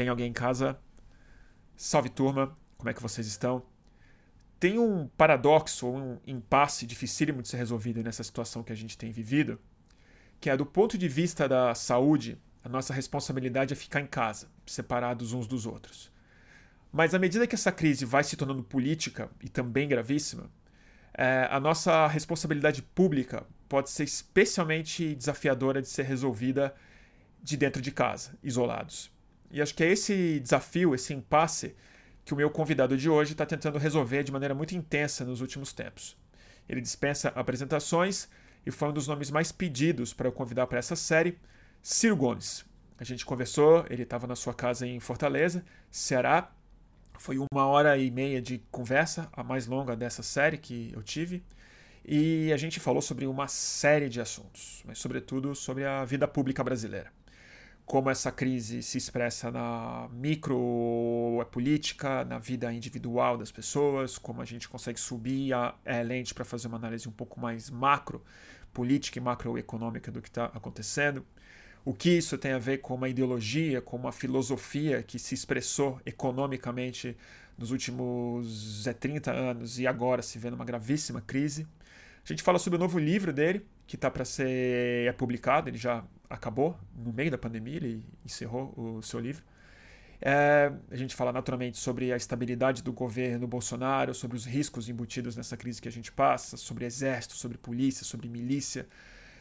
[0.00, 0.80] tem alguém em casa,
[1.76, 3.62] salve turma, como é que vocês estão?
[4.58, 9.12] Tem um paradoxo, um impasse dificílimo de ser resolvido nessa situação que a gente tem
[9.12, 9.60] vivido,
[10.40, 14.48] que é do ponto de vista da saúde, a nossa responsabilidade é ficar em casa,
[14.64, 16.10] separados uns dos outros.
[16.90, 20.50] Mas à medida que essa crise vai se tornando política e também gravíssima,
[21.12, 26.74] é, a nossa responsabilidade pública pode ser especialmente desafiadora de ser resolvida
[27.42, 29.19] de dentro de casa, isolados.
[29.50, 31.74] E acho que é esse desafio, esse impasse,
[32.24, 35.72] que o meu convidado de hoje está tentando resolver de maneira muito intensa nos últimos
[35.72, 36.16] tempos.
[36.68, 38.28] Ele dispensa apresentações
[38.64, 41.36] e foi um dos nomes mais pedidos para eu convidar para essa série,
[41.82, 42.64] Ciro Gomes.
[42.96, 46.52] A gente conversou, ele estava na sua casa em Fortaleza, Ceará.
[47.18, 51.42] Foi uma hora e meia de conversa, a mais longa dessa série que eu tive.
[52.04, 56.62] E a gente falou sobre uma série de assuntos, mas sobretudo sobre a vida pública
[56.62, 57.10] brasileira
[57.90, 64.44] como essa crise se expressa na micro política, na vida individual das pessoas, como a
[64.44, 68.22] gente consegue subir a, a lente para fazer uma análise um pouco mais macro,
[68.72, 71.26] política e macroeconômica do que está acontecendo.
[71.84, 76.00] O que isso tem a ver com uma ideologia, com uma filosofia que se expressou
[76.06, 77.16] economicamente
[77.58, 81.66] nos últimos 30 anos e agora se vê numa gravíssima crise.
[82.24, 85.76] A gente fala sobre o novo livro dele, que está para ser é publicado, ele
[85.76, 89.44] já acabou no meio da pandemia, ele encerrou o seu livro.
[90.22, 95.34] É, a gente fala naturalmente sobre a estabilidade do governo Bolsonaro, sobre os riscos embutidos
[95.34, 98.86] nessa crise que a gente passa, sobre exército, sobre polícia, sobre milícia,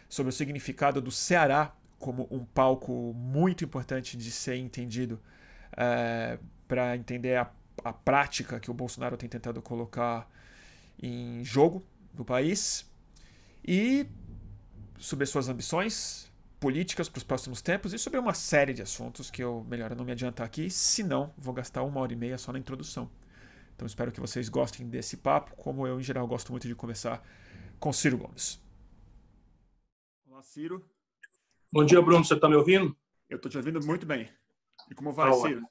[0.07, 5.19] sobre o significado do Ceará como um palco muito importante de ser entendido
[5.75, 7.51] é, para entender a,
[7.83, 10.29] a prática que o Bolsonaro tem tentado colocar
[11.01, 12.89] em jogo no país
[13.67, 14.07] e
[14.97, 16.28] sobre as suas ambições,
[16.59, 20.03] políticas para os próximos tempos e sobre uma série de assuntos que eu melhor não
[20.03, 23.09] me adiantar aqui, senão vou gastar uma hora e meia só na introdução.
[23.75, 27.23] Então espero que vocês gostem desse papo, como eu em geral gosto muito de conversar
[27.79, 28.61] com Ciro Gomes.
[30.27, 30.85] Olá, Ciro.
[31.71, 32.25] Bom dia, Bruno.
[32.25, 32.95] Você está me ouvindo?
[33.29, 34.29] Eu estou te ouvindo muito bem.
[34.91, 35.61] E como vai, tá Ciro?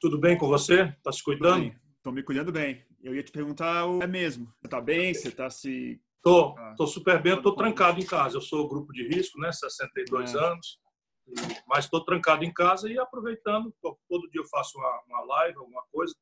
[0.00, 0.84] Tudo bem com você?
[0.96, 1.72] Está se cuidando?
[1.96, 2.84] Estou me cuidando bem.
[3.00, 4.46] Eu ia te perguntar o é mesmo.
[4.58, 5.14] Você está bem?
[5.14, 6.74] Você está se Tô, ah.
[6.76, 8.36] tô super bem, tô trancado em casa.
[8.36, 9.52] Eu sou grupo de risco, né?
[9.52, 10.38] 62 é.
[10.38, 10.78] anos.
[11.66, 13.74] Mas estou trancado em casa e aproveitando.
[13.82, 16.14] Todo dia eu faço uma, uma live, alguma coisa.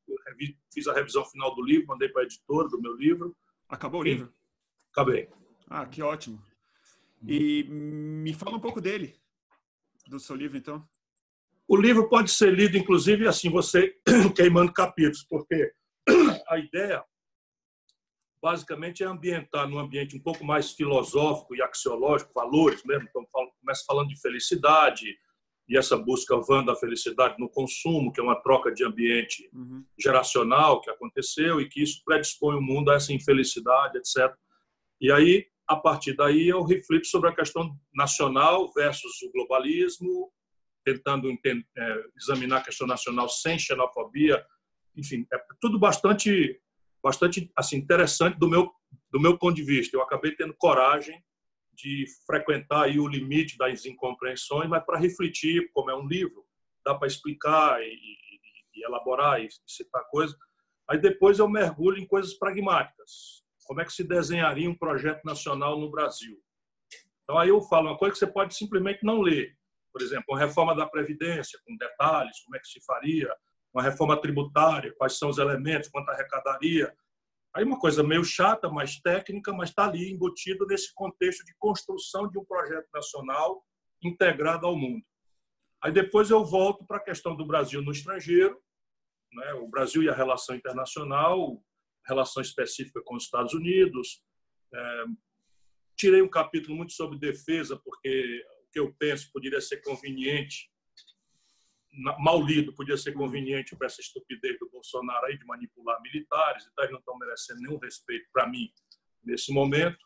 [0.73, 3.35] fiz a revisão final do livro, mandei para a editora do meu livro.
[3.69, 4.33] Acabou o livro?
[4.91, 5.29] Acabei.
[5.69, 6.41] Ah, que ótimo.
[7.25, 9.15] E me fala um pouco dele,
[10.07, 10.85] do seu livro, então.
[11.67, 13.93] O livro pode ser lido, inclusive, assim, você
[14.35, 15.71] queimando capítulos, porque
[16.47, 17.03] a ideia
[18.41, 23.07] basicamente é ambientar num ambiente um pouco mais filosófico e axiológico, valores mesmo.
[23.09, 23.25] Então,
[23.59, 25.17] começa falando de felicidade
[25.67, 29.83] e essa busca vã da felicidade no consumo, que é uma troca de ambiente uhum.
[29.99, 34.33] geracional que aconteceu e que isso predispõe o mundo a essa infelicidade, etc.
[35.01, 40.31] E aí, a partir daí, eu reflito sobre a questão nacional versus o globalismo,
[40.85, 44.45] tentando é, examinar a questão nacional sem xenofobia.
[44.95, 46.57] Enfim, é tudo bastante
[47.07, 48.69] bastante assim interessante do meu
[49.09, 49.95] do meu ponto de vista.
[49.95, 51.23] Eu acabei tendo coragem
[51.73, 56.45] de frequentar aí o limite das incompreensões, mas para refletir, como é um livro,
[56.83, 60.35] dá para explicar e, e, e, elaborar e citar coisas.
[60.89, 63.43] Aí depois eu mergulho em coisas pragmáticas.
[63.65, 66.37] Como é que se desenharia um projeto nacional no Brasil?
[67.23, 69.55] Então aí eu falo uma coisa que você pode simplesmente não ler.
[69.93, 73.33] Por exemplo, uma reforma da Previdência, com detalhes, como é que se faria,
[73.73, 76.93] uma reforma tributária, quais são os elementos, quanto arrecadaria.
[77.53, 82.29] Aí uma coisa meio chata, mais técnica, mas está ali embutido nesse contexto de construção
[82.29, 83.63] de um projeto nacional
[84.03, 85.03] integrado ao mundo.
[85.83, 88.59] Aí depois eu volto para a questão do Brasil no estrangeiro,
[89.33, 89.53] né?
[89.53, 91.61] o Brasil e a relação internacional,
[92.05, 94.23] relação específica com os Estados Unidos.
[94.73, 95.05] É,
[95.95, 100.69] tirei um capítulo muito sobre defesa, porque o que eu penso poderia ser conveniente
[101.97, 106.83] mal lido, podia ser conveniente para essa estupidez do Bolsonaro aí de manipular militares, então
[106.83, 108.69] eles não estão merecendo nenhum respeito para mim
[109.23, 109.97] nesse momento.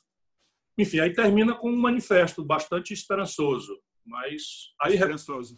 [0.78, 5.56] Enfim, aí termina com um manifesto bastante esperançoso, mas aí esperançoso.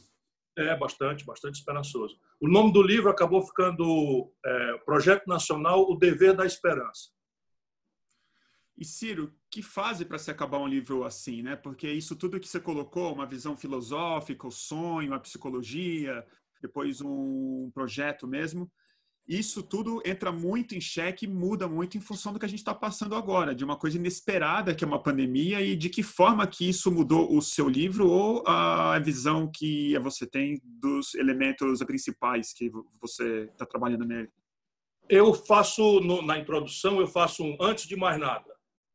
[0.55, 2.15] É bastante, bastante esperançoso.
[2.39, 7.09] O nome do livro acabou ficando é, Projeto Nacional: O Dever da Esperança.
[8.77, 11.55] E Ciro, que fase para se acabar um livro assim, né?
[11.55, 16.25] Porque isso tudo que você colocou, uma visão filosófica, o sonho, a psicologia,
[16.61, 18.71] depois um projeto mesmo,
[19.27, 22.73] isso tudo entra muito em xeque, muda muito em função do que a gente está
[22.73, 26.67] passando agora, de uma coisa inesperada que é uma pandemia e de que forma que
[26.67, 32.69] isso mudou o seu livro ou a visão que você tem dos elementos principais que
[32.99, 34.29] você está trabalhando nele.
[35.07, 38.52] Eu faço no, na introdução, eu faço um antes de mais nada.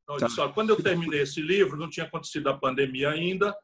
[0.08, 0.26] Então, tá.
[0.26, 3.54] disse, quando eu terminei esse livro, não tinha acontecido a pandemia ainda,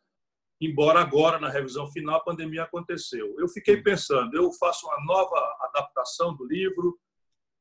[0.60, 3.34] embora agora, na revisão final, a pandemia aconteceu.
[3.38, 6.98] Eu fiquei pensando, eu faço uma nova adaptação do livro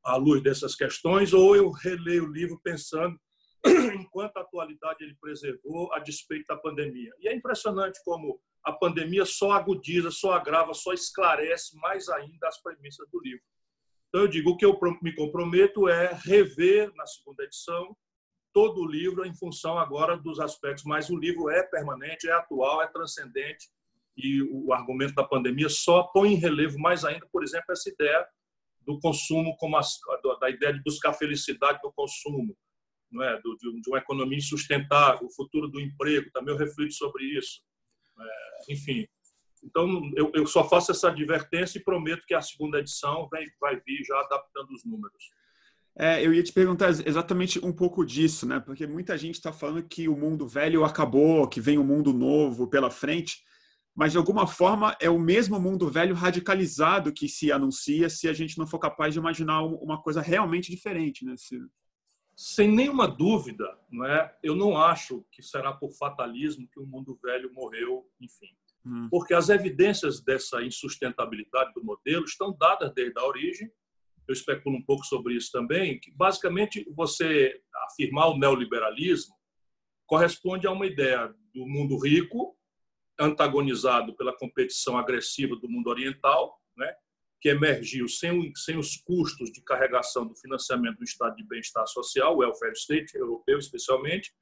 [0.03, 3.17] à luz dessas questões, ou eu releio o livro pensando
[3.65, 7.13] em quanta atualidade ele preservou a despeito da pandemia.
[7.21, 12.61] E é impressionante como a pandemia só agudiza, só agrava, só esclarece mais ainda as
[12.61, 13.43] premissas do livro.
[14.09, 17.95] Então, eu digo, o que eu me comprometo é rever na segunda edição
[18.53, 22.81] todo o livro em função agora dos aspectos, mas o livro é permanente, é atual,
[22.81, 23.67] é transcendente
[24.15, 28.25] e o argumento da pandemia só põe em relevo mais ainda, por exemplo, essa ideia
[28.81, 29.79] do consumo como
[30.39, 32.55] da ideia de buscar felicidade no consumo,
[33.09, 37.23] não é, do, de, uma economia sustentável, o futuro do emprego, também eu reflito sobre
[37.25, 37.61] isso,
[38.19, 39.07] é, enfim.
[39.63, 43.79] Então eu, eu só faço essa advertência e prometo que a segunda edição vai, vai
[43.79, 45.23] vir já adaptando os números.
[45.95, 48.59] É, eu ia te perguntar exatamente um pouco disso, né?
[48.59, 52.67] Porque muita gente está falando que o mundo velho acabou, que vem um mundo novo
[52.67, 53.43] pela frente,
[53.95, 58.33] mas de alguma forma é o mesmo mundo velho radicalizado que se anuncia se a
[58.33, 61.35] gente não for capaz de imaginar uma coisa realmente diferente, né?
[61.37, 61.59] Se...
[62.35, 64.35] Sem nenhuma dúvida, não é?
[64.41, 68.47] Eu não acho que será por fatalismo que o mundo velho morreu, enfim.
[68.83, 69.07] Hum.
[69.11, 73.71] Porque as evidências dessa insustentabilidade do modelo estão dadas desde a origem
[74.27, 77.59] eu especulo um pouco sobre isso também, que basicamente você
[77.89, 79.35] afirmar o neoliberalismo
[80.05, 82.57] corresponde a uma ideia do mundo rico,
[83.19, 86.93] antagonizado pela competição agressiva do mundo oriental, né,
[87.39, 92.35] que emergiu sem, sem os custos de carregação do financiamento do Estado de Bem-Estar Social,
[92.35, 94.33] o welfare state europeu especialmente,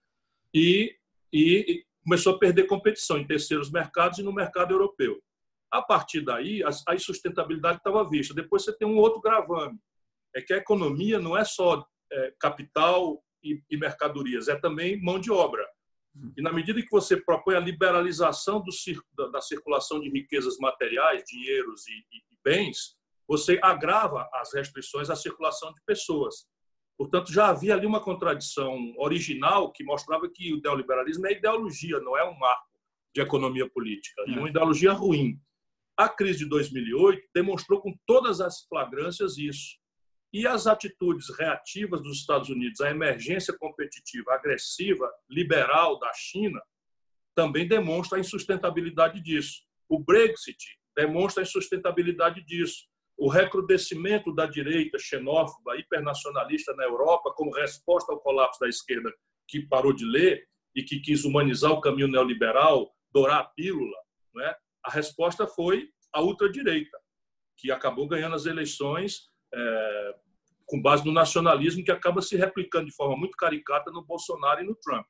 [0.54, 0.96] e,
[1.34, 5.22] e começou a perder competição em terceiros mercados e no mercado europeu.
[5.72, 8.34] A partir daí, a insustentabilidade estava vista.
[8.34, 9.80] Depois você tem um outro gravame,
[10.36, 15.20] é que a economia não é só é, capital e, e, mercadorias, é também mão
[15.20, 15.66] de obra.
[16.16, 16.34] Uhum.
[16.38, 21.88] E na medida que você propõe a liberalização do, da, circulação de riquezas materiais, dinheiros
[21.88, 22.98] e, e, e bens,
[23.28, 26.48] você agrava as restrições à circulação de pessoas.
[26.98, 32.18] Portanto, já havia ali uma contradição original que mostrava que o neoliberalismo é ideologia, não
[32.18, 32.70] é um marco
[33.16, 34.50] de economia política, e uma é.
[34.50, 35.40] ideologia ruim.
[35.98, 39.78] A crise de 2008 demonstrou com todas as flagrâncias isso.
[40.34, 46.62] E as atitudes reativas dos Estados Unidos à emergência competitiva agressiva, liberal da China,
[47.36, 49.64] também demonstra a insustentabilidade disso.
[49.90, 52.86] O Brexit demonstra a insustentabilidade disso.
[53.18, 59.14] O recrudescimento da direita xenófoba, hipernacionalista na Europa, como resposta ao colapso da esquerda
[59.48, 63.98] que parou de ler e que quis humanizar o caminho neoliberal, dourar a pílula,
[64.34, 64.56] né?
[64.84, 66.98] A resposta foi a ultradireita,
[67.58, 70.16] que acabou ganhando as eleições é,
[70.66, 74.66] com base no nacionalismo, que acaba se replicando de forma muito caricata no Bolsonaro e
[74.66, 75.06] no Trump.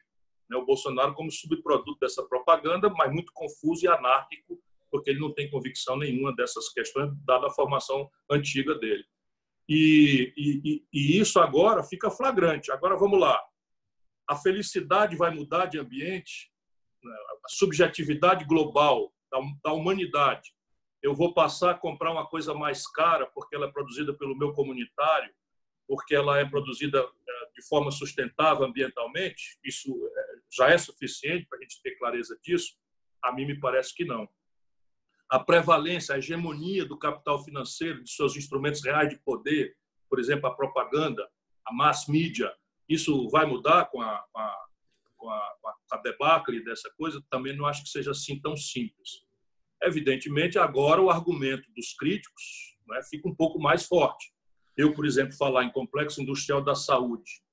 [0.49, 0.57] Né?
[0.57, 4.59] O Bolsonaro como subproduto dessa propaganda, mas muito confuso e anárquico,
[4.89, 9.05] porque ele não tem convicção nenhuma dessas questões, dada a formação antiga dele.
[9.69, 12.71] E, e, e, isso agora fica flagrante.
[12.71, 13.39] Agora vamos lá.
[14.27, 16.51] A felicidade vai mudar de ambiente,
[17.01, 17.15] né?
[17.45, 20.53] a subjetividade global da, da humanidade.
[21.01, 24.53] Eu vou passar a comprar uma coisa mais cara porque ela é produzida pelo meu
[24.53, 25.33] comunitário,
[25.87, 29.57] porque ela é produzida eh, de forma sustentável ambientalmente.
[29.63, 32.75] Isso eh, já é suficiente para a gente ter clareza disso?
[33.23, 34.29] A mim me parece que não.
[35.29, 39.75] A prevalência, a hegemonia do capital financeiro, de seus instrumentos reais de poder,
[40.09, 41.27] por exemplo, a propaganda,
[41.65, 42.53] a mass media,
[42.87, 44.65] isso vai mudar com a, a
[45.21, 49.23] com a, com a debacle dessa coisa, também não acho que seja assim tão simples.
[49.83, 54.33] Evidentemente, agora o argumento dos críticos né, fica um pouco mais forte.
[54.75, 57.43] Eu, por exemplo, falar em complexo industrial da saúde,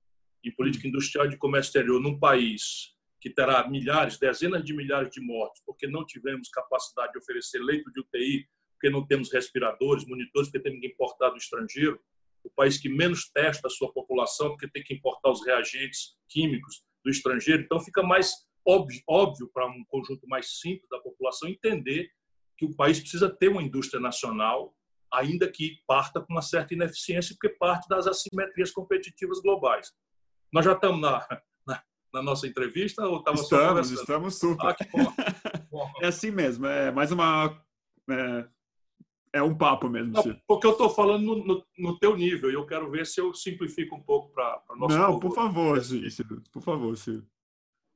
[0.42, 5.20] em política industrial de comércio exterior num país que terá milhares, dezenas de milhares de
[5.20, 10.48] mortes, porque não tivemos capacidade de oferecer leito de UTI, porque não temos respiradores, monitores,
[10.48, 12.00] porque temos que importar do estrangeiro,
[12.44, 16.84] o país que menos testa a sua população, porque tem que importar os reagentes químicos,
[17.05, 17.62] do estrangeiro.
[17.62, 18.33] Então, fica mais
[18.67, 22.11] óbvio, óbvio para um conjunto mais simples da população entender
[22.57, 24.75] que o país precisa ter uma indústria nacional,
[25.12, 29.93] ainda que parta com uma certa ineficiência, porque parte das assimetrias competitivas globais.
[30.52, 31.26] Nós já estamos na,
[31.67, 34.67] na, na nossa entrevista ou estamos Estamos, estamos super.
[34.67, 35.14] Ah, bom.
[35.71, 35.93] bom.
[36.02, 37.62] É assim mesmo, é mais uma
[38.11, 38.49] é,
[39.32, 40.12] é um papo mesmo.
[40.12, 43.20] Não, porque eu estou falando no, no, no, teu nível e eu quero ver se
[43.20, 45.20] eu simplifico um pouco para nosso Não, povo.
[45.20, 46.42] por favor, Ciro.
[46.52, 47.26] Por favor, Ciro.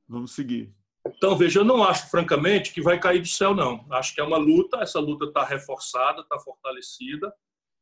[0.07, 0.73] Vamos seguir.
[1.05, 3.85] Então, veja, eu não acho, francamente, que vai cair do céu, não.
[3.91, 7.33] Acho que é uma luta, essa luta está reforçada, está fortalecida.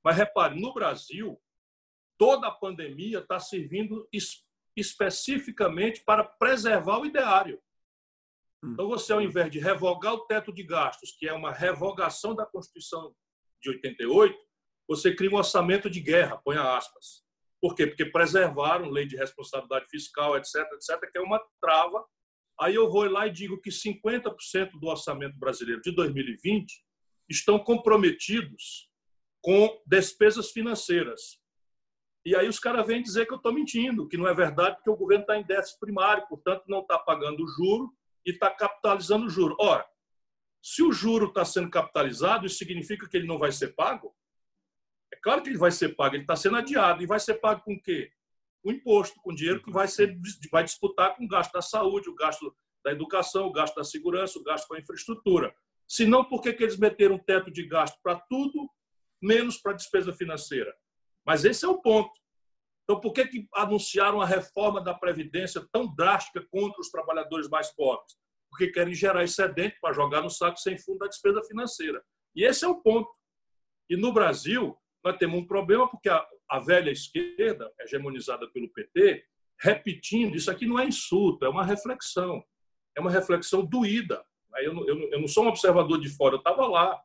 [0.04, 1.40] Mas repare, no Brasil,
[2.18, 4.44] toda a pandemia está servindo es
[4.76, 7.62] especificamente para preservar o ideário.
[8.64, 8.74] Hum.
[8.74, 12.46] Então, você, ao invés de revogar o teto de gastos, que é uma revogação da
[12.46, 13.14] Constituição
[13.62, 14.38] de 88,
[14.88, 17.24] você cria um orçamento de guerra, põe aspas.
[17.62, 17.88] Por quê?
[17.88, 22.04] Porque preservaram lei de responsabilidade fiscal, etc., etc., que é uma trava
[22.62, 26.72] Aí eu vou lá e digo que 50% do orçamento brasileiro de 2020
[27.28, 28.88] estão comprometidos
[29.42, 31.40] com despesas financeiras.
[32.24, 34.92] E aí os caras vêm dizer que eu estou mentindo, que não é verdade, porque
[34.92, 37.92] o governo está em déficit primário, portanto não está pagando o juro
[38.24, 39.56] e está capitalizando o juro.
[39.60, 39.84] Ora,
[40.62, 44.16] se o juro está sendo capitalizado, isso significa que ele não vai ser pago?
[45.14, 47.02] É claro que ele vai ser pago, ele está sendo adiado.
[47.04, 48.12] E vai ser pago com o quê?
[48.64, 50.18] o imposto, com dinheiro que vai, ser,
[50.52, 54.40] vai disputar com o gasto da saúde, o gasto da educação, o gasto da segurança,
[54.40, 55.54] o gasto com a infraestrutura.
[55.88, 58.70] Se não, por que, que eles meteram um teto de gasto para tudo,
[59.22, 60.74] menos para despesa financeira?
[61.26, 62.12] Mas esse é o ponto.
[62.84, 67.74] Então, por que, que anunciaram a reforma da Previdência tão drástica contra os trabalhadores mais
[67.76, 68.16] pobres?
[68.52, 72.04] Porque querem gerar excedente para jogar no saco sem fundo da despesa financeira.
[72.36, 73.10] E esse é o ponto.
[73.90, 79.26] E no Brasil, nós temos um problema porque a, a velha esquerda, hegemonizada pelo PT,
[79.60, 82.44] repetindo, isso aqui não é insulto, é uma reflexão.
[82.96, 84.24] É uma reflexão doída.
[84.60, 87.02] Eu não, eu não sou um observador de fora, eu estava lá,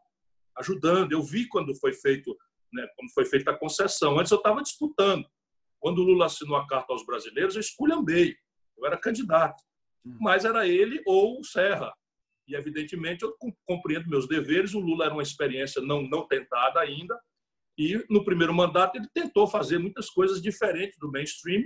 [0.59, 1.12] ajudando.
[1.12, 2.37] Eu vi quando foi feito,
[2.73, 4.19] né, quando foi feita a concessão.
[4.19, 5.26] Antes eu estava disputando.
[5.79, 8.37] Quando o Lula assinou a carta aos brasileiros, eu esculhambei.
[8.76, 9.62] Eu era candidato.
[10.07, 10.17] Hum.
[10.21, 11.93] Mas era ele ou o Serra.
[12.49, 13.35] E, evidentemente, eu
[13.65, 14.75] compreendo meus deveres.
[14.75, 17.19] O Lula era uma experiência não, não tentada ainda.
[17.79, 21.65] E no primeiro mandato ele tentou fazer muitas coisas diferentes do mainstream,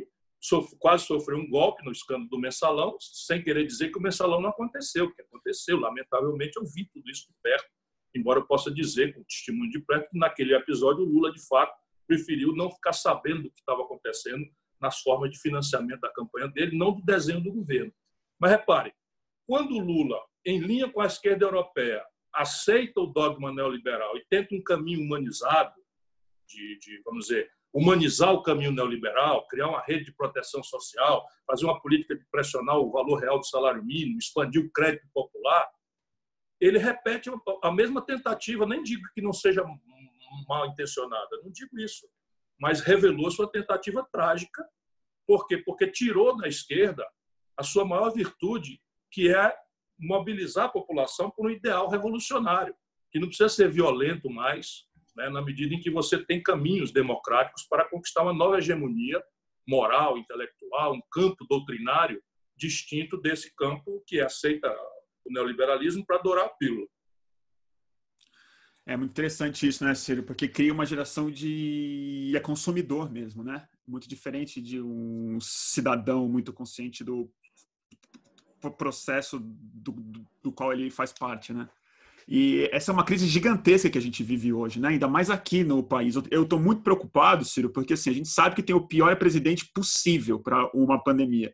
[0.81, 4.51] quase sofreu um golpe no escândalo do mensalão, sem querer dizer que o mensalão não
[4.51, 5.79] aconteceu, o que aconteceu.
[5.79, 7.69] Lamentavelmente eu vi tudo isso de perto,
[8.13, 11.73] embora eu possa dizer com testemunho de perto que naquele episódio o Lula de fato
[12.09, 14.45] preferiu não ficar sabendo do que estava acontecendo
[14.81, 17.93] nas formas de financiamento da campanha dele, não do desenho do governo.
[18.41, 18.95] Mas repare,
[19.47, 24.63] quando Lula, em linha com a esquerda europeia, aceita o dogma neoliberal e tenta um
[24.63, 25.75] caminho humanizado,
[26.49, 31.67] de, de, vamos dizer, humanizar o caminho neoliberal, criar uma rede de proteção social, fazer
[31.67, 35.69] uma política de pressionar o valor real do salário mínimo, expandir o crédito popular,
[36.61, 37.31] ele repete
[37.63, 39.65] a mesma tentativa, nem digo que não seja
[40.49, 42.09] mal intencionada, não digo isso,
[42.59, 44.65] mas revelou sua tentativa trágica.
[45.27, 45.59] Por quê?
[45.59, 47.07] Porque tirou da esquerda
[47.61, 48.81] a sua maior virtude,
[49.13, 49.55] que é
[49.99, 52.75] mobilizar a população por um ideal revolucionário,
[53.13, 57.65] que não precisa ser violento mais, né, na medida em que você tem caminhos democráticos
[57.69, 59.23] para conquistar uma nova hegemonia
[59.69, 62.23] moral, intelectual, um campo doutrinário
[62.57, 64.75] distinto desse campo que aceita
[65.25, 66.87] o neoliberalismo para adorar a pílula.
[68.87, 70.23] É muito interessante isso, né, Ciro?
[70.23, 73.69] Porque cria uma geração de é consumidor mesmo, né?
[73.87, 77.31] Muito diferente de um cidadão muito consciente do
[78.69, 79.93] processo do,
[80.43, 81.69] do, qual ele faz parte, né?
[82.29, 84.91] E essa é uma crise gigantesca que a gente vive hoje, né?
[84.91, 86.15] ainda mais aqui no país.
[86.31, 89.69] Eu estou muito preocupado, Ciro, porque assim, a gente sabe que tem o pior presidente
[89.75, 91.53] possível para uma pandemia.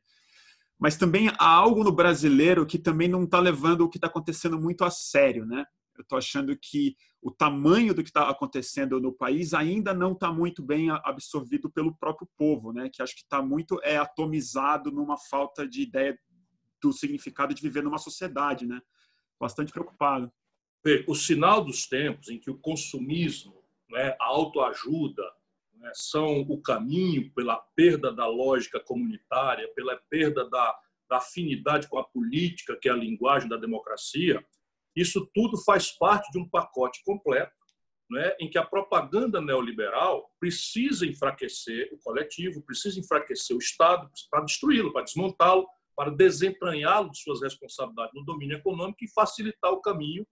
[0.78, 4.60] Mas também há algo no brasileiro que também não está levando o que está acontecendo
[4.60, 5.46] muito a sério.
[5.46, 5.64] Né?
[5.96, 10.30] Eu estou achando que o tamanho do que está acontecendo no país ainda não está
[10.30, 12.90] muito bem absorvido pelo próprio povo, né?
[12.92, 16.18] que acho que está muito é, atomizado numa falta de ideia
[16.83, 18.66] do significado de viver numa sociedade.
[18.66, 18.80] Né?
[19.40, 20.33] Bastante preocupado
[21.06, 25.23] o sinal dos tempos em que o consumismo, né, a autoajuda,
[25.75, 30.78] né, são o caminho pela perda da lógica comunitária, pela perda da,
[31.09, 34.45] da afinidade com a política, que é a linguagem da democracia,
[34.95, 37.52] isso tudo faz parte de um pacote completo
[38.09, 44.45] né, em que a propaganda neoliberal precisa enfraquecer o coletivo, precisa enfraquecer o Estado para
[44.45, 45.66] destruí-lo, para desmontá-lo,
[45.97, 50.26] para desentranhá-lo de suas responsabilidades no domínio econômico e facilitar o caminho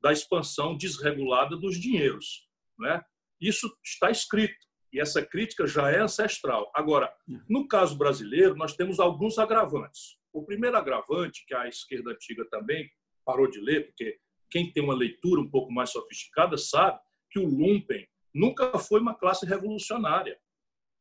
[0.00, 2.48] da expansão desregulada dos dinheiros.
[2.78, 3.02] Né?
[3.40, 6.70] Isso está escrito e essa crítica já é ancestral.
[6.74, 7.12] Agora,
[7.48, 10.16] no caso brasileiro, nós temos alguns agravantes.
[10.32, 12.88] O primeiro agravante, que a esquerda antiga também
[13.24, 14.18] parou de ler, porque
[14.50, 16.98] quem tem uma leitura um pouco mais sofisticada sabe
[17.30, 20.38] que o lumpen nunca foi uma classe revolucionária.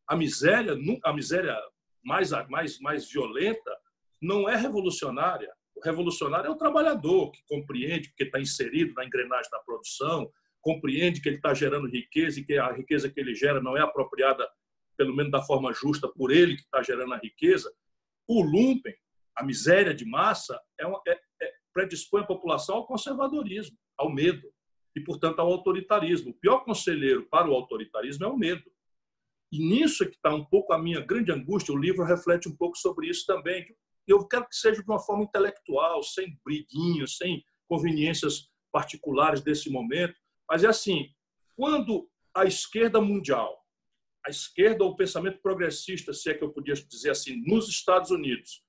[0.08, 1.56] A miséria, a miséria
[2.04, 3.78] mais, mais, mais violenta
[4.22, 5.52] não é revolucionária.
[5.76, 10.32] O revolucionário é o trabalhador que compreende, porque está inserido na engrenagem da produção,
[10.62, 13.82] compreende que ele está gerando riqueza e que a riqueza que ele gera não é
[13.82, 14.48] apropriada,
[14.98, 17.72] pelo menos da forma justa, por ele que está gerando a riqueza,
[18.28, 18.96] o lumpen,
[19.36, 24.52] a miséria de massa, é, uma, é, é predispõe a população ao conservadorismo, ao medo
[24.96, 26.32] e, portanto, ao autoritarismo.
[26.32, 28.64] O pior conselheiro para o autoritarismo é o medo.
[29.52, 31.74] E nisso é que está um pouco a minha grande angústia.
[31.74, 33.66] O livro reflete um pouco sobre isso também.
[34.08, 40.16] Eu quero que seja de uma forma intelectual, sem briguinhos, sem conveniências particulares desse momento.
[40.50, 41.10] Mas é assim:
[41.56, 43.58] quando a esquerda mundial,
[44.26, 48.12] a esquerda ou o pensamento progressista, se é que eu podia dizer assim, nos Estados
[48.12, 48.64] Unidos,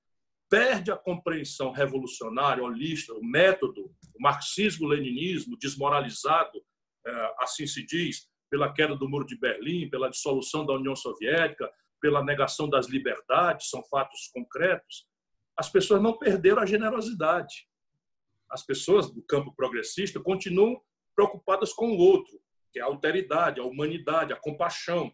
[0.48, 6.62] perde a compreensão revolucionária, holista, o método, o marxismo-leninismo desmoralizado,
[7.06, 11.70] é, assim se diz, pela queda do Muro de Berlim, pela dissolução da União Soviética,
[12.00, 15.06] pela negação das liberdades, são fatos concretos,
[15.58, 17.66] as pessoas não perderam a generosidade.
[18.48, 20.80] As pessoas do campo progressista continuam
[21.16, 22.40] preocupadas com o outro,
[22.72, 25.12] que é a alteridade, a humanidade, a compaixão.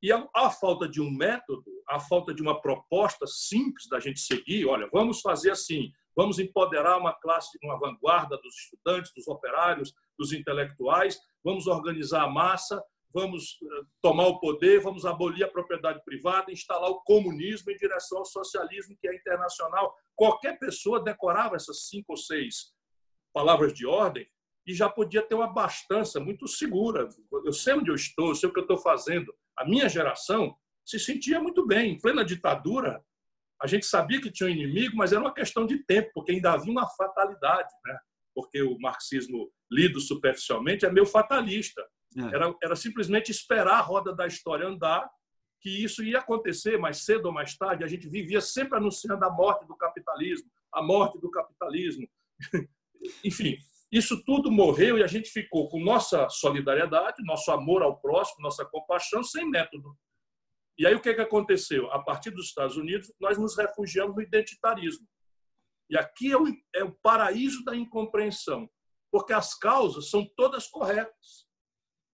[0.00, 4.20] E a, a, falta de um método, a falta de uma proposta simples da gente
[4.20, 9.92] seguir, olha, vamos fazer assim, vamos empoderar uma classe, uma vanguarda dos estudantes, dos operários,
[10.16, 12.82] dos intelectuais, vamos organizar a massa,
[13.12, 18.18] vamos eh, tomar o poder, vamos abolir a propriedade privada, instalar o comunismo em direção
[18.18, 19.94] ao socialismo, que é internacional.
[20.14, 22.72] Qualquer pessoa decorava essas cinco ou seis
[23.32, 24.26] palavras de ordem
[24.66, 27.08] e já podia ter uma abastança muito segura.
[27.44, 29.34] Eu sei onde eu estou, eu sei o que eu estou fazendo.
[29.56, 31.92] A minha geração se sentia muito bem.
[31.92, 33.02] Em plena ditadura,
[33.60, 36.52] a gente sabia que tinha um inimigo, mas era uma questão de tempo, porque ainda
[36.52, 37.72] havia uma fatalidade.
[37.84, 37.98] Né?
[38.34, 41.82] Porque o marxismo, lido superficialmente, é meio fatalista.
[42.16, 42.34] É.
[42.34, 45.08] Era, era simplesmente esperar a roda da história andar,
[45.60, 47.84] que isso ia acontecer mais cedo ou mais tarde.
[47.84, 52.08] A gente vivia sempre anunciando a morte do capitalismo, a morte do capitalismo.
[53.24, 53.56] Enfim,
[53.90, 58.64] isso tudo morreu e a gente ficou com nossa solidariedade, nosso amor ao próximo, nossa
[58.64, 59.96] compaixão, sem método.
[60.78, 61.92] E aí o que, que aconteceu?
[61.92, 65.06] A partir dos Estados Unidos, nós nos refugiamos no identitarismo.
[65.90, 68.68] E aqui é o, é o paraíso da incompreensão,
[69.10, 71.46] porque as causas são todas corretas.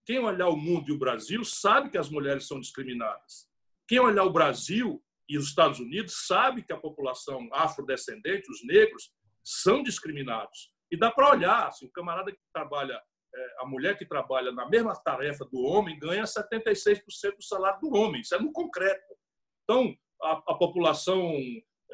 [0.08, 3.46] Quem olhar o mundo e o Brasil sabe que as mulheres são discriminadas.
[3.86, 9.12] Quem olhar o Brasil e os Estados Unidos sabe que a população afrodescendente, os negros,
[9.44, 10.72] são discriminados.
[10.90, 12.94] E dá para olhar, assim, o camarada que trabalha,
[13.36, 17.94] é, a mulher que trabalha na mesma tarefa do homem ganha 76% do salário do
[17.94, 18.22] homem.
[18.22, 19.14] Isso é no concreto.
[19.66, 19.94] Então,
[20.24, 21.34] a, a população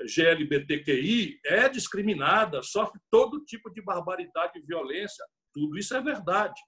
[0.05, 5.25] GLBTQI é discriminada, sofre todo tipo de barbaridade e violência.
[5.51, 6.61] Tudo isso é verdade.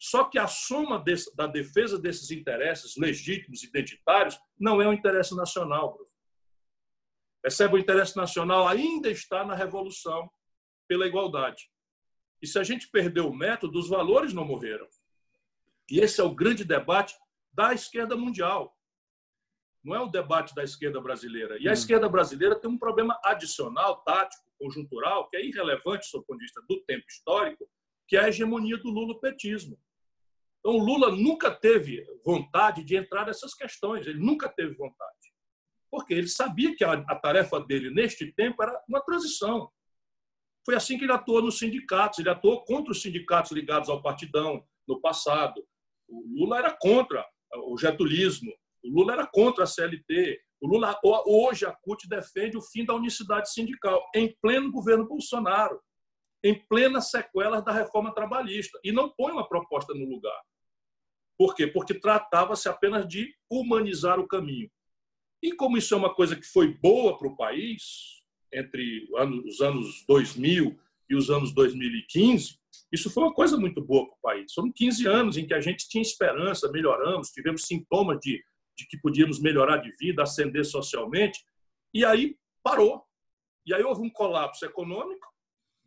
[0.00, 5.36] Só que a soma desse, da defesa desses interesses legítimos, identitários, não é um interesse
[5.36, 5.98] nacional.
[7.42, 7.74] Percebe?
[7.74, 10.30] O interesse nacional ainda está na revolução,
[10.88, 11.70] pela igualdade.
[12.40, 14.88] E se a gente perdeu o método, os valores não morreram.
[15.90, 17.14] E esse é o grande debate
[17.52, 18.74] da esquerda mundial.
[19.84, 21.58] Não é o debate da esquerda brasileira.
[21.60, 21.74] E a hum.
[21.74, 26.62] esquerda brasileira tem um problema adicional, tático, conjuntural, que é irrelevante do ponto de vista
[26.66, 27.68] do tempo histórico,
[28.08, 29.78] que é a hegemonia do lulopetismo.
[30.60, 35.10] Então, o Lula nunca teve vontade de entrar nessas questões, ele nunca teve vontade.
[35.90, 39.70] Porque ele sabia que a, a tarefa dele, neste tempo, era uma transição.
[40.64, 42.18] Foi assim que ele atuou nos sindicatos.
[42.18, 45.66] Ele atuou contra os sindicatos ligados ao partidão no passado.
[46.08, 47.26] O Lula era contra
[47.64, 48.52] o getulismo.
[48.84, 50.40] O Lula era contra a CLT.
[50.60, 55.80] O Lula hoje a CUT defende o fim da unicidade sindical em pleno governo Bolsonaro,
[56.44, 60.40] em plena sequela da reforma trabalhista e não põe uma proposta no lugar.
[61.40, 61.66] Por quê?
[61.66, 64.70] Porque tratava-se apenas de humanizar o caminho.
[65.42, 68.20] E como isso é uma coisa que foi boa para o país,
[68.52, 69.08] entre
[69.46, 72.58] os anos 2000 e os anos 2015,
[72.92, 74.52] isso foi uma coisa muito boa para o país.
[74.52, 78.44] Foram 15 anos em que a gente tinha esperança, melhoramos, tivemos sintomas de,
[78.76, 81.42] de que podíamos melhorar de vida, ascender socialmente,
[81.94, 83.02] e aí parou.
[83.64, 85.26] E aí houve um colapso econômico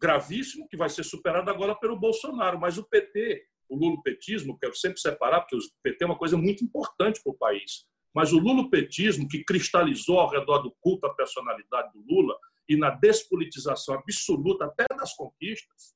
[0.01, 2.59] gravíssimo, que vai ser superado agora pelo Bolsonaro.
[2.59, 6.63] Mas o PT, o lulopetismo, quero sempre separar, porque o PT é uma coisa muito
[6.63, 7.85] importante para o país.
[8.13, 12.91] Mas o lulopetismo, que cristalizou ao redor do culto à personalidade do Lula, e na
[12.91, 15.93] despolitização absoluta até das conquistas,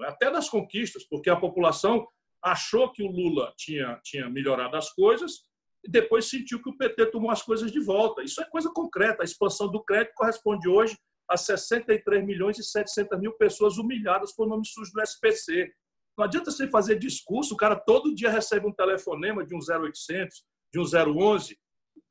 [0.00, 0.06] é?
[0.06, 2.06] até das conquistas, porque a população
[2.42, 5.42] achou que o Lula tinha, tinha melhorado as coisas
[5.84, 8.22] e depois sentiu que o PT tomou as coisas de volta.
[8.22, 9.22] Isso é coisa concreta.
[9.22, 10.96] A expansão do crédito corresponde hoje
[11.28, 15.72] a 63 milhões e 700 mil pessoas humilhadas por nome sujo do SPC.
[16.20, 20.44] Não adianta você fazer discurso, o cara todo dia recebe um telefonema de um 0800,
[20.70, 21.58] de um 011,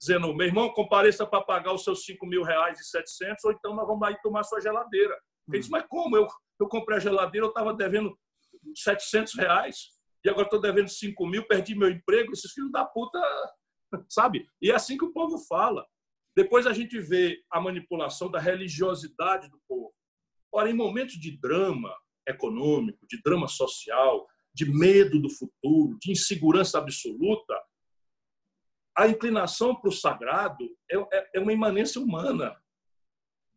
[0.02, 3.76] dizendo, meu irmão, compareça para pagar os seus 5 mil reais e 700, ou então
[3.76, 5.16] nós vamos aí tomar sua geladeira.
[5.48, 6.18] Ele disse, mas como?
[6.18, 6.28] Eu,
[6.60, 8.18] eu comprei a geladeira, eu estava devendo
[8.76, 9.78] 700 reais.
[10.26, 13.22] e agora estou devendo 5 mil, perdi meu emprego, esses filhos da puta,
[14.10, 14.44] sabe?
[14.60, 15.86] E é assim que o povo fala.
[16.36, 19.94] Depois a gente vê a manipulação da religiosidade do povo.
[20.52, 21.94] Ora, em momentos de drama
[22.30, 27.56] econômico, de drama social, de medo do futuro, de insegurança absoluta,
[28.98, 32.56] a inclinação para o sagrado é, é, é uma imanência humana.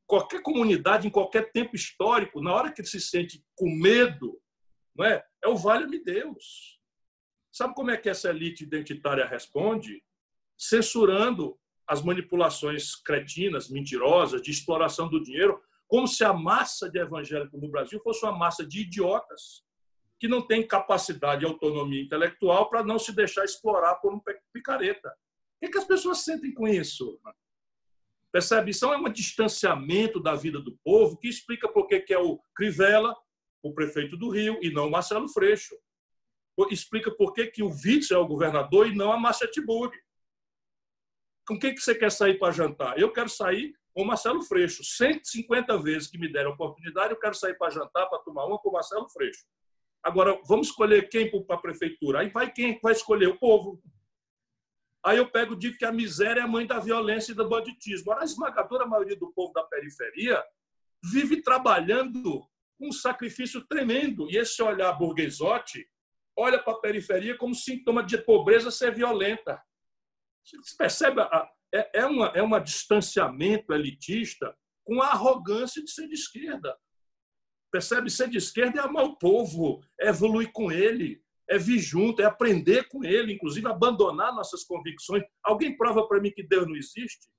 [0.06, 4.40] Qualquer comunidade, em qualquer tempo histórico, na hora que se sente com medo,
[4.94, 5.24] não é?
[5.42, 6.78] é o vale-me Deus.
[7.50, 10.02] Sabe como é que essa elite identitária responde?
[10.56, 15.60] Censurando as manipulações cretinas, mentirosas, de exploração do dinheiro,
[15.92, 19.62] como se a massa de evangélicos no Brasil fosse uma massa de idiotas
[20.18, 24.20] que não tem capacidade e autonomia intelectual para não se deixar explorar por um
[24.54, 25.10] picareta.
[25.10, 25.12] O
[25.60, 27.20] que, é que as pessoas sentem com isso?
[28.32, 28.70] Percebe?
[28.70, 33.14] Isso é um distanciamento da vida do povo que explica por que é o Crivella,
[33.62, 35.76] o prefeito do Rio, e não o Marcelo Freixo.
[36.70, 40.00] Explica por que o Witzel é o governador e não a Márcia Tiburi.
[41.46, 42.98] Com quem que você quer sair para jantar?
[42.98, 44.82] Eu quero sair com o Marcelo Freixo.
[44.84, 48.58] 150 vezes que me deram a oportunidade, eu quero sair para jantar, para tomar uma
[48.58, 49.44] com o Marcelo Freixo.
[50.02, 52.20] Agora, vamos escolher quem para a prefeitura?
[52.20, 53.28] Aí vai quem vai escolher?
[53.28, 53.80] O povo.
[55.04, 58.10] Aí eu pego digo que a miséria é a mãe da violência e do banditismo.
[58.10, 60.42] Ora, a esmagadora maioria do povo da periferia
[61.02, 62.40] vive trabalhando
[62.78, 64.30] com um sacrifício tremendo.
[64.30, 65.88] E esse olhar burguesote
[66.36, 69.60] olha para a periferia como sintoma de pobreza ser violenta.
[70.44, 71.20] Você percebe?
[71.74, 74.54] É, é, uma, é um distanciamento elitista
[74.84, 76.76] com a arrogância de ser de esquerda.
[77.70, 78.10] Percebe?
[78.10, 82.24] Ser de esquerda é amar o povo, é evoluir com ele, é vir junto, é
[82.24, 85.22] aprender com ele, inclusive abandonar nossas convicções.
[85.42, 87.30] Alguém prova para mim que Deus não existe?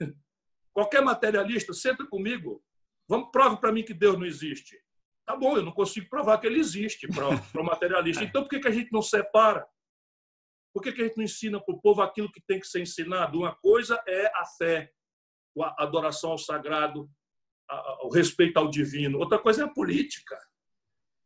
[0.72, 2.62] Qualquer materialista, senta comigo.
[3.08, 4.80] Vamos prova para mim que Deus não existe.
[5.24, 8.22] Tá bom, eu não consigo provar que ele existe para o materialista.
[8.24, 9.66] Então por que, que a gente não separa?
[10.76, 12.82] Por que, que a gente não ensina para o povo aquilo que tem que ser
[12.82, 13.38] ensinado?
[13.38, 14.92] Uma coisa é a fé,
[15.58, 17.10] a adoração ao sagrado,
[18.02, 19.18] o respeito ao divino.
[19.18, 20.38] Outra coisa é a política.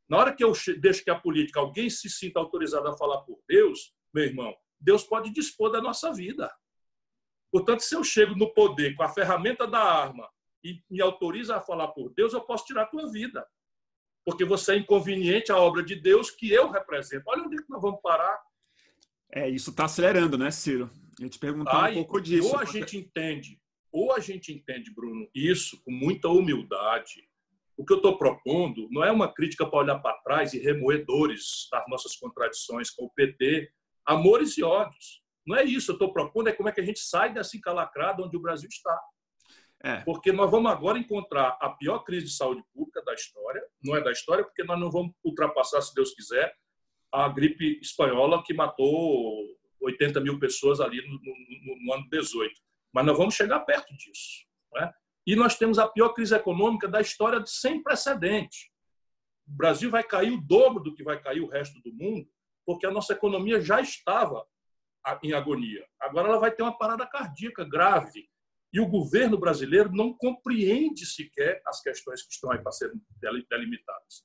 [0.09, 3.43] Na hora que eu deixo que a política, alguém se sinta autorizado a falar por
[3.49, 6.49] Deus, meu irmão, Deus pode dispor da nossa vida.
[7.51, 10.31] Portanto, se eu chego no poder com a ferramenta da arma
[10.63, 13.45] e me autoriza a falar por Deus, eu posso tirar a tua vida.
[14.25, 17.25] Porque você é inconveniente à obra de Deus que eu represento.
[17.27, 18.49] Olha onde é que nós vamos parar.
[19.33, 20.90] É, isso está acelerando, né, Ciro?
[21.21, 22.49] Eu te perguntar ah, um pouco disso.
[22.49, 23.61] Ou a gente entende,
[23.93, 27.29] ou a gente entende, Bruno, isso com muita humildade.
[27.77, 31.05] O que eu estou propondo não é uma crítica para olhar para trás e remoer
[31.05, 33.71] dores das nossas contradições com o PT,
[34.05, 35.23] amores e ódios.
[35.47, 35.90] Não é isso.
[35.90, 38.69] Eu estou propondo é como é que a gente sai dessa encalacrada onde o Brasil
[38.69, 39.01] está.
[39.83, 39.97] É.
[40.03, 43.62] Porque nós vamos agora encontrar a pior crise de saúde pública da história.
[43.83, 46.55] Não é da história, porque nós não vamos ultrapassar, se Deus quiser,
[47.12, 49.46] a gripe espanhola que matou
[49.81, 52.53] 80 mil pessoas ali no, no, no ano 18.
[52.92, 54.46] Mas nós vamos chegar perto disso.
[54.75, 54.92] Né?
[55.27, 58.70] E nós temos a pior crise econômica da história sem precedente.
[59.46, 62.29] O Brasil vai cair o dobro do que vai cair o resto do mundo,
[62.64, 64.46] porque a nossa economia já estava
[65.23, 65.85] em agonia.
[66.01, 68.29] Agora ela vai ter uma parada cardíaca grave.
[68.73, 73.01] E o governo brasileiro não compreende sequer as questões que estão aí para serem
[73.51, 74.25] delimitadas.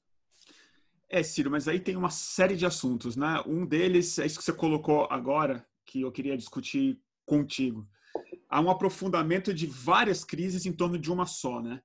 [1.10, 3.42] É, Ciro, mas aí tem uma série de assuntos, né?
[3.46, 7.88] Um deles é isso que você colocou agora, que eu queria discutir contigo.
[8.50, 11.82] Há um aprofundamento de várias crises em torno de uma só, né?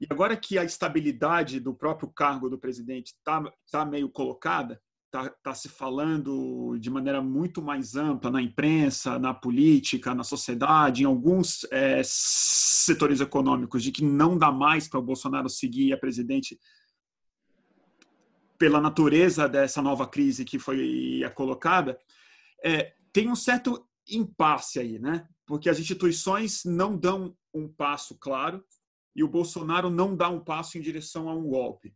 [0.00, 5.30] E agora que a estabilidade do próprio cargo do presidente está tá meio colocada, está
[5.42, 11.06] tá se falando de maneira muito mais ampla na imprensa, na política, na sociedade, em
[11.06, 16.58] alguns é, setores econômicos, de que não dá mais para o Bolsonaro seguir a presidente
[18.62, 21.98] pela natureza dessa nova crise que foi colocada,
[22.64, 25.26] é, tem um certo impasse aí, né?
[25.44, 28.64] Porque as instituições não dão um passo claro
[29.16, 31.92] e o Bolsonaro não dá um passo em direção a um golpe.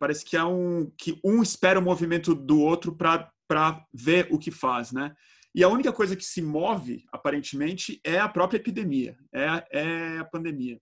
[0.00, 4.50] Parece que há um que um espera o movimento do outro para ver o que
[4.50, 5.14] faz, né?
[5.54, 10.24] E a única coisa que se move, aparentemente, é a própria epidemia, é, é a
[10.24, 10.80] pandemia.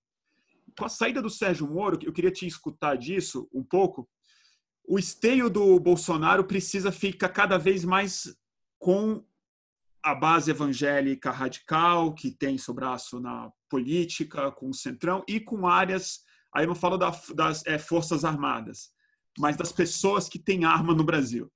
[0.74, 4.08] Com a saída do Sérgio Moro, eu queria te escutar disso um pouco,
[4.86, 8.36] o esteio do Bolsonaro precisa ficar cada vez mais
[8.78, 9.24] com
[10.02, 15.66] a base evangélica radical, que tem seu braço na política, com o centrão, e com
[15.66, 16.20] áreas,
[16.54, 18.92] aí eu não falo das é, Forças Armadas,
[19.36, 21.50] mas das pessoas que têm arma no Brasil,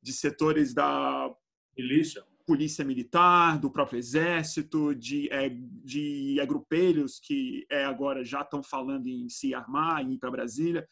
[0.00, 1.28] de setores da
[1.76, 8.62] milícia, polícia militar, do próprio exército, de, é, de agrupelhos que é, agora já estão
[8.62, 10.88] falando em se armar, em ir para Brasília.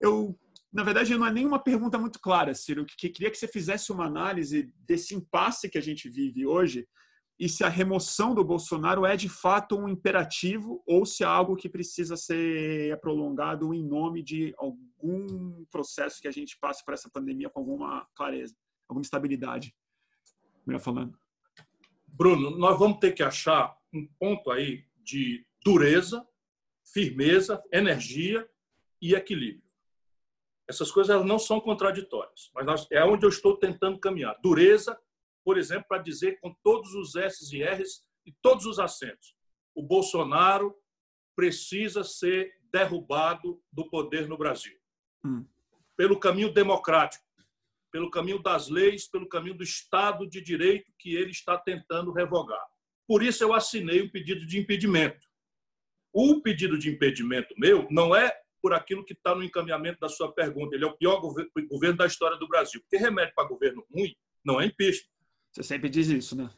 [0.00, 0.38] Eu
[0.76, 2.84] Na verdade, não é nenhuma pergunta muito clara, Ciro.
[2.84, 6.86] Que queria que você fizesse uma análise desse impasse que a gente vive hoje
[7.40, 11.56] e se a remoção do Bolsonaro é de fato um imperativo ou se é algo
[11.56, 17.08] que precisa ser prolongado em nome de algum processo que a gente passe por essa
[17.08, 18.54] pandemia com alguma clareza,
[18.86, 19.74] alguma estabilidade.
[20.66, 21.18] Melhor falando.
[22.06, 26.22] Bruno, nós vamos ter que achar um ponto aí de dureza,
[26.84, 28.46] firmeza, energia
[29.00, 29.65] e equilíbrio.
[30.68, 34.36] Essas coisas não são contraditórias, mas nós, é onde eu estou tentando caminhar.
[34.42, 34.98] Dureza,
[35.44, 39.36] por exemplo, para dizer com todos os S e R's e todos os acentos:
[39.74, 40.74] o Bolsonaro
[41.36, 44.76] precisa ser derrubado do poder no Brasil.
[45.24, 45.46] Hum.
[45.96, 47.24] Pelo caminho democrático,
[47.92, 52.62] pelo caminho das leis, pelo caminho do Estado de Direito que ele está tentando revogar.
[53.06, 55.26] Por isso eu assinei o pedido de impedimento.
[56.12, 60.32] O pedido de impedimento meu não é por aquilo que está no encaminhamento da sua
[60.32, 60.74] pergunta.
[60.74, 62.80] Ele é o pior governo da história do Brasil.
[62.80, 64.12] Porque remédio para governo ruim
[64.44, 65.08] não é impeachment.
[65.52, 66.50] Você sempre diz isso, né?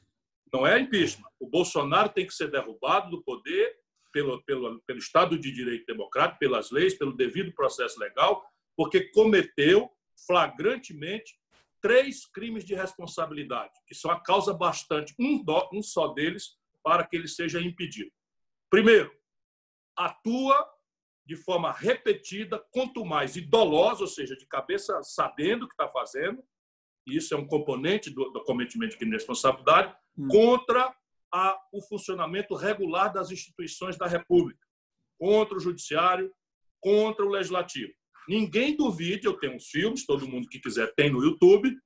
[0.51, 1.29] Não é impeachment.
[1.39, 3.77] O Bolsonaro tem que ser derrubado do poder
[4.11, 8.43] pelo, pelo, pelo Estado de Direito Democrático, pelas leis, pelo devido processo legal,
[8.75, 9.91] porque cometeu
[10.27, 11.39] flagrantemente
[11.83, 17.07] três crimes de responsabilidade, que são a causa bastante, um, do, um só deles, para
[17.07, 18.11] que ele seja impedido.
[18.71, 19.13] Primeiro,
[19.95, 20.78] atua
[21.29, 25.87] de forma repetida, quanto mais e dolosa, ou seja, de cabeça sabendo o que está
[25.87, 26.43] fazendo,
[27.07, 30.27] e isso é um componente do, do cometimento de crime de responsabilidade, hum.
[30.29, 30.91] contra
[31.31, 34.59] a, o funcionamento regular das instituições da República,
[35.19, 36.33] contra o Judiciário,
[36.81, 37.93] contra o Legislativo.
[38.27, 41.77] Ninguém duvide, eu tenho uns filmes, todo mundo que quiser tem no YouTube,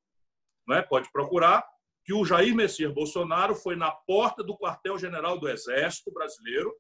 [0.69, 1.67] né, pode procurar,
[2.05, 6.73] que o Jair Messias Bolsonaro foi na porta do quartel-general do Exército Brasileiro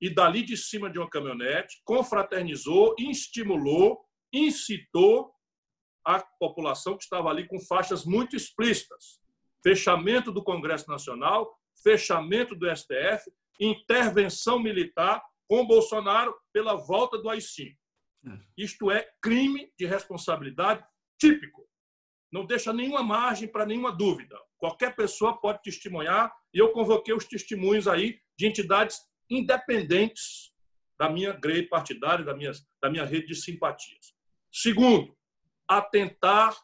[0.00, 4.00] e dali de cima de uma caminhonete confraternizou, estimulou,
[4.32, 5.32] incitou
[6.04, 9.20] a população que estava ali com faixas muito explícitas.
[9.62, 17.76] Fechamento do Congresso Nacional, fechamento do STF, intervenção militar com Bolsonaro pela volta do AI-5.
[18.26, 18.38] É.
[18.56, 20.84] Isto é crime de responsabilidade
[21.20, 21.68] típico.
[22.32, 24.38] Não deixa nenhuma margem para nenhuma dúvida.
[24.56, 28.98] Qualquer pessoa pode testemunhar, e eu convoquei os testemunhos aí de entidades
[29.30, 30.52] independentes
[30.98, 34.14] da minha grade partidária, da minha, da minha rede de simpatias.
[34.52, 35.16] Segundo,
[35.66, 36.54] atentar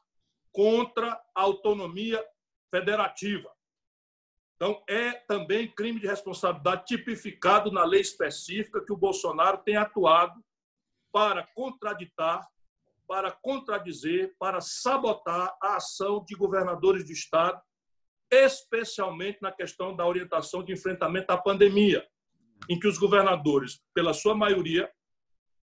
[0.53, 2.23] contra a autonomia
[2.71, 3.51] federativa.
[4.57, 10.43] Então, é também crime de responsabilidade tipificado na lei específica que o Bolsonaro tem atuado
[11.13, 12.47] para contraditar,
[13.07, 17.61] para contradizer, para sabotar a ação de governadores de Estado,
[18.31, 22.07] especialmente na questão da orientação de enfrentamento à pandemia,
[22.69, 24.91] em que os governadores, pela sua maioria,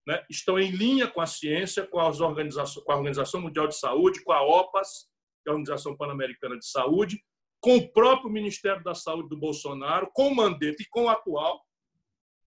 [0.07, 3.77] né, estão em linha com a ciência, com, as organizações, com a Organização Mundial de
[3.77, 5.07] Saúde, com a OPAS,
[5.43, 7.21] que é a Organização Pan-Americana de Saúde,
[7.59, 11.61] com o próprio Ministério da Saúde do Bolsonaro, com o Mandetta e com o atual,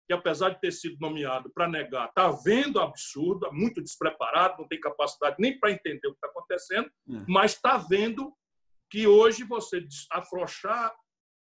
[0.06, 4.80] que apesar de ter sido nomeado para negar, está vendo absurdo, muito despreparado, não tem
[4.80, 7.24] capacidade nem para entender o que está acontecendo, é.
[7.26, 8.34] mas está vendo
[8.90, 10.94] que hoje você afrouxar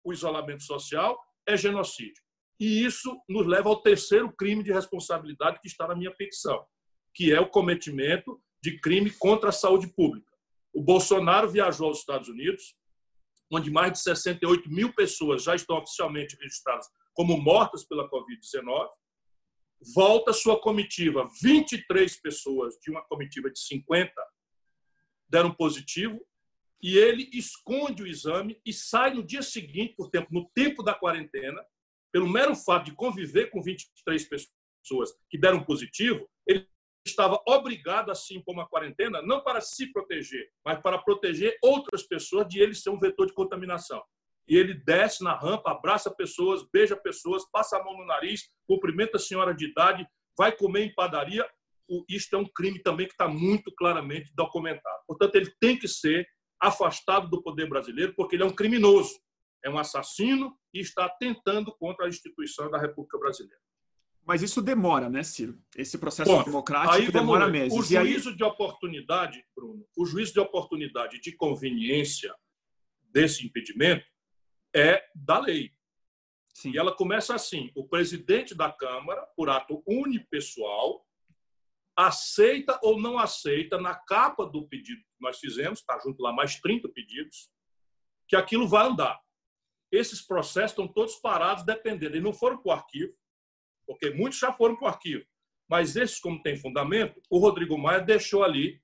[0.04, 2.23] o isolamento social é genocídio.
[2.60, 6.66] E isso nos leva ao terceiro crime de responsabilidade que está na minha petição,
[7.13, 10.32] que é o cometimento de crime contra a saúde pública.
[10.74, 12.76] O Bolsonaro viajou aos Estados Unidos,
[13.52, 18.89] onde mais de 68 mil pessoas já estão oficialmente registradas como mortas pela Covid-19.
[19.94, 24.12] Volta sua comitiva, 23 pessoas de uma comitiva de 50
[25.30, 26.26] deram positivo,
[26.82, 30.94] e ele esconde o exame e sai no dia seguinte, por tempo, no tempo da
[30.94, 31.63] quarentena,
[32.13, 36.67] pelo mero fato de conviver com 23 pessoas que deram positivo, ele
[37.06, 42.04] estava obrigado a se impor uma quarentena, não para se proteger, mas para proteger outras
[42.04, 44.02] pessoas de ele ser um vetor de contaminação.
[44.47, 49.17] E ele desce na rampa, abraça pessoas, beija pessoas, passa a mão no nariz, cumprimenta
[49.17, 51.49] a senhora de idade, vai comer em padaria.
[52.08, 55.02] Isto é um crime também que está muito claramente documentado.
[55.08, 56.28] Portanto, ele tem que ser
[56.62, 59.19] afastado do poder brasileiro, porque ele é um criminoso
[59.63, 63.62] é um assassino e está tentando contra a instituição da República Brasileira.
[64.26, 65.62] Mas isso demora, né, Ciro?
[65.76, 67.78] Esse processo Bom, democrático demora meses.
[67.78, 68.36] O juízo aí...
[68.36, 72.34] de oportunidade, Bruno, o juízo de oportunidade de conveniência
[73.02, 74.06] desse impedimento
[74.73, 75.71] é da lei.
[76.54, 76.71] Sim.
[76.71, 81.06] E ela começa assim: o presidente da Câmara, por ato unipessoal,
[81.95, 86.60] aceita ou não aceita, na capa do pedido que nós fizemos, está junto lá mais
[86.62, 87.49] 30 pedidos,
[88.28, 89.19] que aquilo vai andar
[89.97, 92.13] esses processos estão todos parados, dependendo.
[92.13, 93.13] Eles não foram para o arquivo,
[93.86, 95.25] porque muitos já foram para o arquivo,
[95.69, 98.82] Mas esses, como tem fundamento, o Rodrigo Maia deixou ali,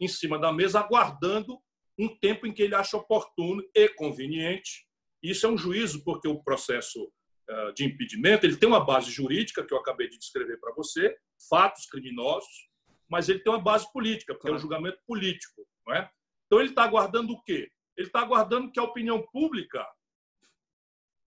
[0.00, 1.60] em cima da mesa, aguardando
[1.98, 4.86] um tempo em que ele acha oportuno e conveniente.
[5.22, 7.12] Isso é um juízo, porque o processo
[7.48, 11.16] eh, de impedimento ele tem uma base jurídica, que eu acabei de descrever para você,
[11.48, 12.68] fatos criminosos,
[13.08, 14.56] mas ele tem uma base política, porque claro.
[14.56, 15.66] é um julgamento político.
[15.86, 16.10] Não é?
[16.46, 17.70] Então, ele está aguardando o quê?
[17.96, 19.84] Ele está aguardando que a opinião pública,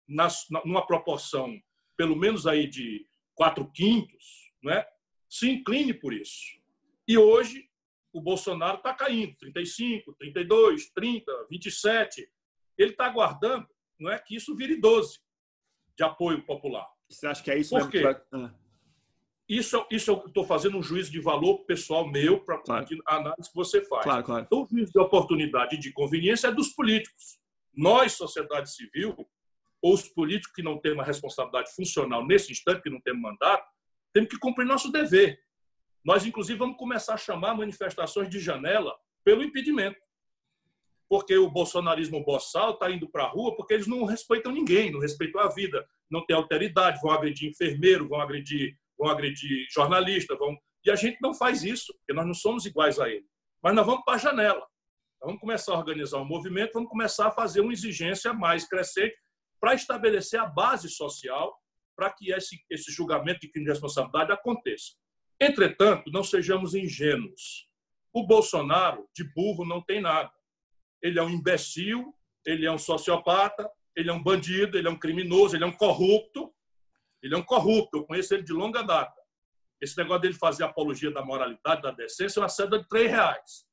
[0.09, 1.61] nas, numa proporção
[1.97, 4.89] pelo menos aí de quatro quintos, não é?
[5.29, 6.59] se incline por isso.
[7.07, 7.69] E hoje
[8.13, 12.29] o Bolsonaro está caindo, 35, 32, 30, 27.
[12.79, 13.69] Ele está aguardando
[13.99, 15.19] não é que isso vire 12
[15.97, 16.87] de apoio popular.
[17.09, 17.77] Você acha que é isso?
[17.77, 18.05] Por quê?
[18.33, 18.55] Ah.
[19.49, 22.87] Isso, isso eu estou fazendo um juízo de valor pessoal meu para claro.
[23.07, 24.05] a análise que você faz.
[24.05, 24.45] Claro, claro.
[24.45, 27.41] Então, o juízo de oportunidade e de conveniência é dos políticos.
[27.75, 29.17] Nós, sociedade civil,
[29.83, 33.67] ou os políticos que não têm uma responsabilidade funcional nesse instante, que não temos mandato,
[34.13, 35.39] temos que cumprir nosso dever.
[36.05, 39.99] Nós, inclusive, vamos começar a chamar manifestações de janela pelo impedimento.
[41.09, 45.01] Porque o bolsonarismo boçal está indo para a rua porque eles não respeitam ninguém, não
[45.01, 50.57] respeitam a vida, não têm alteridade, vão agredir enfermeiro, vão agredir, vão agredir jornalista, vão...
[50.85, 53.25] e a gente não faz isso, porque nós não somos iguais a ele.
[53.63, 54.67] Mas nós vamos para a janela.
[55.21, 59.17] Vamos começar a organizar um movimento, vamos começar a fazer uma exigência mais crescente
[59.61, 61.59] para estabelecer a base social
[61.97, 64.93] para que esse, esse julgamento de crime de responsabilidade aconteça.
[65.41, 67.69] Entretanto, não sejamos ingênuos.
[68.13, 70.33] O Bolsonaro, de burro, não tem nada.
[71.03, 72.15] Ele é um imbecil,
[72.47, 75.77] ele é um sociopata, ele é um bandido, ele é um criminoso, ele é um
[75.77, 76.55] corrupto.
[77.21, 79.21] Ele é um corrupto, eu conheço ele de longa data.
[79.81, 83.67] Esse negócio dele fazer apologia da moralidade, da decência, é uma cédula de três reais.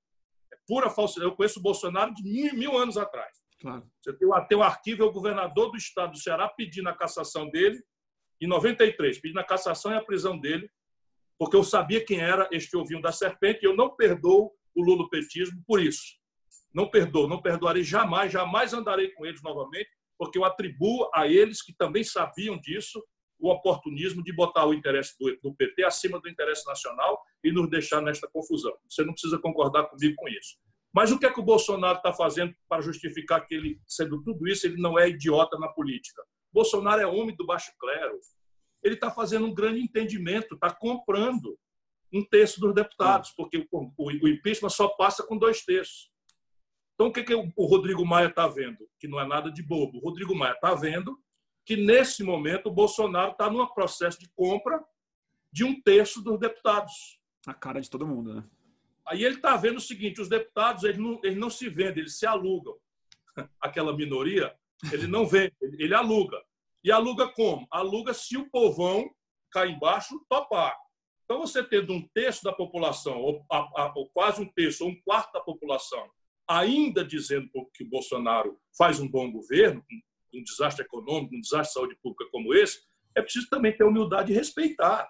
[0.52, 1.30] É pura falsidade.
[1.30, 3.45] Eu conheço o Bolsonaro de mil, mil anos atrás.
[3.60, 3.90] Claro.
[4.02, 7.82] Você tem, o arquivo, é o governador do estado do Ceará pedindo a cassação dele,
[8.42, 10.70] em 93, pedindo a cassação e a prisão dele,
[11.38, 15.62] porque eu sabia quem era este ovinho da serpente e eu não perdoo o lulopetismo
[15.66, 16.18] por isso.
[16.74, 21.62] Não perdoo, não perdoarei jamais, jamais andarei com eles novamente, porque eu atribuo a eles
[21.62, 23.04] que também sabiam disso
[23.40, 28.02] o oportunismo de botar o interesse do PT acima do interesse nacional e nos deixar
[28.02, 28.74] nesta confusão.
[28.90, 30.58] Você não precisa concordar comigo com isso.
[30.96, 34.48] Mas o que é que o Bolsonaro está fazendo para justificar que ele, sendo tudo
[34.48, 36.24] isso, ele não é idiota na política?
[36.54, 38.18] Bolsonaro é homem do baixo clero.
[38.82, 41.60] Ele está fazendo um grande entendimento, está comprando
[42.14, 46.10] um terço dos deputados, porque o, impeachment só passa com dois terços.
[46.94, 48.88] Então, o que, que o Rodrigo Maia está vendo?
[48.98, 49.98] Que não é nada de bobo.
[49.98, 51.20] O Rodrigo Maia está vendo
[51.66, 54.82] que, nesse momento, o Bolsonaro está num processo de compra
[55.52, 57.20] de um terço dos deputados.
[57.46, 58.44] A cara de todo mundo, né?
[59.08, 62.26] Aí ele está vendo o seguinte: os deputados eles não, não se vendem, eles se
[62.26, 62.76] alugam.
[63.62, 64.56] Aquela minoria,
[64.92, 66.42] ele não vende, ele aluga.
[66.84, 67.68] E aluga como?
[67.72, 69.10] Aluga se o povão
[69.52, 70.78] cá embaixo topar.
[71.24, 74.92] Então, você tendo um terço da população, ou, a, a, ou quase um terço, ou
[74.92, 76.08] um quarto da população,
[76.48, 79.84] ainda dizendo que o Bolsonaro faz um bom governo,
[80.32, 82.84] um desastre econômico, um desastre de saúde pública como esse,
[83.16, 85.10] é preciso também ter humildade e respeitar.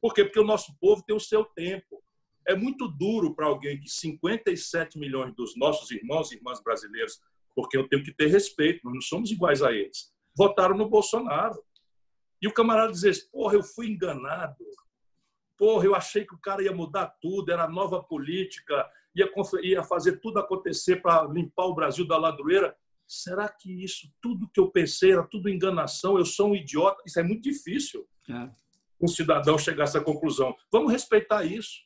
[0.00, 0.24] Por quê?
[0.24, 2.02] Porque o nosso povo tem o seu tempo.
[2.46, 7.20] É muito duro para alguém que 57 milhões dos nossos irmãos e irmãs brasileiros,
[7.54, 11.60] porque eu tenho que ter respeito, nós não somos iguais a eles, votaram no Bolsonaro.
[12.40, 14.64] E o camarada dizer, porra, eu fui enganado.
[15.58, 19.28] Porra, eu achei que o cara ia mudar tudo, era nova política, ia,
[19.62, 22.76] ia fazer tudo acontecer para limpar o Brasil da ladroeira.
[23.08, 26.18] Será que isso, tudo que eu pensei, era tudo enganação?
[26.18, 27.02] Eu sou um idiota?
[27.06, 28.06] Isso é muito difícil.
[28.28, 28.50] É.
[29.00, 30.54] Um cidadão chegar a essa conclusão.
[30.70, 31.85] Vamos respeitar isso.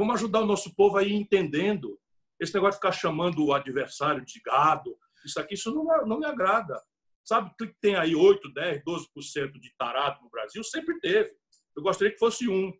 [0.00, 2.00] Vamos ajudar o nosso povo a ir entendendo.
[2.40, 6.24] Esse negócio de ficar chamando o adversário de gado, isso aqui, isso não, não me
[6.24, 6.82] agrada.
[7.22, 10.64] Sabe que tem aí 8, 10, 12% de tarado no Brasil?
[10.64, 11.36] Sempre teve.
[11.76, 12.72] Eu gostaria que fosse um.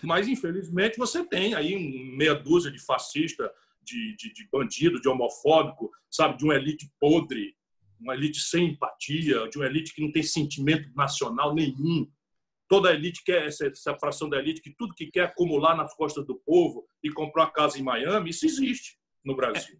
[0.00, 1.76] Mas, infelizmente, você tem aí
[2.16, 7.56] meia dúzia de fascista, de, de, de bandido, de homofóbico, sabe, de uma elite podre,
[7.98, 12.08] uma elite sem empatia, de uma elite que não tem sentimento nacional nenhum,
[12.70, 15.92] toda a elite quer, essa, essa fração da elite, que tudo que quer acumular nas
[15.92, 19.76] costas do povo e comprar casa em Miami, isso existe no Brasil.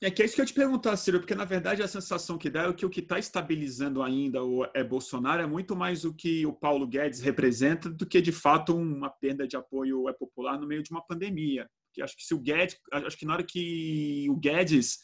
[0.00, 2.38] É, é que é isso que eu te perguntar, Ciro, porque na verdade a sensação
[2.38, 6.04] que dá é que o que está estabilizando ainda o é Bolsonaro é muito mais
[6.04, 10.12] o que o Paulo Guedes representa do que de fato uma perda de apoio é
[10.12, 11.68] popular no meio de uma pandemia.
[11.86, 15.00] Porque acho que se o Guedes, acho que na hora que o Guedes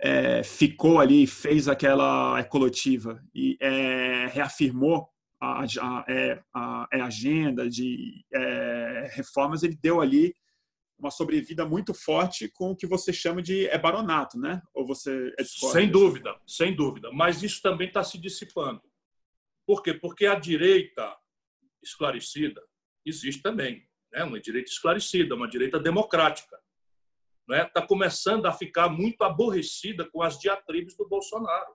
[0.00, 5.12] é, ficou ali, fez aquela ecolotiva e é, reafirmou
[5.44, 10.34] a, a, é, a, é agenda de é, reformas, ele deu ali
[10.98, 14.62] uma sobrevida muito forte com o que você chama de é baronato, né?
[14.72, 17.10] Ou você é Sem dúvida, sem dúvida.
[17.12, 18.82] Mas isso também está se dissipando.
[19.66, 19.94] Por quê?
[19.94, 21.16] Porque a direita
[21.82, 22.62] esclarecida
[23.04, 24.24] existe também, né?
[24.24, 26.56] uma direita esclarecida, uma direita democrática.
[27.42, 27.64] Está né?
[27.66, 31.74] Tá começando a ficar muito aborrecida com as diatribes do Bolsonaro.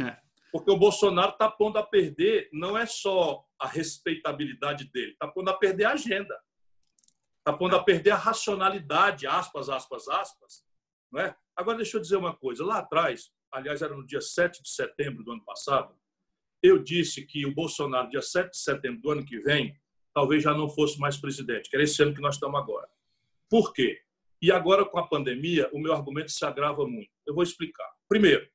[0.00, 0.18] É.
[0.54, 5.50] Porque o Bolsonaro está pondo a perder não é só a respeitabilidade dele, está pondo
[5.50, 6.40] a perder a agenda.
[7.38, 10.64] Está pondo a perder a racionalidade, aspas, aspas, aspas.
[11.10, 11.36] Não é?
[11.56, 12.64] Agora, deixa eu dizer uma coisa.
[12.64, 15.92] Lá atrás, aliás, era no dia 7 de setembro do ano passado,
[16.62, 19.76] eu disse que o Bolsonaro, dia 7 de setembro do ano que vem,
[20.14, 22.88] talvez já não fosse mais presidente, que era esse ano que nós estamos agora.
[23.50, 24.00] Por quê?
[24.40, 27.10] E agora, com a pandemia, o meu argumento se agrava muito.
[27.26, 27.92] Eu vou explicar.
[28.08, 28.48] Primeiro,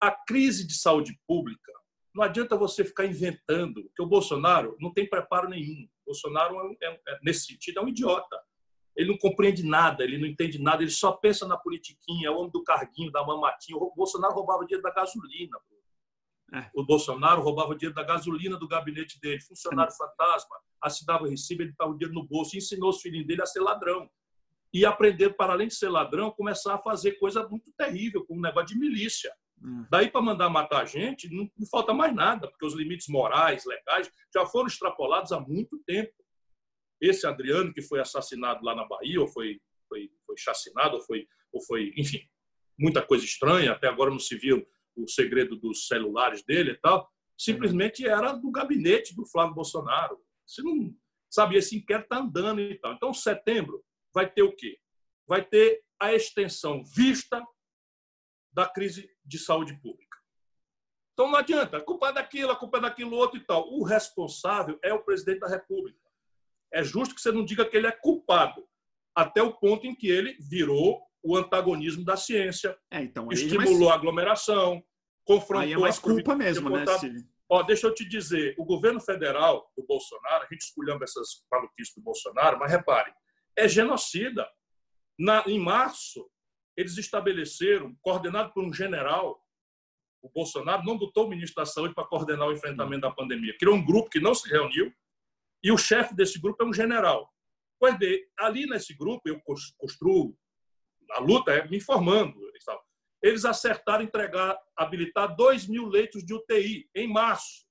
[0.00, 1.72] a crise de saúde pública,
[2.14, 5.84] não adianta você ficar inventando, porque o Bolsonaro não tem preparo nenhum.
[6.02, 8.40] O Bolsonaro, é, é, é, nesse sentido, é um idiota.
[8.96, 12.38] Ele não compreende nada, ele não entende nada, ele só pensa na politiquinha, é o
[12.38, 13.78] homem do carguinho, da mamatinha.
[13.78, 15.56] O Bolsonaro roubava o dinheiro da gasolina.
[16.52, 16.68] É.
[16.74, 21.70] O Bolsonaro roubava o dinheiro da gasolina do gabinete dele, funcionário fantasma, assinava recibo, ele
[21.70, 24.10] estava o dinheiro no bolso, ensinou os filhos dele a ser ladrão.
[24.72, 28.42] E aprender, para além de ser ladrão, começar a fazer coisa muito terrível, como um
[28.42, 29.32] negócio de milícia.
[29.62, 29.86] Hum.
[29.90, 33.64] Daí para mandar matar a gente, não, não, falta mais nada, porque os limites morais,
[33.64, 36.12] legais, já foram extrapolados há muito tempo.
[37.00, 41.26] Esse Adriano, que foi assassinado lá na Bahia, ou foi, foi, foi chacinado, ou foi,
[41.52, 42.20] ou foi, enfim,
[42.78, 47.08] muita coisa estranha, até agora não se viu o segredo dos celulares dele e tal,
[47.36, 50.18] simplesmente era do gabinete do Flávio Bolsonaro.
[50.44, 50.92] Você não
[51.30, 52.94] sabia esse inquérito está andando e tal.
[52.94, 54.78] Então, setembro vai ter o quê?
[55.26, 57.44] Vai ter a extensão vista
[58.52, 60.18] da crise de saúde pública.
[61.12, 63.68] Então não adianta, a culpa é daquilo, a culpa é daquilo outro e tal.
[63.72, 65.98] O responsável é o presidente da República.
[66.72, 68.68] É justo que você não diga que ele é culpado,
[69.14, 73.90] até o ponto em que ele virou o antagonismo da ciência, é, então, estimulou mais...
[73.90, 74.82] a aglomeração,
[75.24, 75.64] confrontou.
[75.64, 76.84] Aí é mais culpa mesmo, né?
[77.50, 81.94] Ó, deixa eu te dizer, o governo federal do Bolsonaro, a gente escolhendo essas maluquices
[81.94, 83.12] do Bolsonaro, mas repare,
[83.56, 84.46] é genocida.
[85.18, 86.30] Na, em março,
[86.78, 89.44] eles estabeleceram, coordenado por um general,
[90.22, 93.56] o Bolsonaro não botou o ministro da Saúde para coordenar o enfrentamento da pandemia.
[93.58, 94.94] Criou um grupo que não se reuniu
[95.60, 97.34] e o chefe desse grupo é um general.
[97.80, 99.40] Pois bem, ali nesse grupo, eu
[99.76, 100.38] construo
[101.10, 102.38] a luta é me informando.
[103.20, 107.66] Eles acertaram entregar, habilitar 2 mil leitos de UTI em março.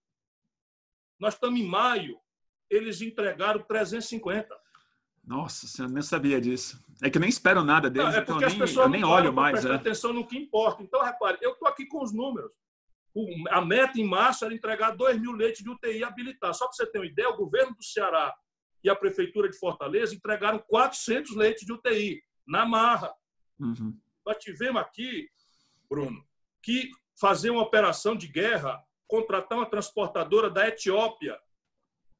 [1.17, 2.19] Nós estamos em maio,
[2.69, 4.53] eles entregaram 350.
[5.27, 6.81] Nossa, você nem sabia disso.
[7.03, 9.03] É que eu nem espero nada deles, não, é porque então as pessoas eu nem
[9.03, 9.65] olho mais.
[9.65, 9.73] É.
[9.73, 10.81] atenção no que importa.
[10.81, 12.55] Então, repare, eu estou aqui com os números.
[13.49, 16.53] a meta em março era entregar 2 mil leitos de UTI habilitar.
[16.53, 18.33] Só para você ter uma ideia, o governo do Ceará
[18.81, 23.13] e a prefeitura de Fortaleza entregaram 400 leitos de UTI na marra.
[23.59, 23.99] Uhum.
[24.25, 25.27] Nós tivemos aqui,
[25.89, 26.25] Bruno,
[26.63, 31.37] que fazer uma operação de guerra, contratar uma transportadora da Etiópia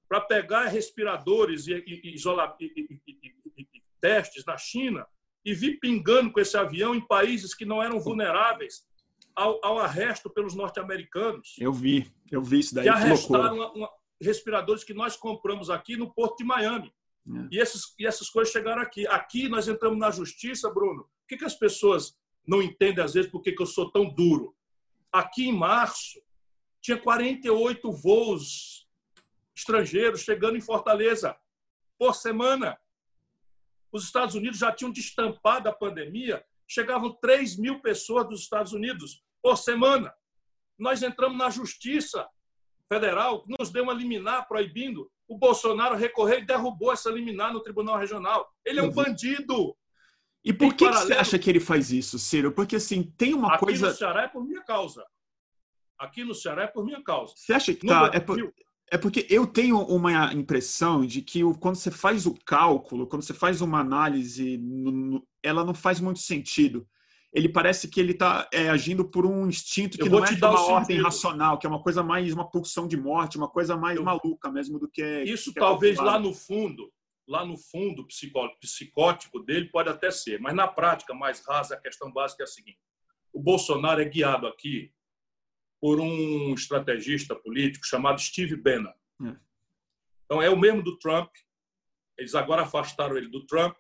[0.07, 3.27] para pegar respiradores e, e, e,
[3.57, 5.05] e, testes na China
[5.43, 8.85] e vir pingando com esse avião em países que não eram vulneráveis
[9.35, 11.55] ao, ao arresto pelos norte-americanos.
[11.59, 12.85] Eu vi, eu vi isso daí.
[12.85, 13.89] Que arrestaram uma, uma,
[14.19, 16.93] respiradores que nós compramos aqui no Porto de Miami.
[17.27, 17.47] É.
[17.51, 19.05] E, esses, e essas coisas chegaram aqui.
[19.07, 21.03] Aqui nós entramos na justiça, Bruno.
[21.03, 24.09] Por que, que as pessoas não entendem, às vezes, por que, que eu sou tão
[24.09, 24.55] duro?
[25.11, 26.21] Aqui em março,
[26.81, 28.86] tinha 48 voos
[29.57, 31.35] estrangeiros chegando em Fortaleza
[31.97, 32.77] por semana.
[33.91, 39.23] Os Estados Unidos já tinham destampado a pandemia, chegavam 3 mil pessoas dos Estados Unidos
[39.41, 40.13] por semana.
[40.77, 42.27] Nós entramos na Justiça
[42.87, 45.11] Federal, nos deu uma liminar proibindo.
[45.27, 48.47] O Bolsonaro recorreu e derrubou essa liminar no Tribunal Regional.
[48.63, 49.75] Ele é um bandido.
[50.43, 52.53] E por que, que, você acha que ele faz isso, Ciro?
[52.53, 53.87] Porque assim, tem uma Aqui coisa.
[53.87, 55.05] Aqui no Ceará é por minha causa.
[55.97, 57.33] Aqui no Ceará é por minha causa.
[57.35, 58.37] Você acha que tá, é por...
[58.89, 63.33] É porque eu tenho uma impressão de que quando você faz o cálculo, quando você
[63.33, 64.59] faz uma análise,
[65.43, 66.87] ela não faz muito sentido.
[67.33, 70.61] Ele parece que ele está é, agindo por um instinto que não é de uma
[70.67, 74.03] ordem racional, que é uma coisa mais uma pulsão de morte, uma coisa mais eu...
[74.03, 75.51] maluca mesmo do que isso.
[75.51, 76.89] Que é talvez lá no fundo,
[77.27, 78.07] lá no fundo
[78.59, 82.47] psicótico dele pode até ser, mas na prática mais rasa a questão básica é a
[82.47, 82.79] seguinte:
[83.33, 84.93] o Bolsonaro é guiado aqui
[85.79, 88.93] por um estrategista político chamado Steve Bannon.
[89.25, 89.35] É.
[90.25, 91.29] Então, é o mesmo do Trump.
[92.17, 93.77] Eles agora afastaram ele do Trump,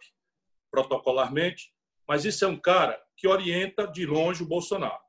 [0.71, 1.73] protocolarmente,
[2.07, 5.01] mas isso é um cara que orienta de longe o Bolsonaro.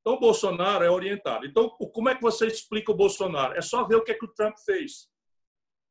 [0.00, 1.46] Então, o Bolsonaro é orientado.
[1.46, 3.54] Então, como é que você explica o Bolsonaro?
[3.54, 5.08] É só ver o que, é que o Trump fez.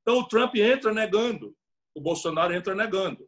[0.02, 1.56] Então, o Trump entra negando,
[1.96, 3.28] o Bolsonaro entra negando.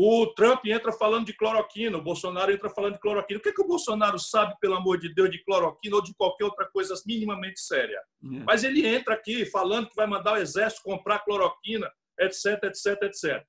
[0.00, 3.40] O Trump entra falando de cloroquina, o Bolsonaro entra falando de cloroquina.
[3.40, 6.14] O que, é que o Bolsonaro sabe, pelo amor de Deus, de cloroquina ou de
[6.14, 7.98] qualquer outra coisa minimamente séria?
[7.98, 8.04] É.
[8.46, 13.44] Mas ele entra aqui falando que vai mandar o exército comprar cloroquina, etc, etc, etc.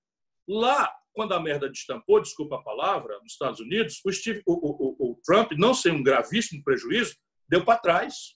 [0.48, 5.12] Lá, quando a merda destampou, desculpa a palavra, nos Estados Unidos, o, Steve, o, o,
[5.12, 7.16] o Trump, não sem um gravíssimo prejuízo,
[7.48, 8.36] deu para trás.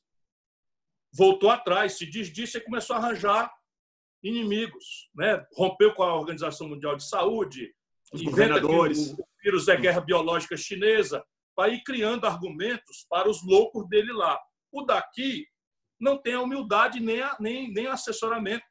[1.12, 3.52] Voltou atrás, se desdisse e começou a arranjar
[4.22, 5.10] inimigos.
[5.16, 5.44] Né?
[5.56, 7.74] Rompeu com a Organização Mundial de Saúde,
[8.14, 9.14] os governadores.
[9.14, 11.24] o vírus é guerra biológica chinesa,
[11.56, 14.40] para ir criando argumentos para os loucos dele lá.
[14.72, 15.46] O daqui
[16.00, 18.66] não tem a humildade nem, a, nem, nem assessoramento.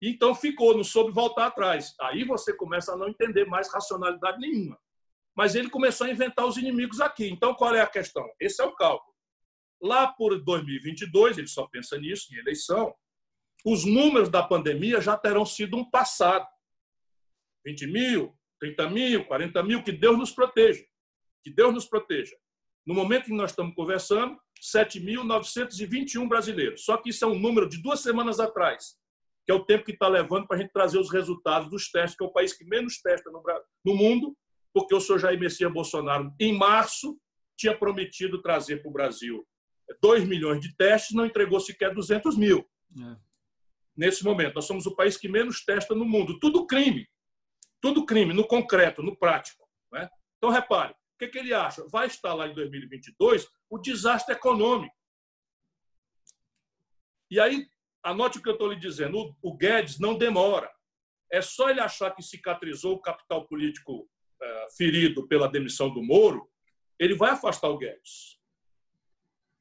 [0.00, 1.94] Então ficou, não soube voltar atrás.
[2.00, 4.78] Aí você começa a não entender mais racionalidade nenhuma.
[5.34, 7.28] Mas ele começou a inventar os inimigos aqui.
[7.28, 8.24] Então qual é a questão?
[8.40, 9.14] Esse é o cálculo.
[9.82, 12.94] Lá por 2022, ele só pensa nisso, em eleição,
[13.64, 16.46] os números da pandemia já terão sido um passado.
[17.66, 20.84] 20 mil, 30 mil, 40 mil, que Deus nos proteja.
[21.42, 22.34] Que Deus nos proteja.
[22.86, 26.84] No momento em que nós estamos conversando, 7.921 brasileiros.
[26.84, 28.96] Só que isso é um número de duas semanas atrás,
[29.44, 32.16] que é o tempo que está levando para a gente trazer os resultados dos testes,
[32.16, 33.42] que é o país que menos testa no,
[33.84, 34.36] no mundo,
[34.72, 37.18] porque o senhor Jair Messias Bolsonaro, em março,
[37.56, 39.46] tinha prometido trazer para o Brasil
[40.00, 42.64] 2 milhões de testes, não entregou sequer 200 mil.
[43.00, 43.16] É.
[43.96, 46.38] Nesse momento, nós somos o país que menos testa no mundo.
[46.38, 47.08] Tudo crime.
[47.80, 49.68] Tudo crime, no concreto, no prático.
[49.92, 50.08] Né?
[50.38, 51.86] Então, repare, o que, que ele acha?
[51.88, 54.94] Vai estar lá em 2022 o desastre econômico.
[57.30, 57.66] E aí,
[58.02, 60.70] anote o que eu estou lhe dizendo: o Guedes não demora.
[61.30, 64.08] É só ele achar que cicatrizou o capital político
[64.40, 66.48] é, ferido pela demissão do Moro,
[66.98, 68.38] ele vai afastar o Guedes.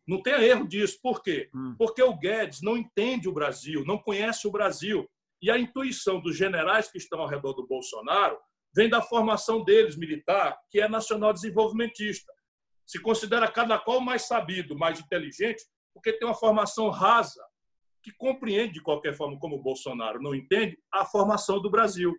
[0.07, 0.99] Não tem erro disso.
[1.01, 1.49] Por quê?
[1.53, 1.75] Hum.
[1.77, 5.09] Porque o Guedes não entende o Brasil, não conhece o Brasil.
[5.41, 8.37] E a intuição dos generais que estão ao redor do Bolsonaro
[8.75, 12.31] vem da formação deles militar, que é nacional desenvolvimentista.
[12.85, 15.63] Se considera cada qual mais sabido, mais inteligente,
[15.93, 17.43] porque tem uma formação rasa,
[18.03, 22.13] que compreende de qualquer forma, como o Bolsonaro não entende, a formação do Brasil.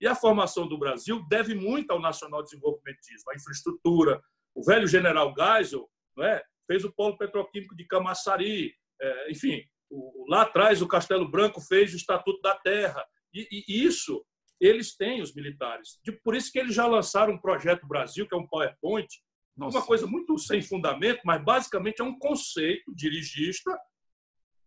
[0.00, 4.22] E a formação do Brasil deve muito ao nacional desenvolvimentismo, à infraestrutura.
[4.54, 10.26] O velho general Geisel não é, fez o polo petroquímico de Camaçari, é, enfim, o,
[10.28, 13.04] lá atrás, o Castelo Branco fez o Estatuto da Terra.
[13.32, 14.24] E, e isso
[14.60, 15.98] eles têm, os militares.
[16.02, 19.08] De, por isso que eles já lançaram um projeto Brasil, que é um PowerPoint,
[19.56, 19.78] Nossa.
[19.78, 23.76] uma coisa muito sem fundamento, mas basicamente é um conceito dirigista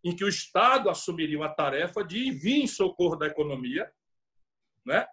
[0.04, 3.92] em que o Estado assumiria uma tarefa de vir em socorro da economia,
[4.86, 5.06] né?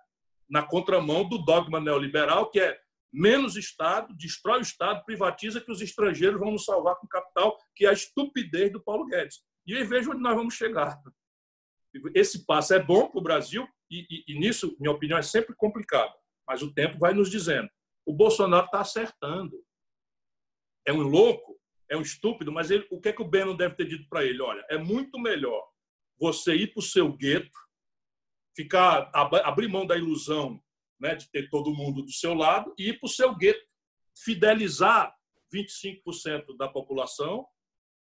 [0.48, 2.78] na contramão do dogma neoliberal, que é
[3.12, 7.86] menos Estado, destrói o Estado, privatiza que os estrangeiros vão nos salvar com capital, que
[7.86, 9.42] é a estupidez do Paulo Guedes.
[9.66, 11.00] E aí veja onde nós vamos chegar.
[12.14, 15.54] Esse passo é bom para o Brasil e, e, e, nisso, minha opinião, é sempre
[15.54, 16.12] complicado.
[16.46, 17.68] Mas o tempo vai nos dizendo.
[18.04, 19.56] O Bolsonaro está acertando.
[20.86, 21.58] É um louco,
[21.90, 24.24] é um estúpido, mas ele, o que é que o Beno deve ter dito para
[24.24, 24.40] ele?
[24.40, 25.66] Olha, é muito melhor
[26.18, 27.58] você ir para o seu gueto,
[28.54, 30.62] ficar abrir mão da ilusão
[31.00, 33.66] né, de ter todo mundo do seu lado e ir para o seu gueto,
[34.16, 35.14] fidelizar
[35.52, 37.46] 25% da população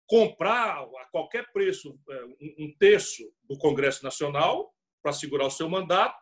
[0.07, 2.25] comprar a qualquer preço é,
[2.59, 6.19] um terço do Congresso Nacional para segurar o seu mandato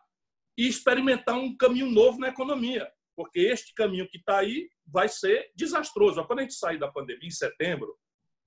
[0.57, 5.51] e experimentar um caminho novo na economia, porque este caminho que está aí vai ser
[5.55, 6.23] desastroso.
[6.25, 7.97] Quando a gente sair da pandemia, em setembro,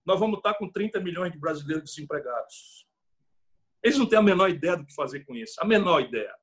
[0.05, 2.87] nós vamos estar com 30 milhões de brasileiros desempregados.
[3.83, 6.35] Eles não têm a menor ideia do que fazer com isso, a menor ideia.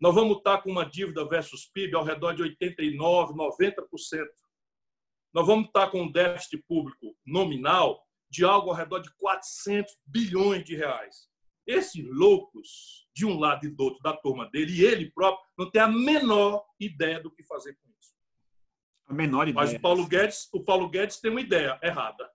[0.00, 4.26] Nós vamos estar com uma dívida versus PIB ao redor de 89%, 90%.
[5.34, 10.64] Nós vamos estar com um déficit público nominal de algo ao redor de 400 bilhões
[10.64, 11.28] de reais.
[11.66, 15.70] Esses loucos, de um lado e do outro, da turma dele, e ele próprio, não
[15.70, 18.14] tem a menor ideia do que fazer com isso.
[19.06, 19.54] A menor ideia.
[19.66, 22.30] Mas o Paulo Guedes, o Paulo Guedes tem uma ideia errada.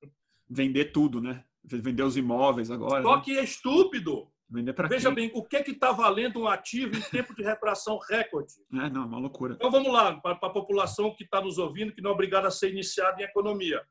[0.49, 1.43] Vender tudo, né?
[1.63, 3.01] Vender os imóveis agora.
[3.01, 3.21] Só né?
[3.23, 4.31] que é estúpido.
[4.49, 7.97] Vender para Veja bem, o que é está valendo um ativo em tempo de retração
[7.97, 8.53] recorde?
[8.73, 9.55] É, não, é uma loucura.
[9.55, 12.51] Então vamos lá, para a população que está nos ouvindo, que não é obrigada a
[12.51, 13.81] ser iniciada em economia.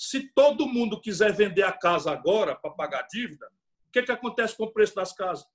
[0.00, 3.46] Se todo mundo quiser vender a casa agora para pagar a dívida,
[3.86, 5.46] o que, que acontece com o preço das casas?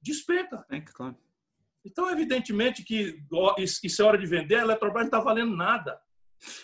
[0.00, 0.64] Despenca.
[0.70, 1.16] É, claro.
[1.84, 3.20] Então, evidentemente que
[3.58, 6.00] isso é hora de vender, a Eletrobras não está valendo nada.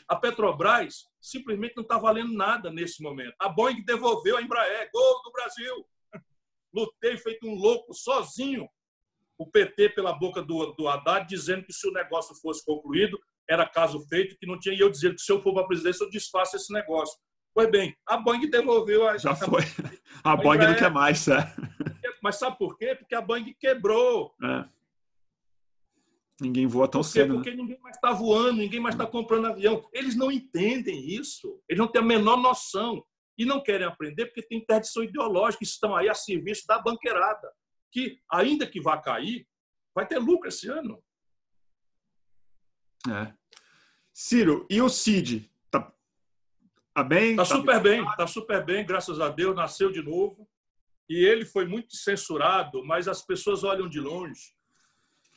[0.07, 3.35] A Petrobras simplesmente não está valendo nada nesse momento.
[3.41, 5.85] A Boeing devolveu a Embraer, gol do Brasil.
[6.73, 8.69] Lutei feito um louco sozinho.
[9.37, 13.19] O PT pela boca do, do Haddad dizendo que se o negócio fosse concluído,
[13.49, 16.05] era caso feito, que não tinha eu dizer que se eu for para a presidência,
[16.05, 17.17] eu desfaço esse negócio.
[17.55, 19.17] Pois bem, a Boeing devolveu a.
[19.17, 19.63] Já foi.
[20.25, 21.37] A, a Boeing não quer mais, é.
[22.23, 22.97] Mas sabe por quê?
[22.97, 24.35] Porque a Boeing quebrou.
[24.43, 24.65] É.
[26.41, 27.35] Ninguém voa tão Por cedo.
[27.35, 27.57] Porque né?
[27.57, 29.89] ninguém mais está voando, ninguém mais está comprando avião.
[29.93, 31.63] Eles não entendem isso.
[31.69, 33.05] Eles não têm a menor noção.
[33.39, 37.53] E não querem aprender porque tem interdição ideológica, estão aí a serviço da banqueirada,
[37.93, 39.47] que, ainda que vá cair,
[39.95, 41.03] vai ter lucro esse ano.
[43.11, 43.33] É.
[44.13, 45.51] Ciro, e o Cid?
[45.71, 45.93] Tá,
[46.95, 47.33] tá bem?
[47.33, 50.49] Está tá super bem, está super bem, graças a Deus, nasceu de novo.
[51.09, 54.57] E ele foi muito censurado, mas as pessoas olham de longe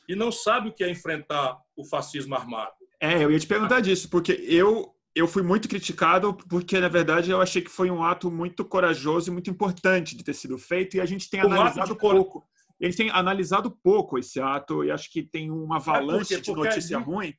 [0.07, 2.73] e não sabem o que é enfrentar o fascismo armado.
[2.99, 7.31] É, eu ia te perguntar disso, porque eu eu fui muito criticado porque na verdade
[7.31, 10.95] eu achei que foi um ato muito corajoso e muito importante de ter sido feito
[10.95, 12.47] e a gente tem um analisado pouco.
[12.81, 16.53] A gente tem analisado pouco esse ato e acho que tem uma avalanche é porque,
[16.53, 16.99] porque de notícia é...
[16.99, 17.33] ruim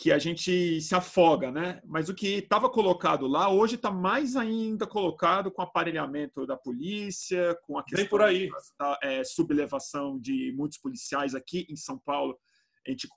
[0.00, 1.78] que a gente se afoga, né?
[1.84, 7.54] Mas o que estava colocado lá hoje está mais ainda colocado com aparelhamento da polícia,
[7.66, 8.48] com a questão por aí.
[8.78, 12.34] da é, sublevação de muitos policiais aqui em São Paulo.
[12.86, 13.08] A gente,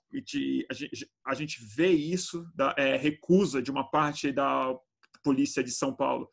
[0.70, 4.76] a gente, a gente vê isso da é, recusa de uma parte da
[5.22, 6.28] polícia de São Paulo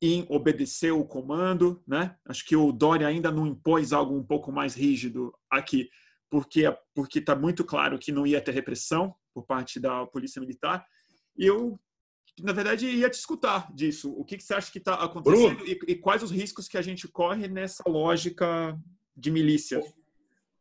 [0.00, 2.16] em obedecer o comando, né?
[2.26, 5.90] Acho que o Dória ainda não impôs algo um pouco mais rígido aqui,
[6.30, 10.86] porque porque está muito claro que não ia ter repressão por parte da polícia militar.
[11.36, 11.78] E eu,
[12.40, 14.12] na verdade, ia te escutar disso.
[14.16, 16.82] O que, que você acha que está acontecendo e, e, quais os riscos que a
[16.82, 18.78] gente corre nessa lógica
[19.16, 19.82] de milícia?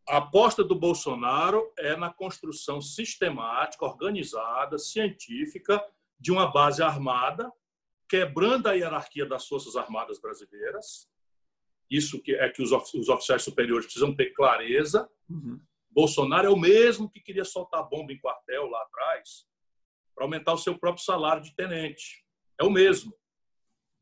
[0.08, 5.82] A aposta do Bolsonaro é na construção sistemática, organizada, científica
[6.20, 7.52] de uma base armada,
[8.10, 11.10] quebrando a hierarquia das Forças Armadas brasileiras.
[11.90, 15.10] Isso que é que os oficiais superiores precisam ter clareza.
[15.30, 15.60] Uhum
[15.92, 19.46] Bolsonaro é o mesmo que queria soltar bomba em quartel lá atrás
[20.16, 22.26] para aumentar o seu próprio salário de tenente.
[22.60, 23.14] É o mesmo.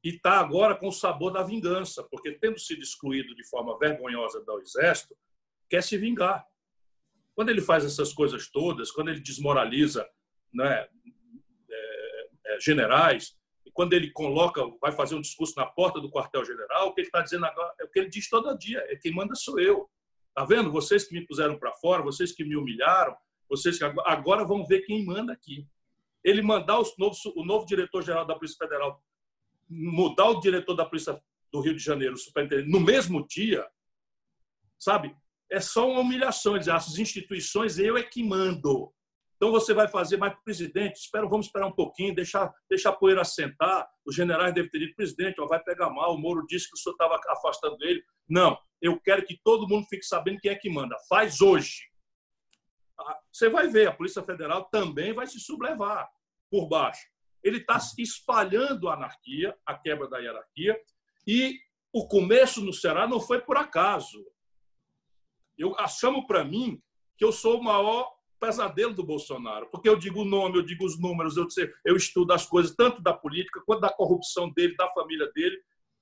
[0.04, 4.44] E está agora com o sabor da vingança, porque tendo sido excluído de forma vergonhosa
[4.44, 5.16] do Exército,
[5.70, 6.46] quer se vingar.
[7.36, 10.08] Quando ele faz essas coisas todas, quando ele desmoraliza
[10.54, 10.88] né,
[11.70, 16.88] é, é, generais, e quando ele coloca, vai fazer um discurso na porta do quartel-general,
[16.88, 19.14] o que ele está dizendo agora é o que ele diz todo dia: é quem
[19.14, 19.90] manda sou eu.
[20.34, 20.72] Tá vendo?
[20.72, 23.16] Vocês que me puseram para fora, vocês que me humilharam,
[23.50, 25.68] vocês que agora vão ver quem manda aqui.
[26.24, 29.02] Ele mandar novo, o novo diretor-geral da Polícia Federal
[29.70, 31.22] mudar o diretor da Polícia
[31.52, 33.66] do Rio de Janeiro, o superintendente, no mesmo dia,
[34.78, 35.16] sabe?
[35.50, 36.58] É só uma humilhação.
[36.58, 38.94] Dizer, as instituições, eu é que mando.
[39.40, 43.22] Então você vai fazer, mas presidente, espera, vamos esperar um pouquinho, deixar, deixar a poeira
[43.22, 43.90] assentar.
[44.06, 46.14] Os generais devem ter dito, presidente, ó, vai pegar mal.
[46.14, 48.04] O Moro disse que o senhor estava afastando ele.
[48.28, 50.94] Não, eu quero que todo mundo fique sabendo quem é que manda.
[51.08, 51.84] Faz hoje.
[53.00, 56.10] Ah, você vai ver, a Polícia Federal também vai se sublevar
[56.52, 57.08] por baixo.
[57.42, 60.78] Ele está espalhando a anarquia, a quebra da hierarquia,
[61.26, 61.58] e
[61.94, 64.22] o começo no Ceará não foi por acaso.
[65.58, 66.82] Eu chamo para mim
[67.18, 70.86] que eu sou o maior pesadelo do Bolsonaro, porque eu digo o nome, eu digo
[70.86, 71.48] os números, eu,
[71.86, 75.60] eu estudo as coisas, tanto da política quanto da corrupção dele, da família dele,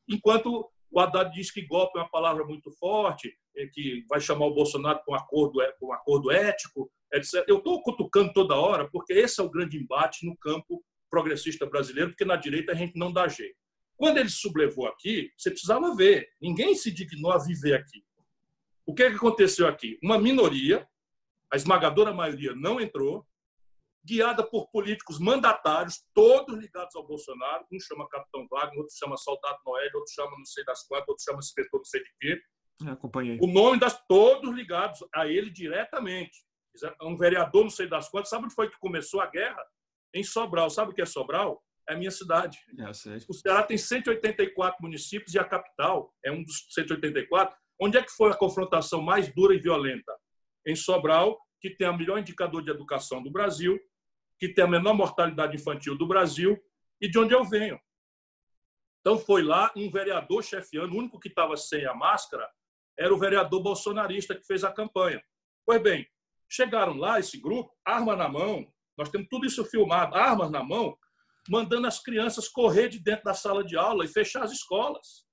[0.07, 3.35] enquanto o Haddad diz que golpe é uma palavra muito forte,
[3.73, 7.43] que vai chamar o Bolsonaro com um acordo, com um acordo ético, etc.
[7.47, 12.11] Eu estou cutucando toda hora, porque esse é o grande embate no campo progressista brasileiro,
[12.11, 13.55] porque na direita a gente não dá jeito.
[13.95, 18.03] Quando ele sublevou aqui, você precisava ver, ninguém se dignou a viver aqui.
[18.85, 19.97] O que, é que aconteceu aqui?
[20.01, 20.87] Uma minoria,
[21.51, 23.25] a esmagadora maioria não entrou,
[24.03, 27.65] guiada por políticos mandatários, todos ligados ao Bolsonaro.
[27.71, 31.23] Um chama Capitão Wagner, outro chama Soldado Noel, outro chama não sei das quantas, outro
[31.23, 32.41] chama inspetor não sei de quê.
[32.87, 33.37] Acompanhei.
[33.41, 36.45] O nome das todos ligados a ele diretamente.
[37.01, 38.29] Um vereador não sei das quantas.
[38.29, 39.61] Sabe onde foi que começou a guerra?
[40.13, 40.69] Em Sobral.
[40.69, 41.61] Sabe o que é Sobral?
[41.89, 42.59] É a minha cidade.
[42.77, 47.57] É, o Ceará tem 184 municípios e a capital é um dos 184.
[47.79, 50.13] Onde é que foi a confrontação mais dura e violenta?
[50.67, 53.79] Em Sobral, que tem o melhor indicador de educação do Brasil,
[54.37, 56.61] que tem a menor mortalidade infantil do Brasil
[57.01, 57.79] e de onde eu venho.
[58.99, 62.47] Então foi lá um vereador chefiando, o único que estava sem a máscara
[62.99, 65.23] era o vereador bolsonarista que fez a campanha.
[65.65, 66.07] Pois bem,
[66.49, 70.97] chegaram lá esse grupo, arma na mão, nós temos tudo isso filmado, armas na mão,
[71.47, 75.26] mandando as crianças correr de dentro da sala de aula e fechar as escolas.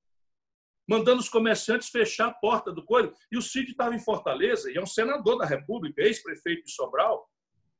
[0.88, 3.12] Mandando os comerciantes fechar a porta do coelho.
[3.32, 7.28] E o Cid estava em Fortaleza, e é um senador da República, ex-prefeito de Sobral,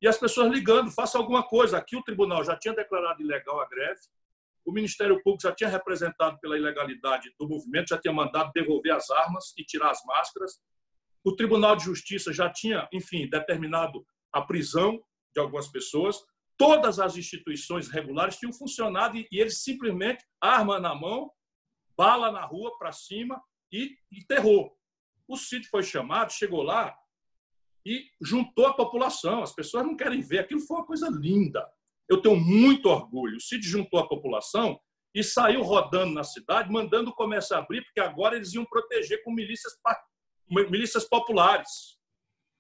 [0.01, 1.79] e as pessoas ligando, faça alguma coisa.
[1.79, 4.01] Aqui o tribunal já tinha declarado ilegal a greve,
[4.65, 9.11] o Ministério Público já tinha representado pela ilegalidade do movimento, já tinha mandado devolver as
[9.11, 10.61] armas e tirar as máscaras.
[11.23, 15.03] O Tribunal de Justiça já tinha, enfim, determinado a prisão
[15.35, 16.19] de algumas pessoas.
[16.57, 21.31] Todas as instituições regulares tinham funcionado e eles simplesmente, arma na mão,
[21.97, 23.43] bala na rua, para cima
[23.73, 24.73] e, e terror.
[25.27, 26.95] O Cid foi chamado, chegou lá,
[27.87, 29.43] e juntou a população.
[29.43, 30.41] As pessoas não querem ver.
[30.41, 31.67] Aquilo foi uma coisa linda.
[32.09, 33.37] Eu tenho muito orgulho.
[33.37, 34.79] O Cid juntou a população
[35.15, 39.33] e saiu rodando na cidade, mandando o comércio abrir, porque agora eles iam proteger com
[39.33, 39.73] milícias,
[40.49, 41.99] milícias populares.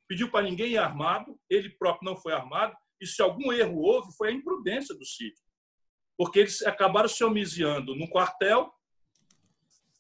[0.08, 4.14] Pediu para ninguém ir armado, ele próprio não foi armado, e se algum erro houve,
[4.16, 5.34] foi a imprudência do Cid.
[6.16, 8.72] Porque eles acabaram se homiziando num quartel,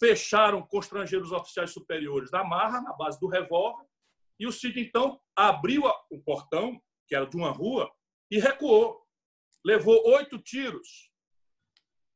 [0.04, 3.86] fecharam com estrangeiros oficiais superiores na marra, na base do revólver,
[4.38, 6.78] e o Cid, então, abriu o portão,
[7.08, 7.90] que era de uma rua,
[8.30, 9.02] e recuou.
[9.64, 11.10] Levou oito tiros.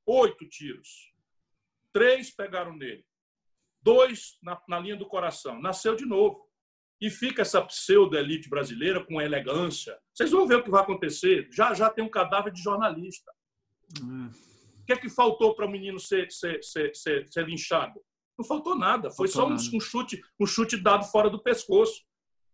[0.04, 1.14] Oito tiros.
[1.90, 3.06] Três pegaram nele.
[3.80, 5.58] Dois na, na linha do coração.
[5.58, 6.46] Nasceu de novo.
[7.00, 9.98] E fica essa pseudo-elite brasileira com elegância.
[10.12, 11.48] Vocês vão ver o que vai acontecer.
[11.52, 13.32] Já já tem um cadáver de jornalista.
[14.02, 14.30] Hum.
[14.88, 18.00] O que é que faltou para o menino ser, ser, ser, ser, ser linchado?
[18.38, 19.10] Não faltou nada.
[19.10, 22.02] Foi faltou só um, um, chute, um chute dado fora do pescoço.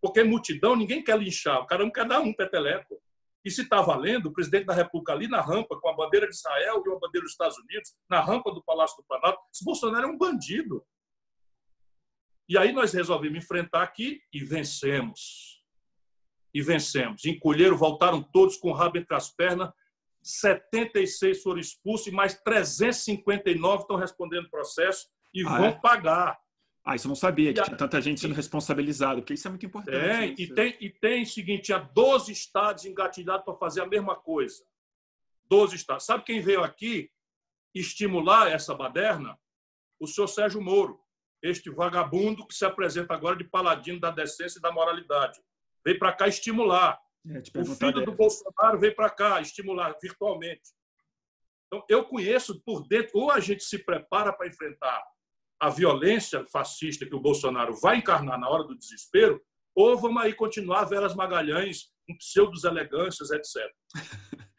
[0.03, 1.61] Porque multidão, ninguém quer linchar.
[1.61, 3.01] O cara não quer dar um peteleco.
[3.45, 6.35] E se está valendo, o presidente da República ali na rampa, com a bandeira de
[6.35, 10.09] Israel e uma bandeira dos Estados Unidos, na rampa do Palácio do Planalto, esse Bolsonaro
[10.09, 10.85] é um bandido.
[12.49, 15.63] E aí nós resolvemos enfrentar aqui e vencemos.
[16.53, 17.25] E vencemos.
[17.25, 19.71] Encolheram, voltaram todos com o rabo entre as pernas.
[20.25, 25.81] 76 foram expulsos e mais 359 estão respondendo processo e ah, vão é?
[25.81, 26.39] pagar.
[26.85, 29.65] Ah, isso eu não sabia, que tinha tanta gente sendo responsabilizada, porque isso é muito
[29.65, 29.97] importante.
[29.97, 34.17] É, e tem, e tem o seguinte, tinha 12 estados engatilhados para fazer a mesma
[34.17, 34.65] coisa.
[35.49, 36.05] 12 estados.
[36.05, 37.11] Sabe quem veio aqui
[37.75, 39.39] estimular essa baderna?
[39.99, 41.01] O senhor Sérgio Moro,
[41.43, 45.41] este vagabundo que se apresenta agora de paladino da decência e da moralidade.
[45.85, 46.99] Veio para cá estimular.
[47.27, 48.07] É, o filho dele.
[48.07, 50.63] do Bolsonaro veio para cá estimular virtualmente.
[51.67, 55.03] Então, eu conheço por dentro, ou a gente se prepara para enfrentar
[55.59, 59.41] a violência fascista que o Bolsonaro vai encarnar na hora do desespero,
[59.75, 63.73] ou vamos aí continuar Veras Magalhães com pseudos elegâncias, etc.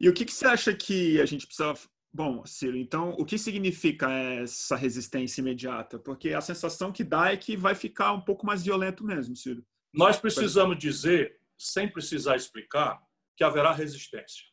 [0.00, 1.74] e o que, que você acha que a gente precisa
[2.14, 5.98] Bom, Ciro, então o que significa essa resistência imediata?
[5.98, 9.64] Porque a sensação que dá é que vai ficar um pouco mais violento mesmo, Ciro.
[9.94, 13.00] Nós precisamos dizer, sem precisar explicar,
[13.36, 14.44] que haverá resistência.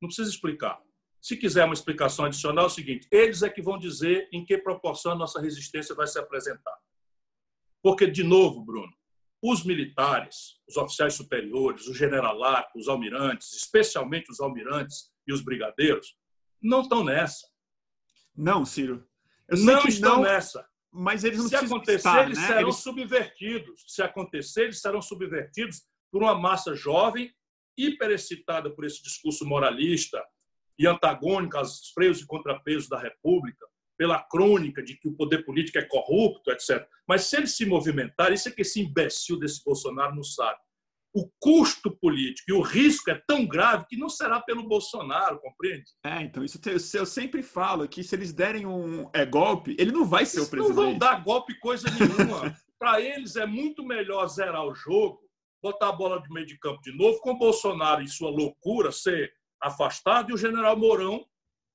[0.00, 0.80] Não precisa explicar.
[1.20, 4.56] Se quiser uma explicação adicional, é o seguinte: eles é que vão dizer em que
[4.58, 6.76] proporção a nossa resistência vai se apresentar.
[7.82, 8.92] Porque, de novo, Bruno,
[9.42, 16.16] os militares, os oficiais superiores, os generalatos, os almirantes, especialmente os almirantes e os brigadeiros,
[16.62, 17.46] não estão nessa.
[18.34, 19.06] Não, Ciro.
[19.48, 20.66] Eu não estão não, nessa.
[20.96, 22.46] Mas eles não Se acontecer, estar, eles né?
[22.46, 22.76] serão eles...
[22.76, 23.84] subvertidos.
[23.86, 27.30] Se acontecer, eles serão subvertidos por uma massa jovem,
[27.76, 30.24] hiperexcitada por esse discurso moralista,
[30.78, 33.66] e antagônica aos freios e contrapesos da República,
[33.96, 36.86] pela crônica de que o poder político é corrupto, etc.
[37.06, 40.58] Mas se ele se movimentar, isso é que esse imbecil desse Bolsonaro não sabe.
[41.16, 45.86] O custo político e o risco é tão grave que não será pelo Bolsonaro, compreende?
[46.04, 46.60] É, então isso
[46.94, 50.48] eu sempre falo que se eles derem um é, golpe, ele não vai ser Eles
[50.48, 50.76] o presidente.
[50.76, 52.54] Não vão dar golpe coisa nenhuma.
[52.78, 55.20] Para eles é muito melhor zerar o jogo,
[55.62, 58.92] botar a bola de meio de campo de novo, com o Bolsonaro em sua loucura
[58.92, 61.24] ser afastado, e o general Mourão,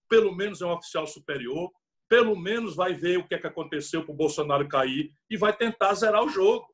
[0.07, 1.71] pelo menos é um oficial superior,
[2.07, 5.55] pelo menos vai ver o que, é que aconteceu para o Bolsonaro cair e vai
[5.55, 6.67] tentar zerar o jogo.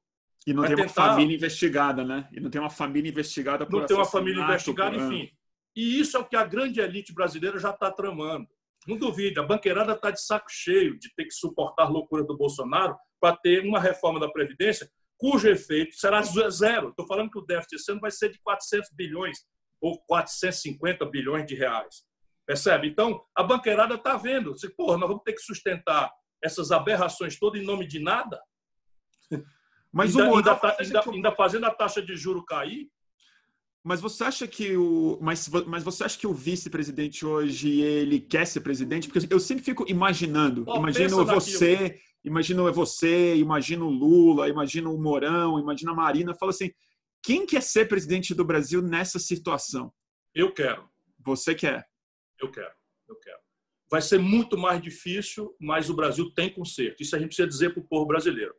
[0.48, 1.02] E não vai tem tentar...
[1.02, 2.30] uma família investigada, né?
[2.32, 5.30] E não tem uma família investigada por Não tem uma família investigada, enfim.
[5.76, 8.48] E isso é o que a grande elite brasileira já está tramando.
[8.88, 12.38] Não duvide, a banqueirada está de saco cheio de ter que suportar a loucura do
[12.38, 16.90] Bolsonaro para ter uma reforma da Previdência cujo efeito será zero.
[16.90, 19.40] Estou falando que o déficit esse ano vai ser de 400 bilhões
[19.82, 22.04] ou 450 bilhões de reais.
[22.46, 22.88] Percebe?
[22.88, 24.58] Então, a banqueirada está vendo.
[24.58, 26.10] Se, porra, nós vamos ter que sustentar
[26.42, 28.40] essas aberrações todas em nome de nada?
[29.98, 32.88] Mas ainda, o ainda, tá, ainda, ainda fazendo a taxa de juro cair?
[33.84, 38.46] Mas você acha que o mas, mas você acha que o vice-presidente hoje ele quer
[38.46, 39.10] ser presidente?
[39.10, 42.02] Porque eu sempre fico imaginando, oh, imagino você, naquilo.
[42.24, 46.70] imagino você, imagino o Lula, imagino o Mourão, imagino a Marina, fala assim,
[47.24, 49.92] quem quer ser presidente do Brasil nessa situação?
[50.36, 50.88] Eu quero.
[51.26, 51.88] Você quer?
[52.40, 52.74] Eu quero.
[53.10, 53.40] Eu quero.
[53.90, 57.02] Vai ser muito mais difícil, mas o Brasil tem conserto.
[57.02, 58.54] Isso a gente precisa dizer para o povo brasileiro.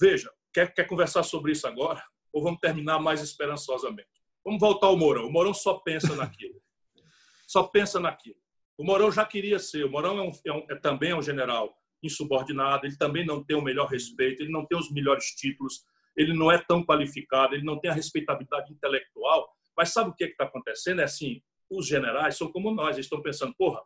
[0.00, 2.02] Veja, quer, quer conversar sobre isso agora?
[2.32, 4.08] Ou vamos terminar mais esperançosamente?
[4.44, 5.26] Vamos voltar ao Mourão.
[5.26, 6.62] O Mourão só pensa naquilo.
[7.46, 8.36] só pensa naquilo.
[8.78, 9.84] O Mourão já queria ser.
[9.84, 13.42] O Mourão é, um, é, um, é também é um general insubordinado, ele também não
[13.42, 15.84] tem o melhor respeito, ele não tem os melhores títulos,
[16.14, 19.48] ele não é tão qualificado, ele não tem a respeitabilidade intelectual.
[19.76, 21.00] Mas sabe o que é está acontecendo?
[21.00, 23.80] É assim, os generais são como nós, eles estão pensando, porra,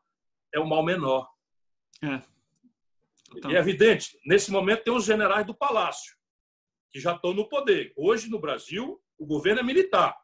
[0.52, 1.28] é o mal menor.
[2.02, 2.20] É.
[3.36, 3.50] Então...
[3.50, 6.17] E é evidente, nesse momento tem os generais do palácio.
[6.90, 7.92] Que já estão no poder.
[7.96, 10.16] Hoje, no Brasil, o governo é militar.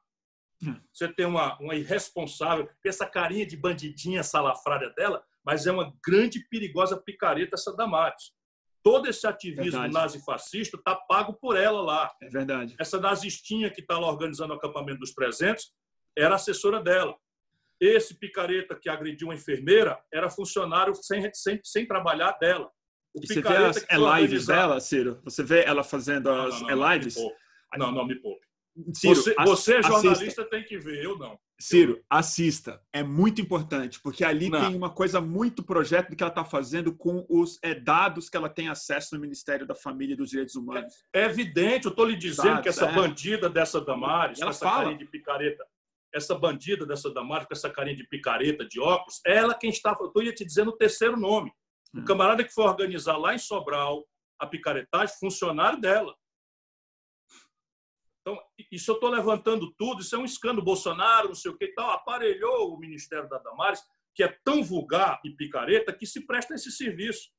[0.62, 0.80] Hum.
[0.92, 6.40] Você tem uma, uma irresponsável, essa carinha de bandidinha salafrária dela, mas é uma grande
[6.48, 8.32] perigosa picareta essa Damares.
[8.82, 12.12] Todo esse ativismo nazi-fascista está pago por ela lá.
[12.22, 12.76] É verdade.
[12.78, 15.72] Essa nazistinha que está lá organizando o acampamento dos presentes
[16.16, 17.16] era assessora dela.
[17.80, 22.70] Esse picareta que agrediu uma enfermeira era funcionário sem, sem, sem trabalhar dela.
[23.14, 25.20] E você vê as lives dela, Ciro?
[25.24, 27.16] Você vê ela fazendo as não, não, lives?
[27.76, 28.44] Não, não, me poupe.
[28.92, 30.44] Ciro, você, você, jornalista, assista.
[30.44, 31.38] tem que ver, eu não.
[31.60, 32.82] Ciro, assista.
[32.92, 34.60] É muito importante, porque ali não.
[34.60, 38.36] tem uma coisa muito projeto do que ela está fazendo com os é, dados que
[38.36, 40.92] ela tem acesso no Ministério da Família e dos Direitos Humanos.
[41.14, 42.92] É, é evidente, eu estou lhe dizendo dados, que essa é.
[42.92, 44.82] bandida dessa Damares, ela essa fala.
[44.82, 45.64] carinha de picareta,
[46.12, 49.96] essa bandida dessa Damares com essa carinha de picareta, de óculos, ela quem está.
[50.14, 51.52] Eu ia te dizendo o terceiro nome.
[51.94, 52.04] O hum.
[52.04, 54.04] camarada que foi organizar lá em Sobral
[54.38, 56.14] a picaretagem, funcionário dela.
[58.20, 58.42] Então,
[58.72, 60.64] isso eu estou levantando tudo, isso é um escândalo.
[60.64, 63.80] Bolsonaro, não sei o que e tal, aparelhou o Ministério da Damares,
[64.14, 67.30] que é tão vulgar e picareta que se presta esse serviço.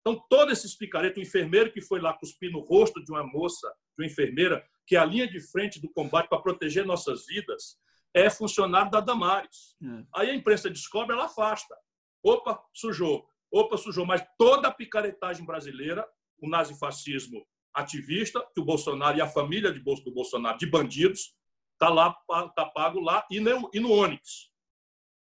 [0.00, 3.66] Então, todos esses picaretas, o enfermeiro que foi lá cuspir no rosto de uma moça,
[3.96, 7.76] de uma enfermeira, que é a linha de frente do combate para proteger nossas vidas,
[8.14, 9.76] é funcionário da Damares.
[9.82, 10.04] É.
[10.14, 11.76] Aí a imprensa descobre, ela afasta.
[12.22, 13.28] Opa, sujou.
[13.56, 14.04] Opa, sujou.
[14.04, 16.06] Mas toda a picaretagem brasileira,
[16.38, 21.34] o nazifascismo ativista, que o Bolsonaro e a família de do Bolsonaro, de bandidos,
[21.72, 22.14] está lá,
[22.54, 24.50] tá pago lá, e no, e no Onix.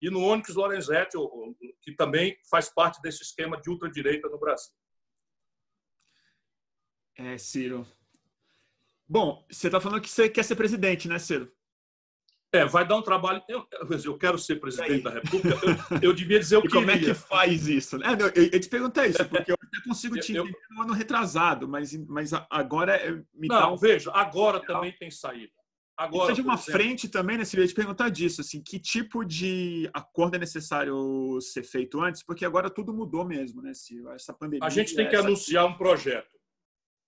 [0.01, 1.17] E no Onix Lorenzetti,
[1.83, 4.73] que também faz parte desse esquema de ultradireita no Brasil.
[7.17, 7.87] É, Ciro.
[9.07, 11.54] Bom, você está falando que você quer ser presidente, né, Ciro?
[12.55, 13.43] É, vai dar um trabalho.
[13.49, 13.67] Eu,
[14.05, 15.59] eu quero ser presidente da República.
[15.91, 16.69] Eu, eu devia dizer o que.
[16.69, 17.97] Como é que faz isso?
[17.97, 21.67] É, eu, eu, te perguntei isso, porque eu até consigo te entender no ano retrasado,
[21.67, 23.77] mas, mas agora é, me Não, um...
[23.77, 25.53] veja, agora também tem saída.
[25.97, 26.73] Agora, de uma exemplo...
[26.73, 27.65] frente também, né, Silvia?
[27.65, 32.23] Eu te perguntar disso, assim, que tipo de acordo é necessário ser feito antes?
[32.23, 34.13] Porque agora tudo mudou mesmo, né, Silvia?
[34.13, 34.67] Essa pandemia.
[34.67, 35.27] A gente tem que essa...
[35.27, 36.35] anunciar um projeto.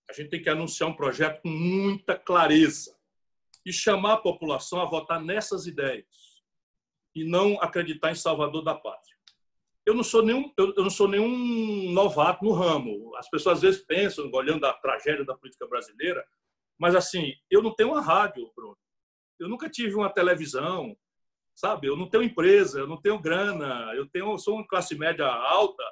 [0.09, 2.96] A gente tem que anunciar um projeto com muita clareza
[3.67, 6.41] e chamar a população a votar nessas ideias
[7.13, 9.17] e não acreditar em Salvador da Pátria.
[9.85, 13.13] Eu não sou nenhum, eu não sou nenhum novato no ramo.
[13.17, 16.25] As pessoas às vezes pensam, olhando a tragédia da política brasileira,
[16.79, 18.77] mas assim, eu não tenho uma rádio, Bruno.
[19.37, 20.95] Eu nunca tive uma televisão,
[21.53, 21.87] sabe?
[21.87, 25.27] Eu não tenho empresa, eu não tenho grana, eu tenho, eu sou uma classe média
[25.27, 25.83] alta,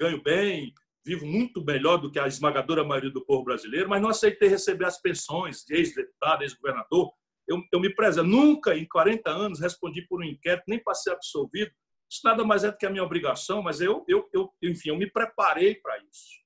[0.00, 0.74] ganho bem,
[1.08, 4.84] vivo muito melhor do que a esmagadora maioria do povo brasileiro, mas não aceitei receber
[4.84, 7.10] as pensões de ex-deputado, ex-governador.
[7.48, 8.22] Eu, eu me prezo.
[8.22, 11.70] Nunca, em 40 anos, respondi por um inquérito, nem para ser absolvido.
[12.10, 14.98] Isso nada mais é do que a minha obrigação, mas eu, eu, eu enfim, eu
[14.98, 16.42] me preparei para isso.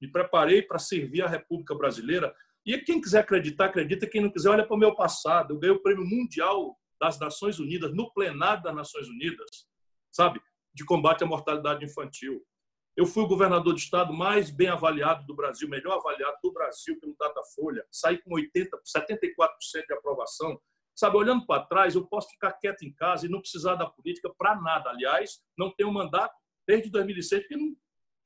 [0.00, 2.32] Me preparei para servir a República Brasileira.
[2.64, 4.06] E quem quiser acreditar, acredita.
[4.06, 5.54] Quem não quiser, olha para o meu passado.
[5.54, 9.66] Eu ganhei o Prêmio Mundial das Nações Unidas, no plenário das Nações Unidas,
[10.12, 10.40] sabe?
[10.72, 12.40] De combate à mortalidade infantil.
[12.96, 16.98] Eu fui o governador de estado mais bem avaliado do Brasil, melhor avaliado do Brasil
[17.00, 17.86] pelo Datafolha.
[17.90, 20.60] Saí com 80, 74% de aprovação.
[20.94, 24.30] Sabe, olhando para trás, eu posso ficar quieto em casa e não precisar da política
[24.36, 24.90] para nada.
[24.90, 26.34] Aliás, não tenho mandato
[26.66, 27.74] desde 2006, porque não,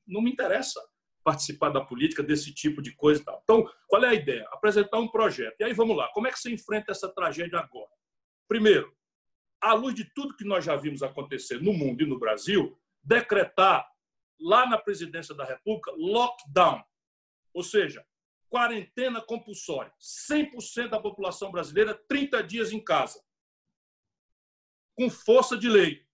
[0.05, 0.81] não me interessa
[1.23, 3.39] participar da política, desse tipo de coisa e tal.
[3.43, 4.47] Então, qual é a ideia?
[4.51, 5.55] Apresentar um projeto.
[5.61, 6.09] E aí, vamos lá.
[6.13, 7.89] Como é que você enfrenta essa tragédia agora?
[8.49, 8.93] Primeiro,
[9.61, 13.87] à luz de tudo que nós já vimos acontecer no mundo e no Brasil, decretar
[14.39, 16.83] lá na presidência da República, lockdown,
[17.53, 18.05] ou seja,
[18.49, 19.93] quarentena compulsória.
[19.99, 23.21] 100% da população brasileira, 30 dias em casa,
[24.95, 26.05] com força de lei.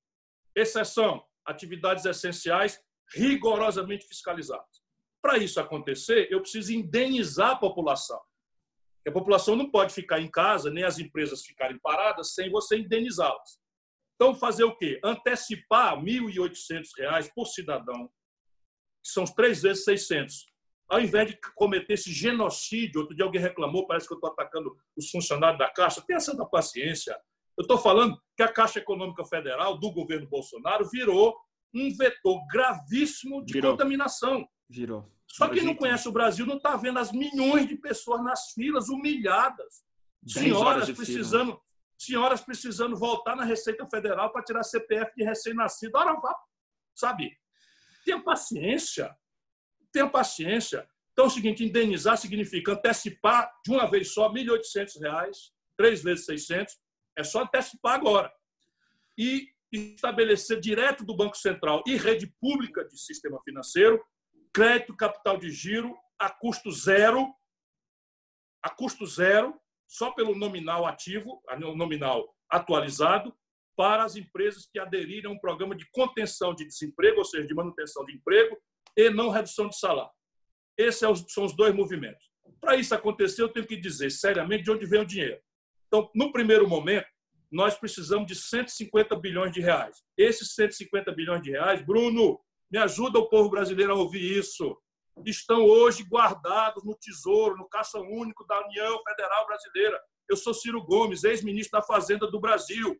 [0.55, 2.81] Exceção, atividades essenciais
[3.13, 4.83] rigorosamente fiscalizadas.
[5.21, 8.21] Para isso acontecer, eu preciso indenizar a população.
[9.07, 13.59] A população não pode ficar em casa, nem as empresas ficarem paradas sem você indenizá-las.
[14.23, 15.01] Então, fazer o quê?
[15.03, 18.07] Antecipar R$ 1.800 por cidadão,
[19.03, 20.45] que são três vezes 600.
[20.87, 24.73] Ao invés de cometer esse genocídio, outro dia alguém reclamou, parece que eu estou atacando
[24.95, 26.01] os funcionários da Caixa.
[26.07, 27.19] Tenha essa paciência.
[27.57, 31.35] Eu estou falando que a Caixa Econômica Federal do governo Bolsonaro virou
[31.73, 33.71] um vetor gravíssimo de virou.
[33.71, 34.47] contaminação.
[34.69, 35.05] Virou.
[35.27, 38.87] Só quem não conhece o Brasil não está vendo as milhões de pessoas nas filas,
[38.87, 39.83] humilhadas.
[40.25, 45.97] Senhoras precisando, fila senhoras precisando voltar na Receita Federal para tirar CPF de recém-nascido.
[45.97, 46.15] Ora,
[46.95, 47.37] sabe?
[48.05, 49.15] Tenha paciência.
[49.91, 50.87] Tenha paciência.
[51.11, 55.31] Então, é o seguinte, indenizar significa antecipar de uma vez só R$ 1.800,
[55.77, 56.75] três vezes 600,
[57.17, 58.31] é só antecipar agora.
[59.17, 64.03] E estabelecer direto do Banco Central e rede pública de sistema financeiro
[64.53, 67.33] crédito capital de giro a custo zero
[68.63, 71.41] a custo zero, só pelo nominal ativo,
[71.75, 73.35] nominal atualizado,
[73.75, 77.53] para as empresas que aderirem a um programa de contenção de desemprego, ou seja, de
[77.53, 78.57] manutenção de emprego,
[78.95, 80.11] e não redução de salário.
[80.77, 82.23] Esses é são os dois movimentos.
[82.59, 85.39] Para isso acontecer, eu tenho que dizer seriamente de onde vem o dinheiro.
[85.87, 87.07] Então, no primeiro momento,
[87.51, 90.01] nós precisamos de 150 bilhões de reais.
[90.17, 92.39] Esses 150 bilhões de reais, Bruno,
[92.71, 94.75] me ajuda o povo brasileiro a ouvir isso.
[95.25, 100.01] Estão hoje guardados no Tesouro, no Caixa Único da União Federal Brasileira.
[100.29, 102.99] Eu sou Ciro Gomes, ex-ministro da Fazenda do Brasil.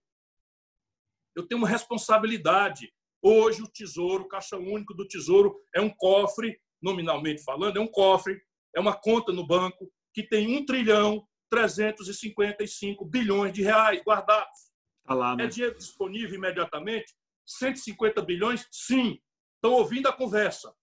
[1.35, 2.93] Eu tenho uma responsabilidade.
[3.21, 7.87] Hoje, o Tesouro, o Caixa Único do Tesouro, é um cofre, nominalmente falando, é um
[7.87, 8.39] cofre,
[8.75, 14.71] é uma conta no banco que tem 1 trilhão 355 bilhões de reais guardados.
[15.05, 15.45] Tá lá, né?
[15.45, 17.13] É dinheiro disponível imediatamente?
[17.45, 18.67] 150 bilhões?
[18.71, 19.19] Sim.
[19.55, 20.73] Estão ouvindo a conversa.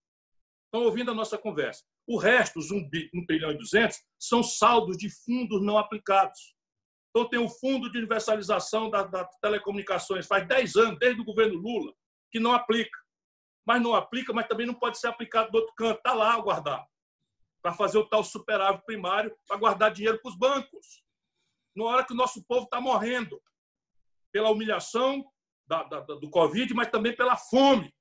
[0.71, 1.83] Estão ouvindo a nossa conversa.
[2.07, 6.55] O resto, os 1, 1 trilhão e 200, são saldos de fundos não aplicados.
[7.09, 11.59] Então, tem o Fundo de Universalização das da Telecomunicações, faz 10 anos, desde o governo
[11.59, 11.93] Lula,
[12.31, 12.97] que não aplica.
[13.67, 15.97] Mas não aplica, mas também não pode ser aplicado do outro canto.
[15.97, 16.87] Está lá guardado.
[17.61, 21.03] Para fazer o tal superávit primário, para guardar dinheiro para os bancos.
[21.75, 23.41] Na hora que o nosso povo está morrendo
[24.31, 25.29] pela humilhação
[25.67, 27.93] da, da, do Covid, mas também pela fome.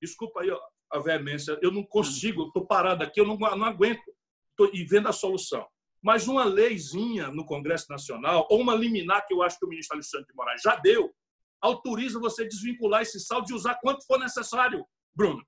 [0.00, 0.50] Desculpa aí
[0.92, 4.02] a veemência, eu não consigo, estou parado aqui, eu não, não aguento.
[4.50, 5.66] Estou e vendo a solução.
[6.02, 9.96] Mas uma leizinha no Congresso Nacional, ou uma liminar que eu acho que o ministro
[9.96, 11.12] Alexandre de Moraes já deu,
[11.60, 15.44] autoriza você desvincular esse saldo e usar quanto for necessário, Bruno.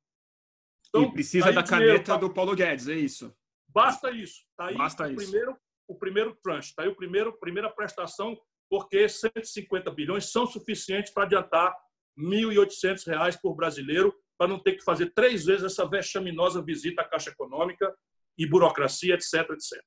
[0.88, 3.32] Então, e precisa da caneta do Paulo Guedes, é isso.
[3.68, 4.42] Basta isso.
[4.56, 5.16] Tá aí Basta o isso.
[5.16, 8.38] primeiro, o primeiro tranche, está aí o primeiro, primeira prestação,
[8.70, 11.74] porque 150 bilhões são suficientes para adiantar
[12.16, 17.04] R$ 1.800 por brasileiro, para não ter que fazer três vezes essa vexaminosa visita à
[17.04, 17.92] Caixa Econômica
[18.38, 19.84] e burocracia, etc, etc.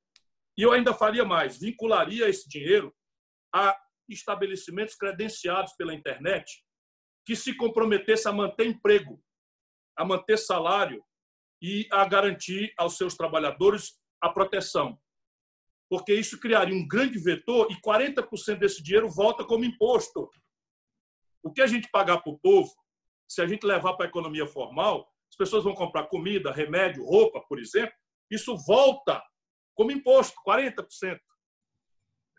[0.57, 2.93] E eu ainda faria mais, vincularia esse dinheiro
[3.55, 3.75] a
[4.09, 6.63] estabelecimentos credenciados pela internet
[7.25, 9.23] que se comprometesse a manter emprego,
[9.95, 11.01] a manter salário
[11.61, 14.99] e a garantir aos seus trabalhadores a proteção.
[15.89, 20.29] Porque isso criaria um grande vetor e 40% desse dinheiro volta como imposto.
[21.43, 22.71] O que a gente pagar para o povo,
[23.31, 27.39] se a gente levar para a economia formal, as pessoas vão comprar comida, remédio, roupa,
[27.47, 27.93] por exemplo,
[28.29, 29.23] isso volta
[29.73, 31.17] como imposto, 40%,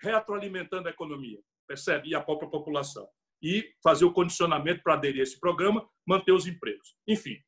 [0.03, 2.11] retroalimentando a economia, percebe?
[2.11, 3.09] E a própria população.
[3.43, 6.95] E fazer o condicionamento para aderir a esse programa, manter os empregos.
[7.09, 7.39] Enfim,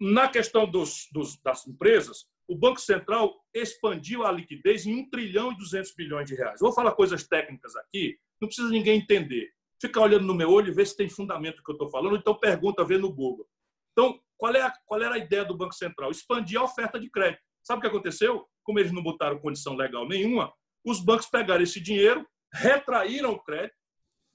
[0.00, 5.50] na questão dos, dos, das empresas, o Banco Central expandiu a liquidez em 1 trilhão
[5.50, 6.60] e 200 bilhões de reais.
[6.60, 9.50] Vou falar coisas técnicas aqui, não precisa ninguém entender.
[9.80, 12.38] Fica olhando no meu olho e ver se tem fundamento que eu estou falando, então
[12.38, 13.48] pergunta, vê no Google.
[13.92, 16.10] Então, qual, é a, qual era a ideia do Banco Central?
[16.10, 17.42] Expandir a oferta de crédito.
[17.62, 18.46] Sabe o que aconteceu?
[18.62, 20.52] Como eles não botaram condição legal nenhuma,
[20.84, 23.74] os bancos pegaram esse dinheiro, retraíram o crédito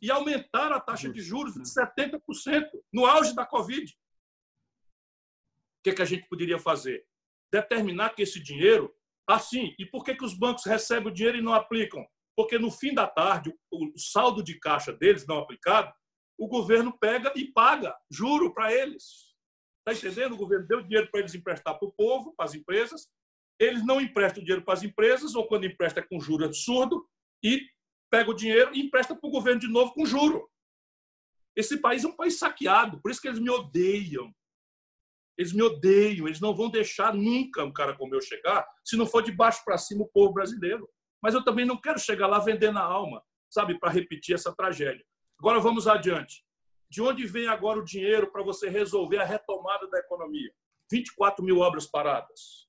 [0.02, 2.20] e aumentaram a taxa de juros de 70%
[2.92, 3.92] no auge da Covid.
[3.92, 3.96] O
[5.84, 7.06] que, é que a gente poderia fazer?
[7.52, 8.94] Determinar que esse dinheiro,
[9.28, 12.06] assim, e por que, que os bancos recebem o dinheiro e não aplicam?
[12.36, 15.94] Porque no fim da tarde, o saldo de caixa deles não aplicado,
[16.38, 19.34] o governo pega e paga juro para eles.
[19.88, 20.34] Está entendendo?
[20.34, 23.08] O governo deu dinheiro para eles emprestar para o povo, para as empresas.
[23.60, 27.08] Eles não emprestam dinheiro para as empresas, ou quando empresta é com juro absurdo,
[27.44, 27.62] e
[28.12, 30.50] pega o dinheiro e empresta para o governo de novo com juro.
[31.56, 34.34] Esse país é um país saqueado, por isso que eles me odeiam.
[35.38, 39.06] Eles me odeiam, eles não vão deixar nunca um cara como eu chegar, se não
[39.06, 40.90] for de baixo para cima o povo brasileiro.
[41.22, 45.06] Mas eu também não quero chegar lá vendendo a alma, sabe, para repetir essa tragédia.
[45.40, 46.44] Agora vamos adiante.
[46.90, 50.52] De onde vem agora o dinheiro para você resolver a retomada da economia?
[50.92, 52.68] 24 mil obras paradas,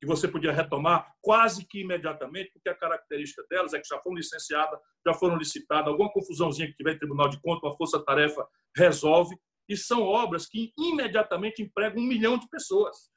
[0.00, 4.16] que você podia retomar quase que imediatamente, porque a característica delas é que já foram
[4.16, 9.36] licenciadas, já foram licitadas, alguma confusãozinha que tiver em Tribunal de Contas, uma força-tarefa resolve,
[9.68, 13.10] e são obras que imediatamente empregam um milhão de pessoas.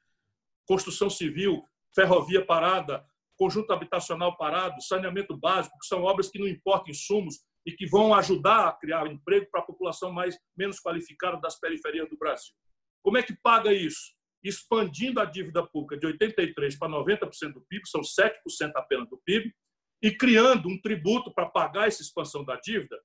[0.66, 1.64] Construção civil,
[1.94, 3.04] ferrovia parada,
[3.42, 8.14] conjunto habitacional parado, saneamento básico, que são obras que não importam insumos, e que vão
[8.14, 12.54] ajudar a criar emprego para a população mais menos qualificada das periferias do Brasil.
[13.02, 14.14] Como é que paga isso?
[14.44, 19.52] Expandindo a dívida pública de 83% para 90% do PIB, são 7% apenas do PIB,
[20.00, 22.96] e criando um tributo para pagar essa expansão da dívida,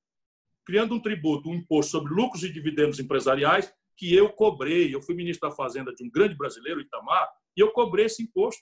[0.66, 4.94] criando um tributo, um imposto sobre lucros e dividendos empresariais, que eu cobrei.
[4.94, 8.62] Eu fui ministro da Fazenda de um grande brasileiro, Itamar, e eu cobrei esse imposto.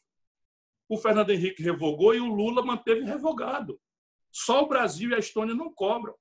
[0.88, 3.80] O Fernando Henrique revogou e o Lula manteve revogado.
[4.32, 6.14] Só o Brasil e a Estônia não cobram.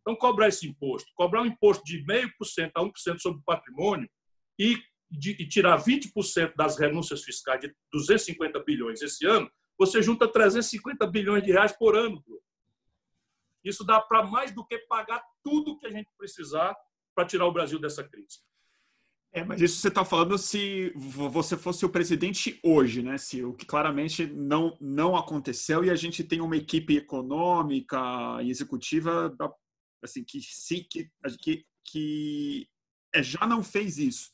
[0.00, 4.08] Então, cobrar esse imposto, cobrar um imposto de 0,5% a 1% sobre o patrimônio
[4.58, 10.26] e, de, e tirar 20% das renúncias fiscais de 250 bilhões esse ano, Você junta
[10.26, 12.24] 350 bilhões de reais por ano.
[13.62, 16.76] Isso dá para mais do que pagar tudo que a gente precisar
[17.14, 18.38] para tirar o Brasil dessa crise.
[19.32, 23.18] É, mas isso você está falando se você fosse o presidente hoje, né?
[23.18, 27.98] Se o que claramente não, não aconteceu e a gente tem uma equipe econômica
[28.42, 29.34] e executiva
[30.02, 31.10] assim que sim que,
[31.40, 32.68] que, que
[33.14, 34.30] é, já não fez isso.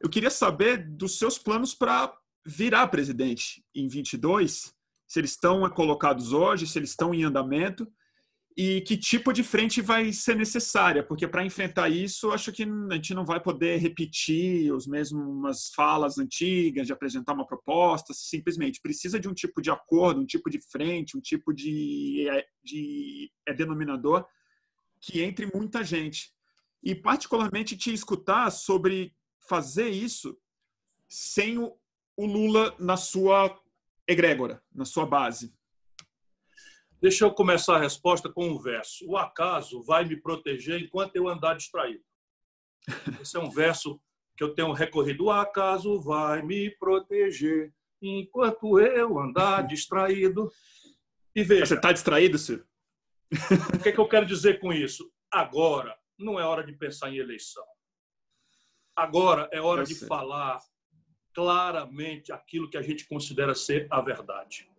[0.00, 2.12] Eu queria saber dos seus planos para
[2.44, 4.74] virar presidente em 22,
[5.06, 7.90] se eles estão colocados hoje, se eles estão em andamento
[8.56, 12.94] e que tipo de frente vai ser necessária, porque para enfrentar isso, acho que a
[12.94, 19.20] gente não vai poder repetir os mesmas falas antigas, de apresentar uma proposta, simplesmente precisa
[19.20, 23.52] de um tipo de acordo, um tipo de frente, um tipo de, é, de é,
[23.52, 24.26] denominador
[25.02, 26.32] que entre muita gente.
[26.82, 29.14] E particularmente te escutar sobre
[29.46, 30.34] fazer isso
[31.06, 31.76] sem o,
[32.16, 33.54] o Lula na sua
[34.08, 35.54] egrégora, na sua base.
[37.00, 39.06] Deixa eu começar a resposta com um verso.
[39.06, 42.02] O acaso vai me proteger enquanto eu andar distraído.
[43.20, 44.00] Esse é um verso
[44.36, 45.24] que eu tenho recorrido.
[45.24, 50.50] O acaso vai me proteger enquanto eu andar distraído.
[51.34, 51.66] E veja.
[51.66, 52.66] Você está distraído, Ciro?
[53.74, 55.10] O que, é que eu quero dizer com isso?
[55.30, 57.64] Agora não é hora de pensar em eleição.
[58.94, 60.08] Agora é hora eu de sei.
[60.08, 60.60] falar
[61.34, 64.70] claramente aquilo que a gente considera ser a verdade.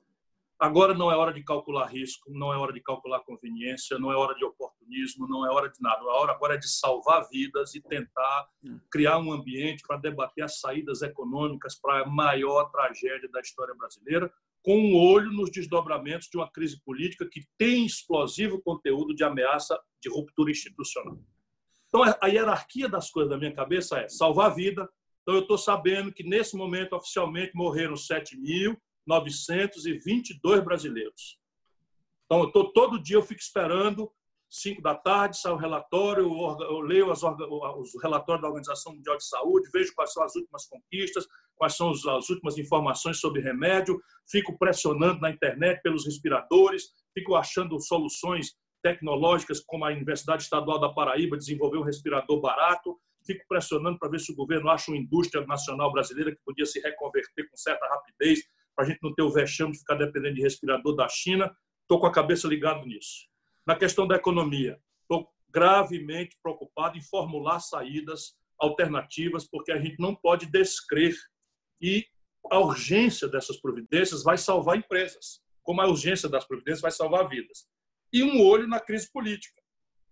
[0.60, 4.16] Agora não é hora de calcular risco, não é hora de calcular conveniência, não é
[4.16, 6.02] hora de oportunismo, não é hora de nada.
[6.02, 8.50] A hora agora é de salvar vidas e tentar
[8.92, 14.32] criar um ambiente para debater as saídas econômicas para a maior tragédia da história brasileira,
[14.64, 19.80] com um olho nos desdobramentos de uma crise política que tem explosivo conteúdo de ameaça
[20.02, 21.20] de ruptura institucional.
[21.88, 24.90] Então, a hierarquia das coisas da minha cabeça é salvar a vida.
[25.22, 28.76] Então, eu estou sabendo que, nesse momento, oficialmente, morreram 7 mil,
[29.08, 31.40] 922 brasileiros.
[32.26, 34.12] Então, eu tô, todo dia eu fico esperando,
[34.50, 39.26] 5 da tarde, sai o relatório, eu leio as, os relatórios da Organização Mundial de
[39.26, 44.00] Saúde, vejo quais são as últimas conquistas, quais são as últimas informações sobre remédio,
[44.30, 50.90] fico pressionando na internet pelos respiradores, fico achando soluções tecnológicas, como a Universidade Estadual da
[50.90, 55.46] Paraíba desenvolveu um respirador barato, fico pressionando para ver se o governo acha uma indústria
[55.46, 58.44] nacional brasileira que podia se reconverter com certa rapidez
[58.78, 61.52] para a gente não ter o vexame de ficar dependendo de respirador da China.
[61.82, 63.28] Estou com a cabeça ligado nisso.
[63.66, 70.16] Na questão da economia, estou gravemente preocupado em formular saídas alternativas, porque a gente não
[70.16, 71.16] pode descrer
[71.82, 72.06] e
[72.52, 77.68] a urgência dessas providências vai salvar empresas, como a urgência das providências vai salvar vidas.
[78.14, 79.60] E um olho na crise política.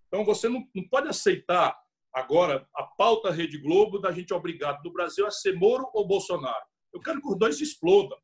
[0.07, 1.78] Então, você não, não pode aceitar
[2.11, 6.66] agora a pauta Rede Globo da gente obrigado do Brasil a ser Moro ou Bolsonaro.
[6.91, 8.18] Eu quero que os dois explodam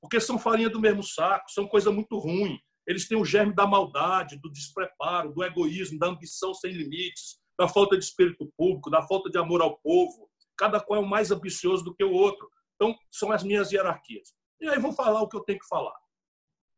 [0.00, 2.60] porque são farinha do mesmo saco, são coisa muito ruim.
[2.86, 7.66] Eles têm o germe da maldade, do despreparo, do egoísmo, da ambição sem limites, da
[7.66, 10.30] falta de espírito público, da falta de amor ao povo.
[10.56, 12.48] Cada qual é mais ambicioso do que o outro.
[12.76, 14.32] Então, são as minhas hierarquias.
[14.60, 15.96] E aí vou falar o que eu tenho que falar.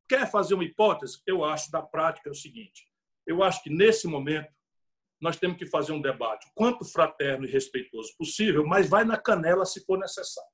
[0.08, 1.20] Quer fazer uma hipótese?
[1.26, 2.88] Eu acho da prática é o seguinte:
[3.26, 4.48] eu acho que nesse momento
[5.20, 9.66] nós temos que fazer um debate quanto fraterno e respeitoso possível, mas vai na canela
[9.66, 10.50] se for necessário,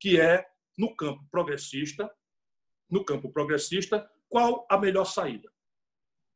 [0.00, 0.46] que é
[0.80, 2.10] no campo progressista,
[2.88, 5.52] no campo progressista, qual a melhor saída?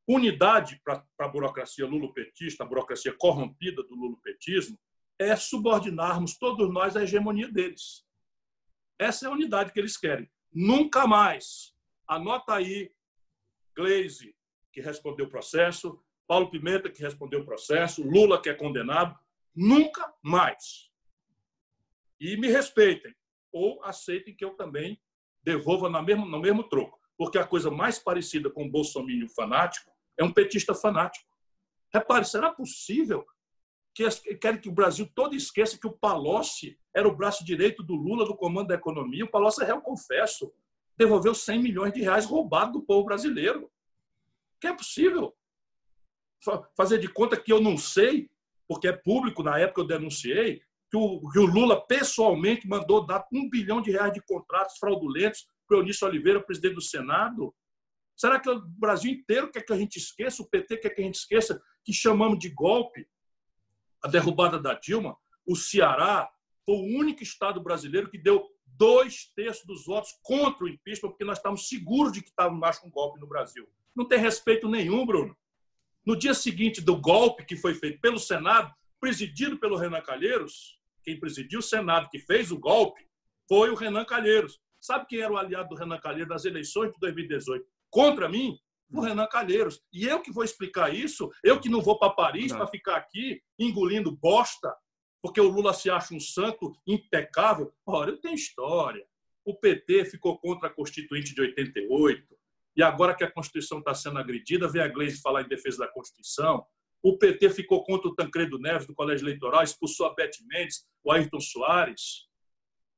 [0.07, 4.79] Unidade para a burocracia lulopetista, a burocracia corrompida do lulopetismo,
[5.19, 8.05] é subordinarmos todos nós à hegemonia deles.
[8.99, 10.31] Essa é a unidade que eles querem.
[10.53, 11.75] Nunca mais.
[12.07, 12.93] Anota aí,
[13.75, 14.37] Gleisi,
[14.71, 19.19] que respondeu o processo, Paulo Pimenta, que respondeu o processo, Lula, que é condenado.
[19.55, 20.91] Nunca mais.
[22.21, 23.15] E me respeitem
[23.55, 25.01] ou aceitem que eu também
[25.43, 26.98] devolva no mesmo, no mesmo troco.
[27.16, 31.32] Porque a coisa mais parecida com o bolsominion fanático é um petista fanático.
[31.93, 33.24] Repare, será possível
[33.94, 37.94] que querem que o Brasil todo esqueça que o Palocci era o braço direito do
[37.94, 39.24] Lula do comando da economia?
[39.24, 40.52] O Palocci é réu confesso.
[40.97, 43.70] Devolveu 100 milhões de reais roubados do povo brasileiro.
[44.60, 45.36] Que é possível?
[46.76, 48.28] Fazer de conta que eu não sei,
[48.66, 50.62] porque é público, na época eu denunciei,
[50.95, 55.45] que o, que o Lula pessoalmente mandou dar um bilhão de reais de contratos fraudulentos
[55.66, 57.53] para o Eunício Oliveira, presidente do Senado?
[58.16, 61.05] Será que o Brasil inteiro quer que a gente esqueça, o PT quer que a
[61.05, 63.09] gente esqueça que chamamos de golpe
[64.05, 65.16] a derrubada da Dilma?
[65.45, 66.31] O Ceará
[66.65, 71.25] foi o único estado brasileiro que deu dois terços dos votos contra o impeachment, porque
[71.25, 73.69] nós estávamos seguros de que estava com um golpe no Brasil.
[73.97, 75.37] Não tem respeito nenhum, Bruno.
[76.07, 81.20] No dia seguinte do golpe que foi feito pelo Senado, presidido pelo Renan Calheiros, quem
[81.20, 83.06] presidiu o Senado, que fez o golpe,
[83.48, 84.59] foi o Renan Calheiros.
[84.81, 87.64] Sabe quem era o aliado do Renan Calheiros nas eleições de 2018?
[87.90, 88.59] Contra mim?
[88.93, 89.81] O Renan Calheiros.
[89.93, 93.43] E eu que vou explicar isso, eu que não vou para Paris para ficar aqui
[93.59, 94.74] engolindo bosta,
[95.22, 97.72] porque o Lula se acha um santo impecável.
[97.86, 99.05] Ora, eu tenho história.
[99.44, 102.36] O PT ficou contra a Constituinte de 88,
[102.76, 105.89] e agora que a Constituição está sendo agredida, vem a Gleisi falar em defesa da
[105.89, 106.64] Constituição.
[107.05, 111.12] O PT ficou contra o Tancredo Neves do Colégio Eleitoral, expulsou a Beth Mendes, o
[111.12, 112.31] Ayrton Soares.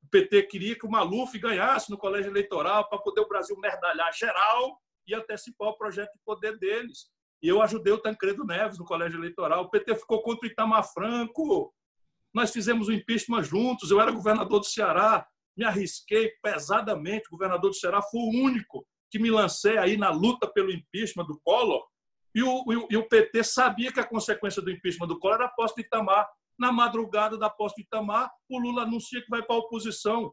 [0.00, 4.14] O PT queria que o Maluf ganhasse no Colégio Eleitoral para poder o Brasil merdalhar
[4.16, 7.10] geral e antecipar o projeto de poder deles.
[7.42, 9.64] E eu ajudei o Tancredo Neves no Colégio Eleitoral.
[9.64, 11.74] O PT ficou contra o Itamar Franco.
[12.32, 13.90] Nós fizemos o impeachment juntos.
[13.90, 15.26] Eu era governador do Ceará.
[15.56, 17.26] Me arrisquei pesadamente.
[17.26, 21.26] O governador do Ceará foi o único que me lancei aí na luta pelo impeachment
[21.26, 21.84] do Collor.
[22.36, 25.48] E o, e o PT sabia que a consequência do impeachment do Collor era a
[25.48, 26.28] posse do Itamar.
[26.58, 30.30] Na madrugada da posse do Itamar, o Lula anuncia que vai para a oposição.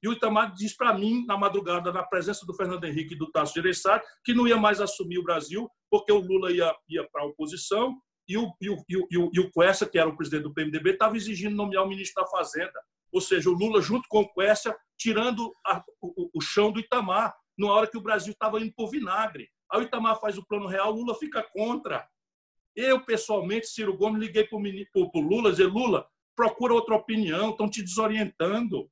[0.00, 3.28] E o Itamar diz para mim, na madrugada, na presença do Fernando Henrique e do
[3.32, 7.22] Tasso Gereissati, que não ia mais assumir o Brasil, porque o Lula ia, ia para
[7.22, 10.44] a oposição e o, e, o, e, o, e o Quessa, que era o presidente
[10.44, 12.80] do PMDB, estava exigindo nomear o ministro da Fazenda.
[13.10, 17.34] Ou seja, o Lula, junto com o Quessa, tirando a, o, o chão do Itamar,
[17.58, 19.48] na hora que o Brasil estava indo por vinagre.
[19.70, 22.08] Aí o Itamar faz o plano real, Lula fica contra.
[22.74, 26.06] Eu, pessoalmente, Ciro Gomes, liguei para o Lula, dizer, Lula,
[26.36, 28.90] procura outra opinião, estão te desorientando.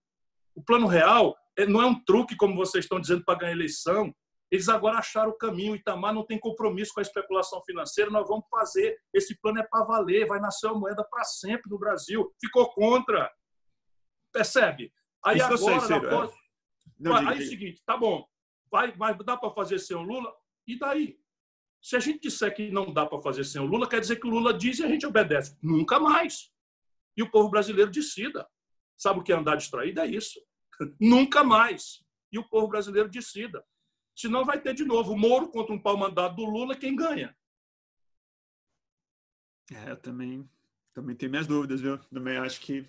[0.54, 4.14] O plano real é, não é um truque, como vocês estão dizendo, para ganhar eleição.
[4.50, 5.72] Eles agora acharam o caminho.
[5.72, 8.10] O Itamar não tem compromisso com a especulação financeira.
[8.10, 8.96] Nós vamos fazer.
[9.12, 10.26] Esse plano é para valer.
[10.26, 12.32] Vai nascer uma moeda para sempre no Brasil.
[12.40, 13.30] Ficou contra.
[14.32, 14.92] Percebe?
[15.24, 15.80] Aí Isso agora.
[15.80, 16.30] Sei, Ciro, é.
[16.98, 18.24] Não, aí é o seguinte: tá bom.
[18.70, 20.32] Vai, vai, dá para fazer sem o Lula?
[20.66, 21.18] E daí?
[21.80, 24.26] Se a gente disser que não dá para fazer sem o Lula, quer dizer que
[24.26, 25.56] o Lula diz e a gente obedece.
[25.62, 26.50] Nunca mais.
[27.16, 28.48] E o povo brasileiro decida.
[28.96, 30.00] Sabe o que é andar distraído?
[30.00, 30.40] É isso.
[30.98, 32.02] Nunca mais.
[32.32, 33.64] E o povo brasileiro decida.
[34.16, 37.36] Senão vai ter de novo o Moro contra um pau mandado do Lula, quem ganha?
[39.72, 40.48] É, eu também,
[40.92, 41.98] também tenho minhas dúvidas, viu?
[41.98, 42.86] Também acho que.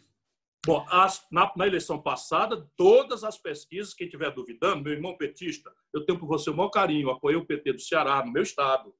[0.66, 5.72] Bom, as, na, na, eleição passada, todas as pesquisas, quem estiver duvidando, meu irmão petista,
[5.94, 8.90] eu tenho por você o maior carinho, apoiei o PT do Ceará, no meu estado.
[8.90, 8.94] O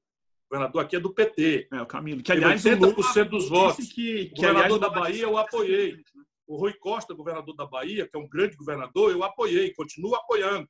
[0.48, 1.68] governador aqui é do PT.
[1.72, 2.22] É, o Camilo.
[2.22, 3.88] Que, aliás, 80% dos votos.
[3.88, 5.96] Que, que, o governador aliás, da Bahia eu apoiei.
[5.96, 6.02] Né?
[6.46, 10.68] O Rui Costa, governador da Bahia, que é um grande governador, eu apoiei, continuo apoiando.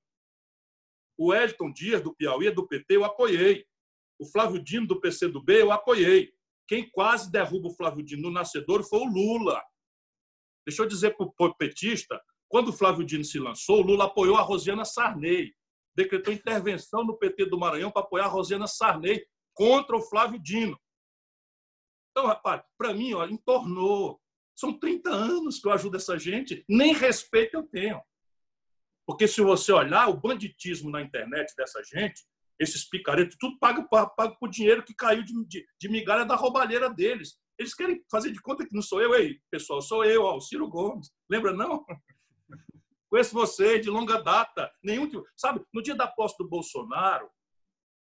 [1.18, 3.66] O Elton Dias, do Piauí, é do PT, eu apoiei.
[4.18, 6.32] O Flávio Dino, do PCdoB, eu apoiei.
[6.66, 9.62] Quem quase derruba o Flávio Dino no nascedor foi o Lula.
[10.66, 14.42] Deixa eu dizer para o petista, quando o Flávio Dino se lançou, Lula apoiou a
[14.42, 15.54] Rosiana Sarney.
[15.94, 19.24] Decretou intervenção no PT do Maranhão para apoiar a Rosiana Sarney
[19.54, 20.78] contra o Flávio Dino.
[22.10, 24.20] Então, rapaz, para mim, ó, entornou.
[24.54, 28.00] São 30 anos que eu ajudo essa gente, nem respeito eu tenho.
[29.06, 32.24] Porque se você olhar o banditismo na internet dessa gente,
[32.58, 36.88] esses picaretos, tudo paga, paga por dinheiro que caiu de, de, de, migalha da roubalheira
[36.88, 37.38] deles.
[37.58, 40.40] Eles querem fazer de conta que não sou eu, ei, pessoal, sou eu, ó, o
[40.40, 41.10] Ciro Gomes.
[41.28, 41.84] Lembra, não?
[43.08, 44.70] Conheço você de longa data.
[44.82, 47.30] Nenhum, sabe, no dia da posse do Bolsonaro,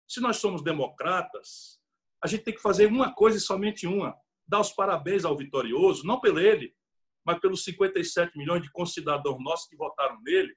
[0.07, 1.79] se nós somos democratas,
[2.23, 4.15] a gente tem que fazer uma coisa e somente uma:
[4.47, 6.75] dar os parabéns ao vitorioso, não pelo ele,
[7.25, 10.55] mas pelos 57 milhões de concidadãos nossos que votaram nele,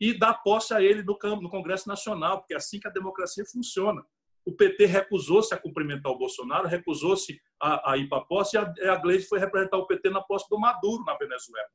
[0.00, 3.44] e dar posse a ele no, no Congresso Nacional, porque é assim que a democracia
[3.46, 4.04] funciona.
[4.44, 8.58] O PT recusou-se a cumprimentar o Bolsonaro, recusou-se a, a, ir para a posse, e
[8.58, 11.68] a, a Gleisi foi representar o PT na posse do Maduro, na Venezuela.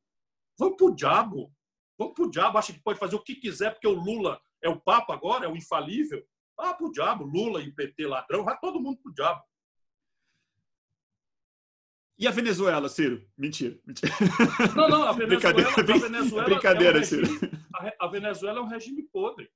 [0.57, 1.51] Vamos para o diabo.
[1.97, 2.57] Vamos para o diabo.
[2.57, 5.47] Acha que pode fazer o que quiser, porque o Lula é o Papa agora, é
[5.47, 6.23] o infalível.
[6.57, 7.23] Ah, para o diabo.
[7.23, 9.43] Lula e PT ladrão, vai todo mundo para o diabo.
[12.19, 13.23] E a Venezuela, Ciro?
[13.37, 13.79] Mentira.
[13.85, 14.11] mentira.
[14.75, 17.27] Não, não, a Venezuela, brincadeira, a Venezuela brincadeira é um Ciro.
[17.27, 17.51] Regime,
[17.99, 19.51] a Venezuela é um regime podre.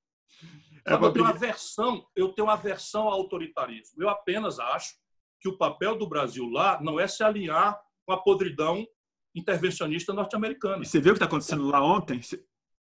[0.86, 4.02] É eu, tenho aversão, eu tenho aversão ao autoritarismo.
[4.02, 4.96] Eu apenas acho
[5.40, 8.88] que o papel do Brasil lá não é se alinhar com a podridão
[9.34, 10.84] intervencionista norte-americana.
[10.84, 12.22] Você viu o que está acontecendo lá ontem?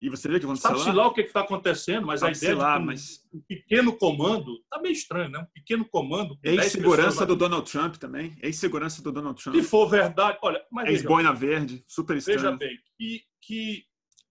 [0.03, 2.77] E você vê que vão Sabe-se lá o que está acontecendo, mas a ideia lá,
[2.77, 3.23] de um, mas...
[3.33, 5.41] um pequeno comando está meio estranho, né?
[5.41, 6.39] Um pequeno comando.
[6.43, 8.35] Ex-segurança do Donald Trump também.
[8.43, 9.57] Ex-segurança do Donald Trump.
[9.57, 10.65] Se for verdade, olha.
[10.87, 12.41] Ex-boina verde, super estranho.
[12.41, 13.85] Veja bem, que, que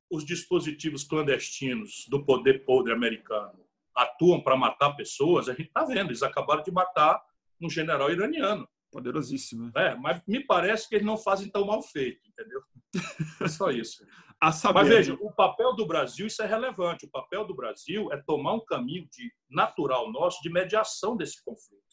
[0.09, 3.59] os dispositivos clandestinos do poder podre americano
[3.95, 6.09] atuam para matar pessoas, a gente está vendo.
[6.09, 7.21] Eles acabaram de matar
[7.61, 8.67] um general iraniano.
[8.91, 9.71] Poderosíssimo.
[9.75, 12.61] É, mas me parece que eles não fazem tão mal feito, entendeu?
[13.41, 14.03] É só isso.
[14.53, 17.05] Saber, Mas veja, o papel do Brasil, isso é relevante.
[17.05, 21.83] O papel do Brasil é tomar um caminho de natural nosso de mediação desse conflito.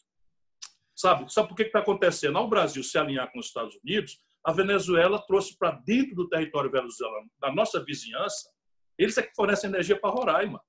[0.95, 1.31] Sabe?
[1.31, 2.37] Sabe por que está acontecendo?
[2.37, 4.17] Ao Brasil se alinhar com os Estados Unidos,
[4.47, 8.49] a Venezuela trouxe para dentro do território venezuelano, da nossa vizinhança,
[8.97, 10.61] Eles é que fornecem energia para Roraima.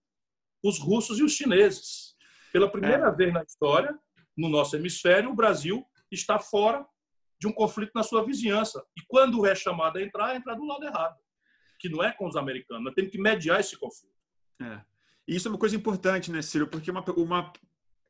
[0.65, 2.17] Os russos e os chineses.
[2.53, 3.13] Pela primeira é.
[3.13, 3.97] vez na história,
[4.37, 6.85] no nosso hemisfério, o Brasil está fora
[7.41, 8.85] de um conflito na sua vizinhança.
[8.97, 11.17] E quando é chamado a entrar, entra do lado errado,
[11.79, 12.85] que não é com os americanos.
[12.85, 14.13] Nós temos que mediar esse conflito.
[14.61, 14.83] É.
[15.29, 16.67] E isso é uma coisa importante, né, Ciro?
[16.67, 17.53] Porque uma, uma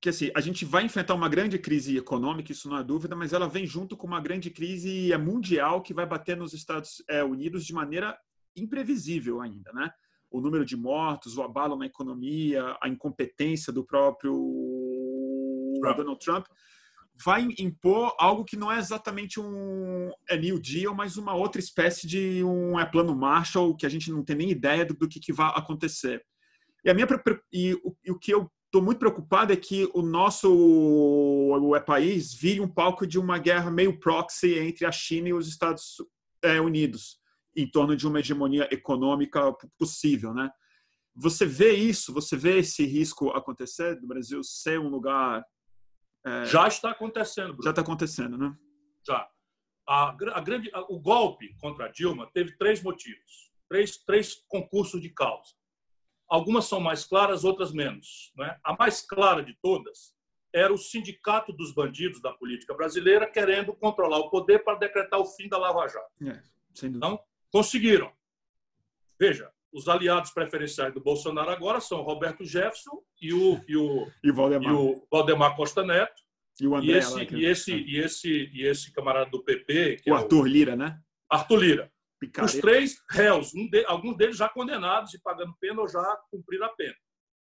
[0.00, 3.32] que assim, a gente vai enfrentar uma grande crise econômica, isso não há dúvida, mas
[3.32, 7.64] ela vem junto com uma grande crise mundial que vai bater nos Estados é, Unidos
[7.64, 8.16] de maneira
[8.56, 9.90] imprevisível ainda, né?
[10.30, 14.34] O número de mortos, o abalo na economia, a incompetência do próprio
[15.80, 15.96] Trump.
[15.96, 16.46] Donald Trump
[17.24, 22.06] vai impor algo que não é exatamente um é New Deal, mas uma outra espécie
[22.06, 25.18] de um é plano Marshall que a gente não tem nem ideia do, do que,
[25.18, 26.24] que vai acontecer.
[26.84, 27.06] E a minha
[27.52, 31.80] e o, e o que eu estou muito preocupado é que o nosso o, o
[31.80, 35.96] país vire um palco de uma guerra meio proxy entre a China e os Estados
[36.42, 37.18] é, Unidos
[37.56, 40.50] em torno de uma hegemonia econômica possível, né?
[41.16, 42.12] Você vê isso?
[42.12, 45.42] Você vê esse risco acontecer do Brasil ser um lugar
[46.26, 46.44] é...
[46.46, 47.48] Já está acontecendo.
[47.48, 47.62] Bruno.
[47.62, 48.54] Já está acontecendo, né?
[49.06, 49.28] Já.
[49.88, 55.00] A, a grande, a, o golpe contra a Dilma teve três motivos, três, três concursos
[55.00, 55.54] de causa.
[56.28, 58.32] Algumas são mais claras, outras menos.
[58.36, 58.58] Né?
[58.62, 60.14] A mais clara de todas
[60.52, 65.26] era o sindicato dos bandidos da política brasileira querendo controlar o poder para decretar o
[65.26, 66.10] fim da Lava Jato.
[66.26, 66.42] É,
[66.84, 67.18] então,
[67.50, 68.10] conseguiram.
[69.18, 74.32] Veja, os aliados preferenciais do Bolsonaro agora são Roberto Jefferson e o, e o, e
[74.32, 74.72] Valdemar.
[74.72, 76.22] E o Valdemar Costa Neto.
[76.60, 77.36] E o André e esse, lá, que...
[77.36, 80.02] e, esse, e, esse, e esse camarada do PP.
[80.06, 80.52] o Arthur é o...
[80.52, 81.00] Lira, né?
[81.28, 81.92] Arthur Lira.
[82.18, 82.54] Picareta.
[82.54, 86.66] Os três réus, um de, alguns deles já condenados e pagando pena ou já cumpriram
[86.66, 86.96] a pena.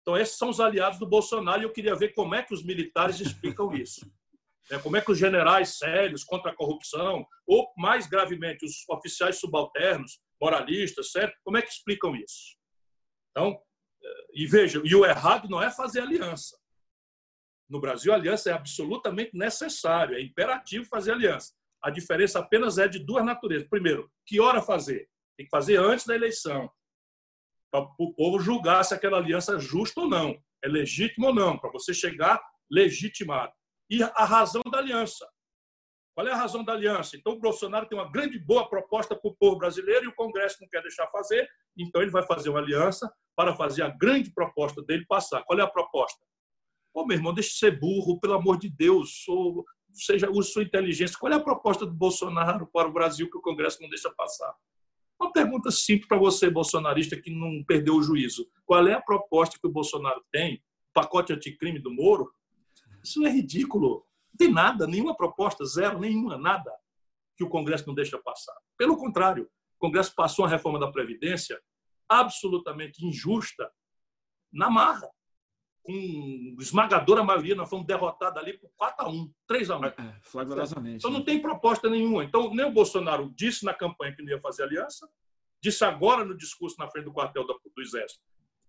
[0.03, 2.65] Então, esses são os aliados do Bolsonaro e eu queria ver como é que os
[2.65, 4.11] militares explicam isso.
[4.71, 9.41] É, como é que os generais sérios contra a corrupção, ou mais gravemente, os oficiais
[9.41, 11.37] subalternos, moralistas, certo?
[11.43, 12.57] Como é que explicam isso?
[13.31, 13.61] Então,
[14.33, 16.57] e veja, e o errado não é fazer aliança.
[17.69, 21.53] No Brasil, aliança é absolutamente necessário, é imperativo fazer aliança.
[21.83, 23.69] A diferença apenas é de duas naturezas.
[23.69, 25.09] Primeiro, que hora fazer?
[25.37, 26.71] Tem que fazer antes da eleição,
[27.71, 31.57] para o povo julgar se aquela aliança é justa ou não, é legítima ou não,
[31.57, 32.41] para você chegar
[32.71, 33.53] legitimado.
[33.89, 35.29] E a razão da aliança.
[36.15, 37.17] Qual é a razão da aliança?
[37.17, 40.59] Então, o Bolsonaro tem uma grande boa proposta para o povo brasileiro e o Congresso
[40.61, 44.83] não quer deixar fazer, então ele vai fazer uma aliança para fazer a grande proposta
[44.83, 45.43] dele passar.
[45.45, 46.21] Qual é a proposta?
[46.93, 50.63] Pô, meu irmão, deixe de ser burro, pelo amor de Deus, ou seja, use sua
[50.63, 51.19] inteligência.
[51.19, 54.55] Qual é a proposta do Bolsonaro para o Brasil que o Congresso não deixa passar?
[55.21, 58.49] Uma pergunta simples para você, bolsonarista, que não perdeu o juízo.
[58.65, 60.63] Qual é a proposta que o Bolsonaro tem?
[60.95, 62.33] Pacote anticrime do Moro?
[63.05, 64.07] Isso é ridículo.
[64.33, 66.73] Não tem nada, nenhuma proposta, zero, nenhuma, nada
[67.37, 68.55] que o Congresso não deixa passar.
[68.79, 71.61] Pelo contrário, o Congresso passou uma reforma da Previdência
[72.09, 73.71] absolutamente injusta
[74.53, 75.09] na marra.
[75.83, 80.19] Com esmagadora maioria, nós fomos derrotados ali por 4 a 1 3 a 1 é,
[80.23, 80.97] flagrosamente.
[80.99, 82.23] Então não tem proposta nenhuma.
[82.23, 85.09] Então, nem o Bolsonaro disse na campanha que não ia fazer aliança,
[85.61, 88.23] disse agora no discurso na frente do quartel do Exército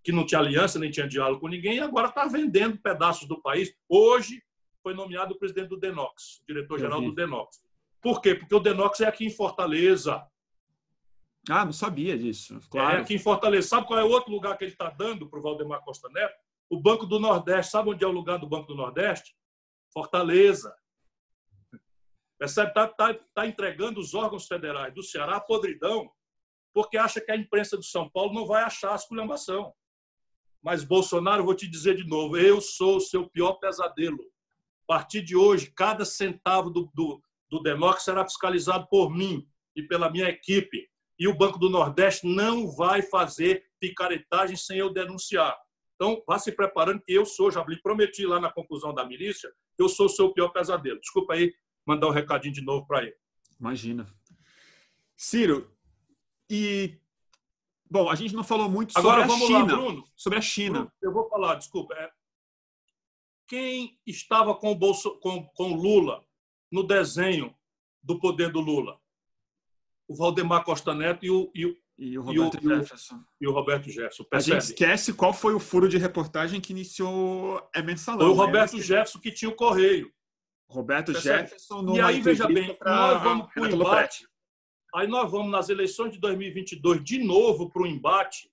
[0.04, 3.42] que não tinha aliança, nem tinha diálogo com ninguém, e agora está vendendo pedaços do
[3.42, 3.74] país.
[3.88, 4.42] Hoje
[4.82, 7.64] foi nomeado o presidente do Denox, diretor-geral do Denox.
[8.02, 8.34] Por quê?
[8.34, 10.26] Porque o Denox é aqui em Fortaleza.
[11.50, 12.56] Ah, não sabia disso.
[12.56, 12.98] É claro.
[12.98, 13.68] É aqui em Fortaleza.
[13.68, 16.36] Sabe qual é o outro lugar que ele está dando para o Valdemar Costa Neto?
[16.72, 17.70] O Banco do Nordeste.
[17.70, 19.36] Sabe onde é o lugar do Banco do Nordeste?
[19.94, 20.74] Fortaleza.
[22.40, 22.70] Percebe?
[22.70, 26.10] Está tá, tá entregando os órgãos federais do Ceará à podridão,
[26.74, 29.74] porque acha que a imprensa de São Paulo não vai achar a esculhambação.
[30.64, 34.24] Mas, Bolsonaro, vou te dizer de novo, eu sou o seu pior pesadelo.
[34.84, 39.46] A partir de hoje, cada centavo do, do, do será fiscalizado por mim
[39.76, 40.90] e pela minha equipe.
[41.20, 45.60] E o Banco do Nordeste não vai fazer picaretagem sem eu denunciar.
[46.02, 49.54] Então, vá se preparando que eu sou, já lhe prometi lá na conclusão da milícia,
[49.78, 51.00] eu sou o seu pior pesadelo.
[51.00, 51.54] Desculpa aí
[51.86, 53.16] mandar um recadinho de novo para ele.
[53.60, 54.12] Imagina.
[55.16, 55.72] Ciro,
[56.50, 56.98] e
[57.88, 59.60] Bom, a gente não falou muito Agora, sobre a China.
[59.60, 60.80] Lá, Bruno, sobre a China.
[60.80, 61.94] Bruno, eu vou falar, desculpa.
[61.94, 62.12] É,
[63.46, 66.26] quem estava com o, Bolso, com, com Lula
[66.72, 67.54] no desenho
[68.02, 69.00] do poder do Lula?
[70.08, 73.24] O Valdemar Costa Neto e o, e o, e o Roberto e o, Jefferson.
[73.40, 74.24] E o Roberto Jefferson.
[74.24, 74.58] Percebe?
[74.58, 78.22] A gente esquece qual foi o furo de reportagem que iniciou é mensalão.
[78.22, 78.44] Foi o né?
[78.44, 78.82] Roberto né?
[78.82, 80.12] Jefferson que tinha o correio.
[80.68, 81.44] Roberto Percebe?
[81.44, 81.96] Jefferson.
[81.96, 84.28] E aí, veja bem, nós vamos para o embate.
[84.96, 88.50] Aí nós vamos nas eleições de 2022 de novo para o embate,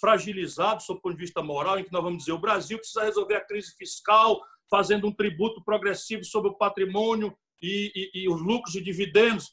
[0.00, 3.04] fragilizado sob o ponto de vista moral, em que nós vamos dizer o Brasil precisa
[3.04, 4.40] resolver a crise fiscal,
[4.70, 9.52] fazendo um tributo progressivo sobre o patrimônio e, e, e os lucros e dividendos.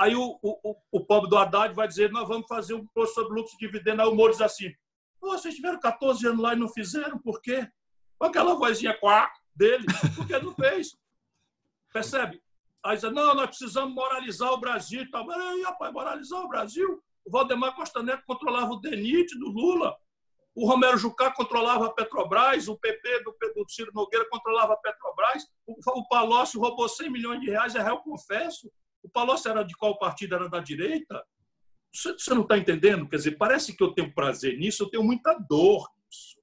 [0.00, 3.38] Aí o, o, o pobre do Haddad vai dizer: nós vamos fazer um imposto sobre
[3.38, 4.00] lucro de dividendo.
[4.00, 4.72] Aí o Moro diz assim:
[5.20, 7.68] vocês tiveram 14 anos lá e não fizeram, por quê?
[8.18, 9.84] Aquela vozinha quá dele,
[10.16, 10.96] porque não fez.
[11.92, 12.42] Percebe?
[12.82, 15.08] Aí diz: não, nós precisamos moralizar o Brasil.
[15.10, 17.02] Tá, aí, rapaz, moralizar o Brasil?
[17.22, 19.94] O Valdemar Costa Neto controlava o DENIT do Lula.
[20.54, 25.46] O Romero Jucá controlava a Petrobras, o PP do, do Ciro Nogueira controlava a Petrobras,
[25.64, 28.70] o, o Palocci roubou 100 milhões de reais, é réu confesso.
[29.02, 30.34] O Palocci era de qual partido?
[30.34, 31.24] Era da direita?
[31.92, 33.08] Você, não está entendendo?
[33.08, 36.38] Quer dizer, parece que eu tenho prazer nisso, eu tenho muita dor nisso.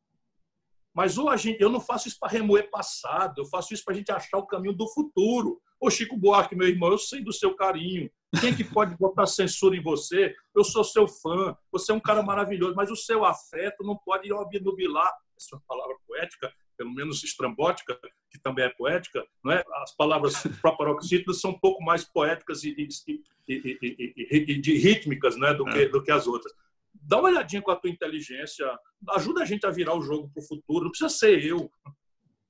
[0.94, 3.94] Mas ou a gente, eu não faço isso para remoer passado, eu faço isso para
[3.94, 5.62] a gente achar o caminho do futuro.
[5.80, 8.10] Ô Chico Buarque, meu irmão, eu sei do seu carinho.
[8.42, 10.36] Quem que pode botar censura em você?
[10.54, 14.32] Eu sou seu fã, você é um cara maravilhoso, mas o seu afeto não pode
[14.34, 17.99] obnubilar, essa é uma palavra poética, pelo menos estrambótica,
[18.30, 19.64] que também é poética, não é?
[19.84, 25.66] As palavras proparoxítonas são um pouco mais poéticas e, e, e, e rítmicas né, do,
[25.66, 25.90] que, é.
[25.90, 26.54] do que as outras.
[26.94, 28.68] Dá uma olhadinha com a tua inteligência,
[29.12, 31.72] ajuda a gente a virar o jogo para o futuro, não precisa ser eu.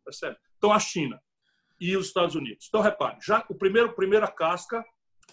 [0.03, 0.37] Percebe?
[0.57, 1.21] Então, a China
[1.79, 2.65] e os Estados Unidos.
[2.67, 4.83] Então, repare, já o primeiro primeira casca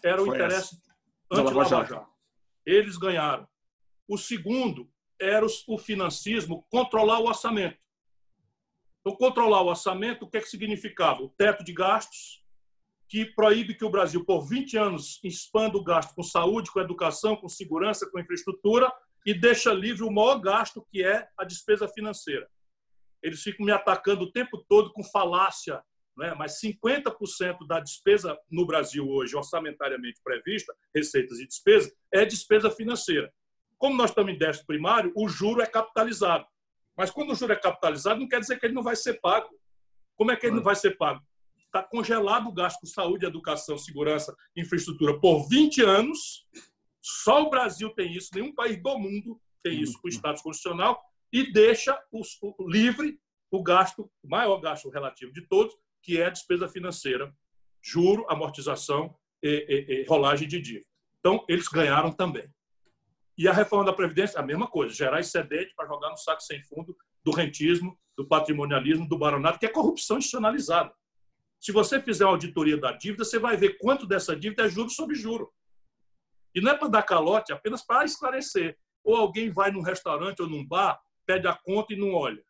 [0.03, 0.77] era o Foi interesse
[1.31, 2.07] anti-Lava Jato.
[2.67, 3.49] Eles ganharam.
[4.07, 7.79] O segundo era o financismo, controlar o orçamento.
[9.05, 11.23] Então, controlar o orçamento, o que, é que significava?
[11.23, 12.43] O teto de gastos,
[13.07, 17.37] que proíbe que o Brasil, por 20 anos, expanda o gasto com saúde, com educação,
[17.37, 18.91] com segurança, com infraestrutura,
[19.27, 22.49] e deixa livre o maior gasto, que é a despesa financeira.
[23.23, 25.83] Eles ficam me atacando o tempo todo com falácia,
[26.17, 26.35] né?
[26.39, 33.31] mas 50% da despesa no Brasil hoje, orçamentariamente prevista, receitas e despesas, é despesa financeira.
[33.77, 36.47] Como nós estamos em déficit primário, o juro é capitalizado.
[36.97, 39.49] Mas quando o juro é capitalizado, não quer dizer que ele não vai ser pago.
[40.17, 41.21] Como é que ele não vai ser pago?
[41.59, 46.47] Está congelado o gasto com saúde, educação, segurança, infraestrutura por 20 anos.
[47.03, 51.03] Só o Brasil tem isso, nenhum país do mundo tem isso com o status constitucional
[51.33, 53.19] e deixa o, o, livre
[53.51, 57.35] o gasto, o maior gasto relativo de todos, que é a despesa financeira,
[57.83, 60.87] juro, amortização e, e, e rolagem de dívida.
[61.19, 62.49] Então, eles ganharam também.
[63.37, 66.63] E a reforma da Previdência, a mesma coisa, gerar excedente para jogar no saco sem
[66.63, 70.93] fundo do rentismo, do patrimonialismo, do baronato, que é corrupção institucionalizada.
[71.61, 74.91] Se você fizer uma auditoria da dívida, você vai ver quanto dessa dívida é juro
[74.91, 75.53] sobre juro.
[76.55, 78.79] E não é para dar calote, é apenas para esclarecer.
[79.03, 82.45] Ou alguém vai num restaurante ou num bar, pede a conta e não olha.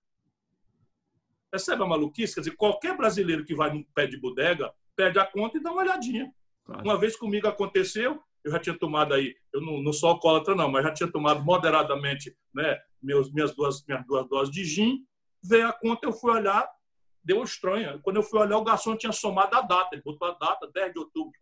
[1.50, 2.34] Percebe a maluquice?
[2.34, 5.70] Quer dizer, qualquer brasileiro que vai num pé de bodega, pede a conta e dá
[5.70, 6.32] uma olhadinha.
[6.64, 6.82] Claro.
[6.82, 10.70] Uma vez comigo aconteceu, eu já tinha tomado aí, eu não, não sou alcoólatra não,
[10.70, 15.04] mas já tinha tomado moderadamente né, meus, minhas, duas, minhas duas doses de gin,
[15.42, 16.68] veio a conta, eu fui olhar,
[17.22, 17.98] deu estranha.
[18.02, 20.92] Quando eu fui olhar, o garçom tinha somado a data, ele botou a data, 10
[20.92, 21.32] de outubro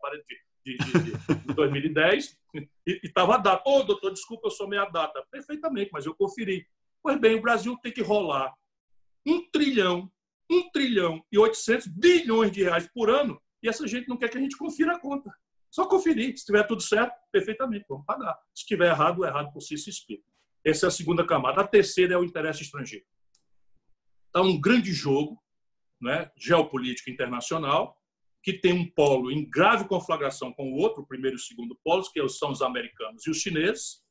[0.64, 2.38] de, de, de, de 2010,
[2.86, 3.62] e estava a data.
[3.68, 5.24] Ô, oh, doutor, desculpa, eu somei a data.
[5.30, 6.66] Perfeitamente, mas eu conferi.
[7.02, 8.54] Pois bem, o Brasil tem que rolar
[9.26, 10.10] um trilhão,
[10.50, 14.38] um trilhão e 800 bilhões de reais por ano, e essa gente não quer que
[14.38, 15.32] a gente confira a conta.
[15.72, 16.26] Só conferir.
[16.26, 18.34] Se estiver tudo certo, perfeitamente, vamos pagar.
[18.54, 20.30] Se estiver errado, o errado por si se explica.
[20.62, 21.62] Essa é a segunda camada.
[21.62, 23.06] A terceira é o interesse estrangeiro.
[24.26, 25.42] Está um grande jogo
[25.98, 27.98] né, geopolítico internacional,
[28.42, 31.74] que tem um polo em grave conflagração com o outro, o primeiro e o segundo
[31.82, 34.02] polos, que são os americanos e os chineses,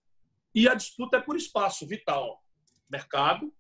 [0.56, 2.44] e a disputa é por espaço vital.
[2.90, 3.54] Mercado,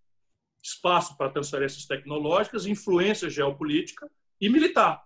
[0.63, 4.09] espaço para transferências tecnológicas, influência geopolítica
[4.39, 5.03] e militar.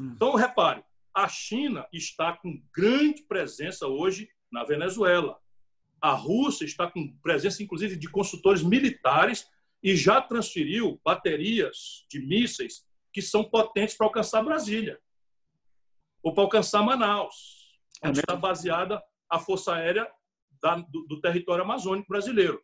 [0.00, 0.12] Hum.
[0.14, 0.82] Então, repare,
[1.14, 5.38] a China está com grande presença hoje na Venezuela.
[6.00, 9.48] A Rússia está com presença, inclusive, de consultores militares
[9.82, 14.98] e já transferiu baterias de mísseis que são potentes para alcançar Brasília
[16.22, 20.10] ou para alcançar Manaus, é onde está baseada a Força Aérea
[20.62, 22.62] da, do, do território amazônico brasileiro.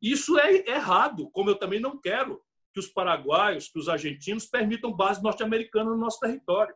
[0.00, 2.42] Isso é errado, como eu também não quero
[2.74, 6.74] que os paraguaios, que os argentinos permitam base norte-americana no nosso território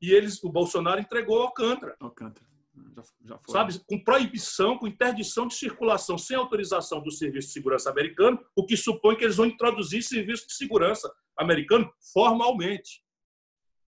[0.00, 1.96] e eles, o Bolsonaro entregou Alcântara.
[2.00, 2.46] Alcântara.
[2.94, 3.52] Já, já foi.
[3.52, 8.66] Sabe, com proibição, com interdição de circulação sem autorização do Serviço de Segurança americano, o
[8.66, 13.02] que supõe que eles vão introduzir serviço de segurança americano formalmente.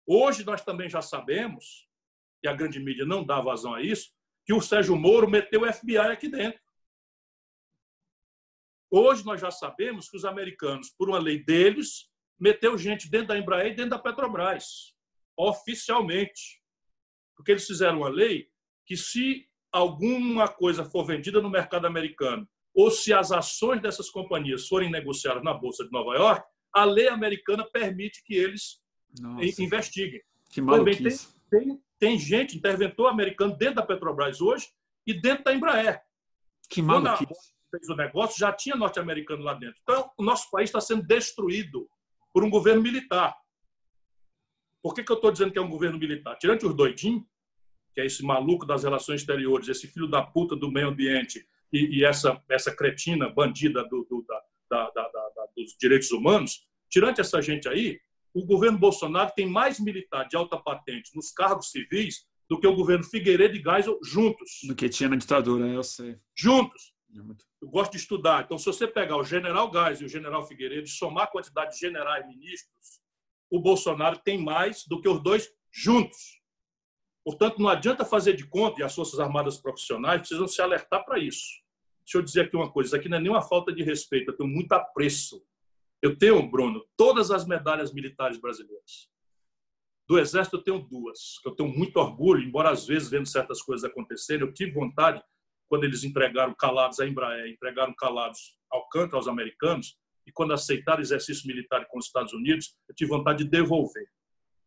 [0.07, 1.87] Hoje nós também já sabemos,
[2.43, 4.11] e a grande mídia não dá vazão a isso,
[4.47, 6.61] que o Sérgio Moro meteu o FBI aqui dentro.
[8.91, 12.09] Hoje nós já sabemos que os americanos, por uma lei deles,
[12.41, 14.97] meteu gente dentro da Embraer e dentro da Petrobras
[15.39, 16.60] oficialmente.
[17.36, 18.48] Porque eles fizeram uma lei
[18.85, 24.66] que, se alguma coisa for vendida no mercado americano, ou se as ações dessas companhias
[24.66, 28.81] forem negociadas na Bolsa de Nova York, a lei americana permite que eles
[29.20, 30.23] Nossa, investiguem.
[30.51, 31.28] Que maluquice.
[31.51, 34.69] Também tem, tem, tem gente, interventor americano dentro da Petrobras hoje
[35.06, 36.01] e dentro da Embraer.
[36.69, 37.27] Que maluquice.
[37.27, 39.78] Quando fez o negócio, já tinha norte-americano lá dentro.
[39.82, 41.89] Então, o nosso país está sendo destruído
[42.32, 43.35] por um governo militar.
[44.83, 46.37] Por que, que eu estou dizendo que é um governo militar?
[46.37, 47.25] Tirante os doidinhos,
[47.95, 51.99] que é esse maluco das relações exteriores, esse filho da puta do meio ambiente e,
[51.99, 54.25] e essa, essa cretina bandida do, do,
[54.71, 57.99] da, da, da, dos direitos humanos, tirante essa gente aí,
[58.33, 62.75] o governo Bolsonaro tem mais militar de alta patente nos cargos civis do que o
[62.75, 64.61] governo Figueiredo e Geisel juntos.
[64.65, 66.17] Do que tinha na ditadura, eu sei.
[66.35, 66.95] Juntos.
[67.15, 67.21] É
[67.63, 68.45] eu gosto de estudar.
[68.45, 71.75] Então, se você pegar o general Geisel e o general Figueiredo e somar a quantidade
[71.75, 73.01] de generais ministros,
[73.51, 76.39] o Bolsonaro tem mais do que os dois juntos.
[77.25, 81.19] Portanto, não adianta fazer de conta, e as Forças Armadas profissionais precisam se alertar para
[81.19, 81.47] isso.
[82.05, 84.37] Deixa eu dizer aqui uma coisa: isso aqui não é nenhuma falta de respeito, eu
[84.37, 85.43] tenho muito apreço
[86.01, 89.09] eu tenho, Bruno, todas as medalhas militares brasileiras.
[90.09, 93.61] Do Exército eu tenho duas, que eu tenho muito orgulho, embora às vezes vendo certas
[93.61, 95.23] coisas acontecerem, eu tive vontade,
[95.69, 99.99] quando eles entregaram calados à Embraer, entregaram calados ao canto aos americanos,
[100.29, 104.07] e quando aceitaram exercício militar com os Estados Unidos, eu tive vontade de devolver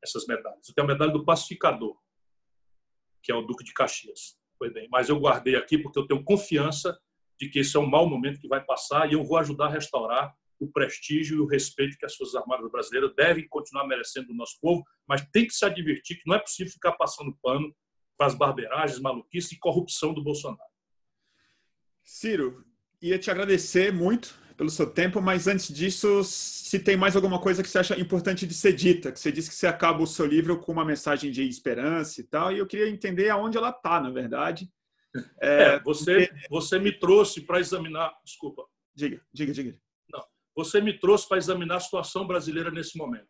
[0.04, 0.68] essas medalhas.
[0.68, 1.96] Eu tenho a medalha do pacificador,
[3.22, 4.36] que é o Duque de Caxias.
[4.58, 7.00] Foi bem, mas eu guardei aqui porque eu tenho confiança
[7.40, 9.70] de que esse é um mau momento que vai passar e eu vou ajudar a
[9.70, 14.34] restaurar o prestígio e o respeito que as Forças Armadas brasileiras devem continuar merecendo do
[14.34, 17.76] nosso povo, mas tem que se advertir que não é possível ficar passando pano
[18.18, 20.70] para as barbeiragens, maluquices e corrupção do Bolsonaro.
[22.04, 22.64] Ciro,
[23.00, 27.62] ia te agradecer muito pelo seu tempo, mas antes disso, se tem mais alguma coisa
[27.62, 30.26] que você acha importante de ser dita, que você disse que você acaba o seu
[30.26, 34.00] livro com uma mensagem de esperança e tal, e eu queria entender aonde ela está,
[34.00, 34.70] na verdade.
[35.42, 38.14] É, é, você, você me trouxe para examinar.
[38.24, 38.64] Desculpa.
[38.96, 39.78] Diga, diga, diga.
[40.56, 43.28] Você me trouxe para examinar a situação brasileira nesse momento.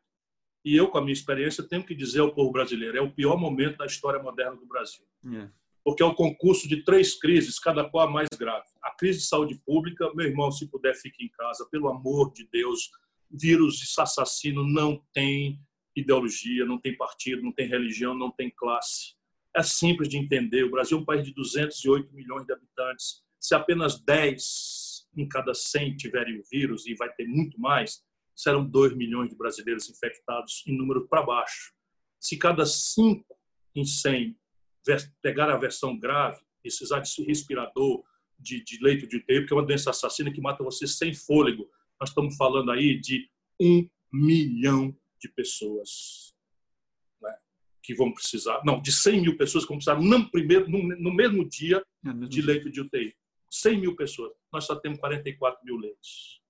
[0.63, 3.37] E eu, com a minha experiência, tenho que dizer ao povo brasileiro: é o pior
[3.37, 5.05] momento da história moderna do Brasil.
[5.25, 5.49] É.
[5.83, 8.67] Porque é o concurso de três crises, cada qual a mais grave.
[8.83, 12.47] A crise de saúde pública, meu irmão, se puder, fique em casa, pelo amor de
[12.51, 12.91] Deus.
[13.29, 15.59] Vírus assassino não tem
[15.95, 19.15] ideologia, não tem partido, não tem religião, não tem classe.
[19.55, 20.63] É simples de entender.
[20.63, 23.23] O Brasil é um país de 208 milhões de habitantes.
[23.39, 28.01] Se apenas 10 em cada 100 tiverem o vírus, e vai ter muito mais,
[28.35, 31.73] serão 2 milhões de brasileiros infectados em número para baixo.
[32.19, 33.25] Se cada 5
[33.75, 34.37] em 100
[35.21, 38.03] pegar a versão grave, precisar de respirador,
[38.39, 41.69] de, de leito de UTI, porque é uma doença assassina que mata você sem fôlego,
[41.99, 43.29] nós estamos falando aí de
[43.61, 46.33] um milhão de pessoas
[47.21, 47.31] né,
[47.83, 51.13] que vão precisar, não, de 100 mil pessoas que vão precisar no, primeiro, no, no
[51.13, 53.15] mesmo dia é de leito de UTI.
[53.51, 54.31] 100 mil pessoas.
[54.51, 56.41] Nós só temos 44 mil leitos.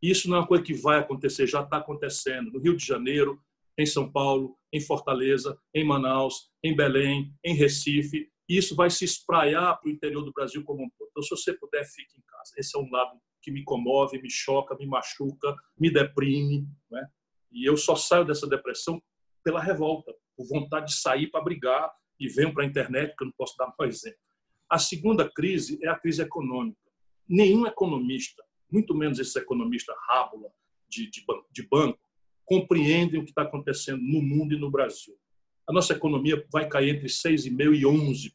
[0.00, 2.52] Isso não é uma coisa que vai acontecer, já está acontecendo.
[2.52, 3.42] No Rio de Janeiro,
[3.78, 8.28] em São Paulo, em Fortaleza, em Manaus, em Belém, em Recife.
[8.48, 11.08] E isso vai se espraiar para o interior do Brasil como um todo.
[11.10, 12.52] Então, se você puder, fique em casa.
[12.56, 16.66] Esse é um lado que me comove, me choca, me machuca, me deprime.
[16.90, 17.06] Né?
[17.52, 19.02] E eu só saio dessa depressão
[19.42, 23.26] pela revolta, por vontade de sair para brigar e venho para a internet, que eu
[23.26, 24.18] não posso dar mais exemplo.
[24.68, 26.80] A segunda crise é a crise econômica.
[27.28, 30.50] Nenhum economista, muito menos esse economista rábula
[30.88, 31.98] de, de, de banco,
[32.44, 35.14] compreendem o que está acontecendo no mundo e no Brasil.
[35.66, 38.34] A nossa economia vai cair entre 6,5% e 11%.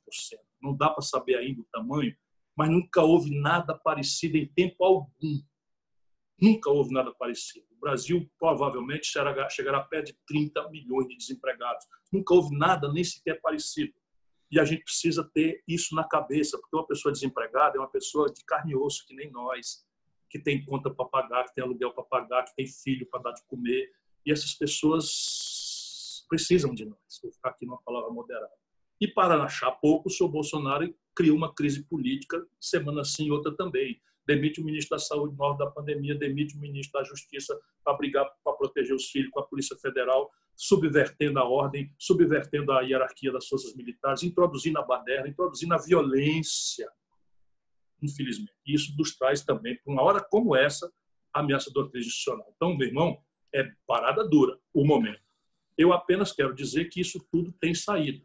[0.61, 2.15] Não dá para saber ainda o tamanho,
[2.55, 5.41] mas nunca houve nada parecido em tempo algum.
[6.41, 7.65] Nunca houve nada parecido.
[7.71, 9.07] O Brasil provavelmente
[9.49, 11.85] chegará perto de 30 milhões de desempregados.
[12.11, 13.93] Nunca houve nada nem sequer parecido.
[14.51, 18.31] E a gente precisa ter isso na cabeça, porque uma pessoa desempregada é uma pessoa
[18.33, 19.85] de carne e osso, que nem nós,
[20.29, 23.31] que tem conta para pagar, que tem aluguel para pagar, que tem filho para dar
[23.31, 23.91] de comer.
[24.25, 27.19] E essas pessoas precisam de nós.
[27.21, 28.53] Vou ficar aqui numa palavra moderada.
[29.01, 33.99] E para achar pouco, o senhor Bolsonaro criou uma crise política, semana sim outra também.
[34.27, 38.29] Demite o ministro da Saúde no da pandemia, demite o ministro da Justiça para brigar,
[38.43, 43.47] para proteger os filhos com a Polícia Federal, subvertendo a ordem, subvertendo a hierarquia das
[43.47, 46.87] forças militares, introduzindo a baderna, introduzindo a violência,
[48.01, 48.53] infelizmente.
[48.65, 50.91] Isso nos traz também, para uma hora como essa,
[51.33, 52.51] a ameaça do crise institucional.
[52.55, 53.17] Então, meu irmão,
[53.53, 55.21] é parada dura o momento.
[55.77, 58.23] Eu apenas quero dizer que isso tudo tem saída.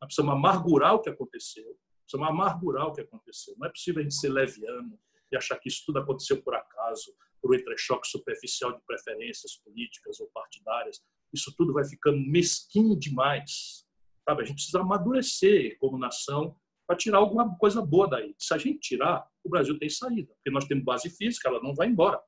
[0.00, 3.54] Nós precisamos amargurar o que aconteceu, precisamos amargurar o que aconteceu.
[3.58, 4.98] Não é possível a gente ser leviano
[5.30, 10.20] e achar que isso tudo aconteceu por acaso, por um entrechoque superficial de preferências políticas
[10.20, 11.00] ou partidárias
[11.32, 13.84] isso tudo vai ficando mesquinho demais.
[14.24, 14.42] Sabe?
[14.42, 16.56] A gente precisa amadurecer como nação
[16.86, 18.34] para tirar alguma coisa boa daí.
[18.38, 21.74] Se a gente tirar, o Brasil tem saída, porque nós temos base física, ela não
[21.74, 22.20] vai embora.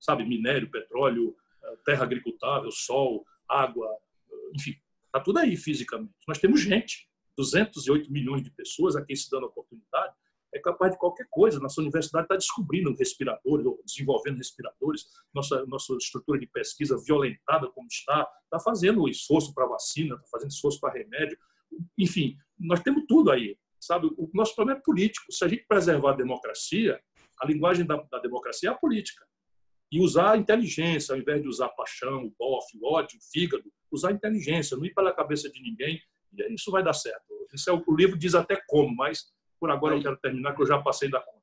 [0.00, 3.88] Sabe, minério, petróleo, eh, terra agricultável, sol, água,
[4.54, 4.76] enfim,
[5.12, 6.14] Está tudo aí fisicamente.
[6.26, 7.06] Nós temos gente,
[7.36, 10.14] 208 milhões de pessoas aqui se dando oportunidade,
[10.54, 11.60] é capaz de qualquer coisa.
[11.60, 18.26] Nossa universidade está descobrindo respiradores, desenvolvendo respiradores, nossa, nossa estrutura de pesquisa violentada como está,
[18.44, 21.38] está fazendo esforço para vacina, está fazendo esforço para remédio.
[21.98, 23.56] Enfim, nós temos tudo aí.
[23.80, 24.06] Sabe?
[24.16, 25.26] O nosso problema é político.
[25.30, 27.00] Se a gente preservar a democracia,
[27.40, 29.26] a linguagem da, da democracia é a política.
[29.90, 33.64] E usar a inteligência, ao invés de usar paixão, o bofe, o ódio, o fígado,
[33.90, 36.00] usar a inteligência, não ir pela cabeça de ninguém,
[36.32, 37.24] e isso vai dar certo.
[37.52, 39.26] Isso é, o livro diz até como, mas
[39.60, 41.42] por agora eu quero terminar, que eu já passei da conta.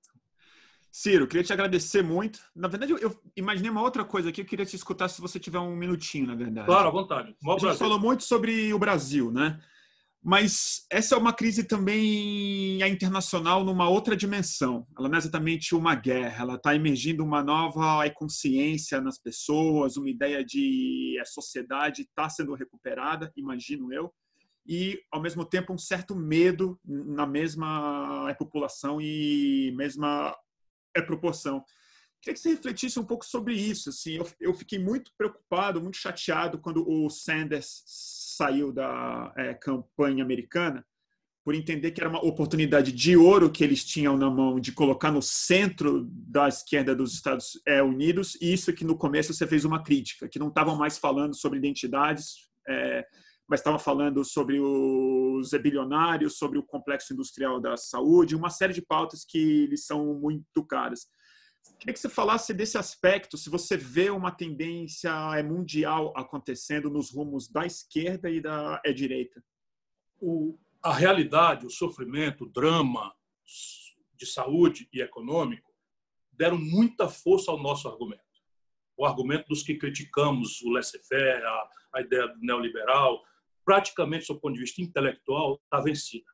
[0.91, 2.39] Ciro, queria te agradecer muito.
[2.55, 5.59] Na verdade, eu imaginei uma outra coisa aqui, eu queria te escutar se você tiver
[5.59, 6.65] um minutinho, na verdade.
[6.65, 7.35] Claro, à vontade.
[7.45, 9.61] a gente falou muito sobre o Brasil, né?
[10.21, 14.85] Mas essa é uma crise também internacional numa outra dimensão.
[14.97, 20.09] Ela não é exatamente uma guerra, ela está emergindo uma nova consciência nas pessoas, uma
[20.09, 24.13] ideia de a sociedade está sendo recuperada, imagino eu,
[24.67, 30.35] e ao mesmo tempo um certo medo na mesma população e mesma
[31.07, 31.63] proporção.
[32.21, 33.89] Queria que você refletisse um pouco sobre isso.
[33.89, 37.83] Assim, eu, eu fiquei muito preocupado, muito chateado quando o Sanders
[38.39, 40.85] saiu da é, campanha americana,
[41.43, 45.11] por entender que era uma oportunidade de ouro que eles tinham na mão de colocar
[45.11, 49.65] no centro da esquerda dos Estados é, Unidos, e isso que no começo você fez
[49.65, 53.05] uma crítica, que não estavam mais falando sobre identidades, é,
[53.47, 58.81] mas estavam falando sobre os bilionários, sobre o complexo industrial da saúde, uma série de
[58.81, 61.07] pautas que lhes são muito caras.
[61.79, 67.09] Queria que você falasse desse aspecto, se você vê uma tendência é, mundial acontecendo nos
[67.09, 69.41] rumos da esquerda e da é, direita.
[70.19, 73.15] O, a realidade, o sofrimento, o drama
[74.13, 75.73] de saúde e econômico
[76.33, 78.23] deram muita força ao nosso argumento.
[78.97, 83.23] O argumento dos que criticamos o laissez-faire, a, a ideia do neoliberal,
[83.63, 86.29] praticamente, do ponto de vista intelectual, está vencida.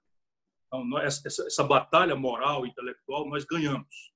[0.66, 4.15] Então, essa, essa batalha moral intelectual nós ganhamos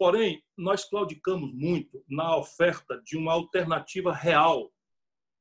[0.00, 4.72] Porém, nós claudicamos muito na oferta de uma alternativa real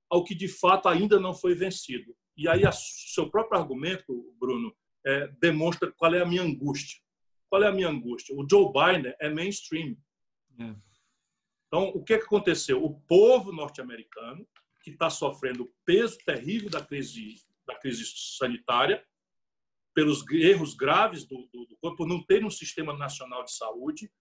[0.10, 2.14] ao que de fato ainda não foi vencido.
[2.36, 4.76] E aí, o seu próprio argumento, Bruno,
[5.06, 6.99] é, demonstra qual é a minha angústia.
[7.49, 8.36] Qual é a minha angústia?
[8.36, 9.95] O Joe Biden é mainstream.
[10.60, 10.76] É.
[11.68, 12.84] Então, o que, é que aconteceu?
[12.84, 14.45] O povo norte-americano,
[14.84, 18.03] que está sofrendo o peso terrível da crise, da crise
[18.38, 19.07] sanitária,
[19.94, 24.11] pelos erros graves do, do, do corpo, por não ter um sistema nacional de saúde,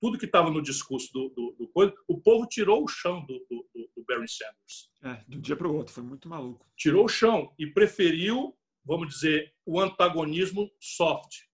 [0.00, 3.38] tudo que estava no discurso do, do, do, coisa, o povo tirou o chão do,
[3.50, 3.66] do,
[3.96, 4.90] do Bernie Sanders.
[5.02, 6.66] É, de um dia para o outro, foi muito maluco.
[6.76, 11.48] Tirou o chão e preferiu, vamos dizer, o antagonismo soft.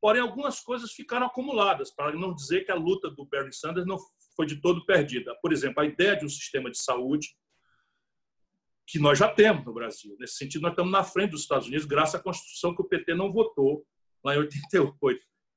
[0.00, 3.98] Porém, algumas coisas ficaram acumuladas, para não dizer que a luta do Bernie Sanders não
[4.34, 5.34] foi de todo perdida.
[5.40, 7.28] Por exemplo, a ideia de um sistema de saúde
[8.86, 10.16] que nós já temos no Brasil.
[10.18, 13.14] Nesse sentido, nós estamos na frente dos Estados Unidos, graças à Constituição que o PT
[13.14, 13.86] não votou
[14.24, 14.96] lá em 88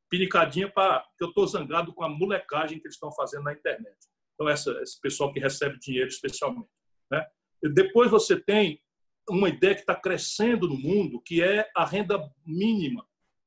[0.10, 3.98] pinicadinha para que eu estou zangado com a molecagem que eles estão fazendo na internet.
[4.34, 6.70] Então, essa, esse pessoal que recebe dinheiro especialmente.
[7.10, 7.26] Né?
[7.74, 8.82] Depois você tem
[9.30, 13.06] uma ideia que está crescendo no mundo, que é a renda mínima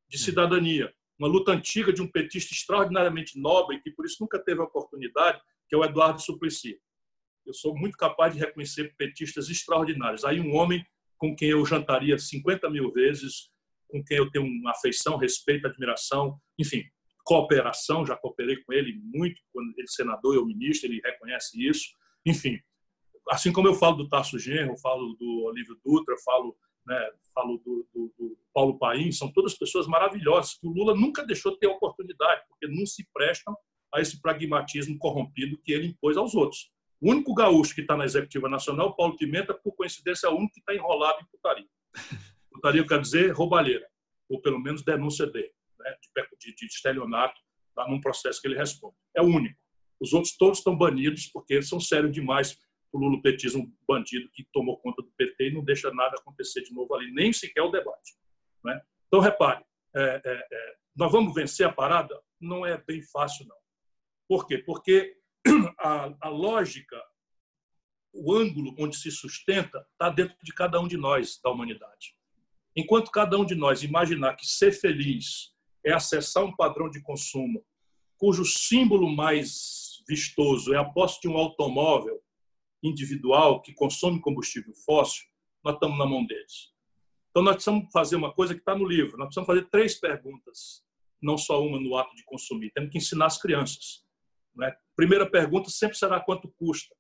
[0.08, 0.92] de cidadania.
[1.18, 5.40] Uma luta antiga de um petista extraordinariamente nobre, que por isso nunca teve a oportunidade,
[5.68, 6.80] que é o Eduardo Suplicy.
[7.46, 10.24] Eu sou muito capaz de reconhecer petistas extraordinários.
[10.24, 10.84] Aí um homem
[11.16, 13.50] com quem eu jantaria 50 mil vezes,
[13.88, 16.84] com quem eu tenho uma afeição, respeito, admiração, enfim,
[17.24, 21.88] cooperação, já cooperei com ele muito, quando ele é senador eu ministro, ele reconhece isso.
[22.24, 22.58] Enfim,
[23.30, 26.56] assim como eu falo do Tasso Genro, falo do Olívio Dutra, falo,
[26.86, 31.24] né, falo do, do, do, Paulo Paim, são todas pessoas maravilhosas que o Lula nunca
[31.24, 33.54] deixou de ter oportunidade, porque não se prestam
[33.94, 36.70] a esse pragmatismo corrompido que ele impôs aos outros.
[37.00, 40.54] O único gaúcho que está na executiva nacional, Paulo Pimenta, por coincidência, é o único
[40.54, 41.68] que está enrolado em putaria.
[42.58, 43.86] Putaria quer dizer roubalheira,
[44.28, 45.40] ou pelo menos denúncia de,
[45.78, 47.40] né, de, de, de estelionato
[47.74, 48.96] tá, num processo que ele responde.
[49.16, 49.56] É o único.
[50.00, 52.58] Os outros todos estão banidos porque eles são sérios demais
[52.92, 56.94] o lulopetismo bandido que tomou conta do PT e não deixa nada acontecer de novo
[56.94, 58.14] ali, nem sequer o debate.
[58.64, 58.80] Né?
[59.06, 59.64] Então, repare,
[59.94, 62.18] é, é, é, nós vamos vencer a parada?
[62.40, 63.56] Não é bem fácil, não.
[64.26, 64.58] Por quê?
[64.58, 65.16] Porque
[65.78, 67.00] a, a lógica,
[68.12, 72.17] o ângulo onde se sustenta, está dentro de cada um de nós, da humanidade.
[72.78, 75.52] Enquanto cada um de nós imaginar que ser feliz
[75.84, 77.66] é acessar um padrão de consumo
[78.16, 82.22] cujo símbolo mais vistoso é a posse de um automóvel
[82.80, 85.26] individual que consome combustível fóssil,
[85.64, 86.72] nós estamos na mão deles.
[87.30, 89.18] Então, nós precisamos fazer uma coisa que está no livro.
[89.18, 90.84] Nós precisamos fazer três perguntas,
[91.20, 92.70] não só uma no ato de consumir.
[92.70, 94.04] Temos que ensinar as crianças.
[94.54, 94.72] Né?
[94.94, 96.94] Primeira pergunta sempre será quanto custa,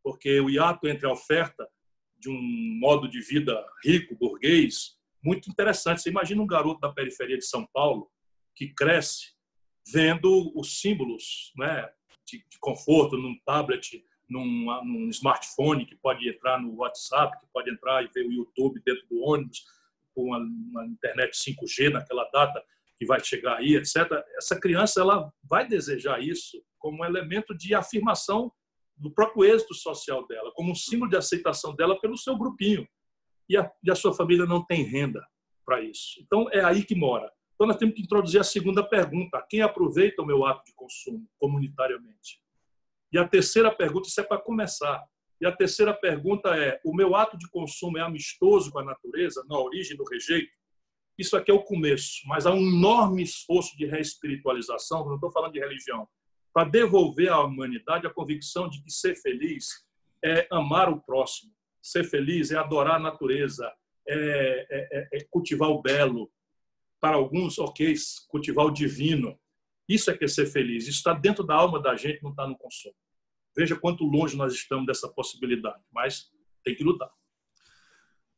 [0.00, 1.68] porque o hiato entre a oferta
[2.16, 4.97] de um modo de vida rico, burguês,
[5.28, 6.00] muito interessante.
[6.00, 8.10] Você imagina um garoto da periferia de São Paulo
[8.56, 9.34] que cresce
[9.92, 11.88] vendo os símbolos né,
[12.26, 17.70] de, de conforto num tablet, num, num, smartphone que pode entrar no WhatsApp, que pode
[17.70, 19.64] entrar e ver o YouTube dentro do ônibus,
[20.14, 22.62] com uma, uma internet 5G naquela data
[22.98, 23.96] que vai chegar aí, etc.
[24.36, 28.52] Essa criança ela vai desejar isso como um elemento de afirmação
[28.96, 32.86] do próprio êxito social dela, como um símbolo de aceitação dela pelo seu grupinho.
[33.48, 35.24] E a, e a sua família não tem renda
[35.64, 36.20] para isso.
[36.20, 37.30] Então, é aí que mora.
[37.54, 41.28] Então, nós temos que introduzir a segunda pergunta: quem aproveita o meu ato de consumo
[41.38, 42.40] comunitariamente?
[43.12, 45.02] E a terceira pergunta, isso é para começar.
[45.40, 49.44] E a terceira pergunta é: o meu ato de consumo é amistoso com a natureza,
[49.48, 50.50] na origem do rejeito?
[51.18, 55.52] Isso aqui é o começo, mas há um enorme esforço de reespiritualização, não estou falando
[55.52, 56.08] de religião,
[56.54, 59.84] para devolver à humanidade a convicção de que ser feliz
[60.24, 61.52] é amar o próximo,
[61.88, 63.70] ser feliz é adorar a natureza,
[64.06, 66.30] é, é, é, é cultivar o belo.
[67.00, 67.94] Para alguns, ok,
[68.28, 69.38] cultivar o divino.
[69.88, 70.84] Isso é que é ser feliz.
[70.84, 72.94] Isso está dentro da alma da gente, não está no consumo.
[73.56, 76.30] Veja quanto longe nós estamos dessa possibilidade, mas
[76.64, 77.10] tem que lutar.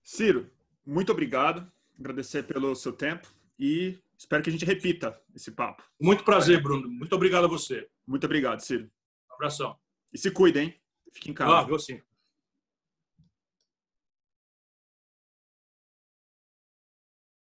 [0.02, 0.50] Ciro,
[0.84, 1.70] muito obrigado.
[1.98, 3.28] Agradecer pelo seu tempo
[3.58, 5.82] e espero que a gente repita esse papo.
[6.00, 6.88] Muito prazer, Bruno.
[6.88, 7.88] Muito obrigado a você.
[8.06, 8.90] Muito obrigado, Ciro.
[9.30, 9.78] Um abração.
[10.12, 10.80] E se cuide, hein?
[11.12, 11.66] Fique em casa.
[11.66, 12.00] Ah, eu sim.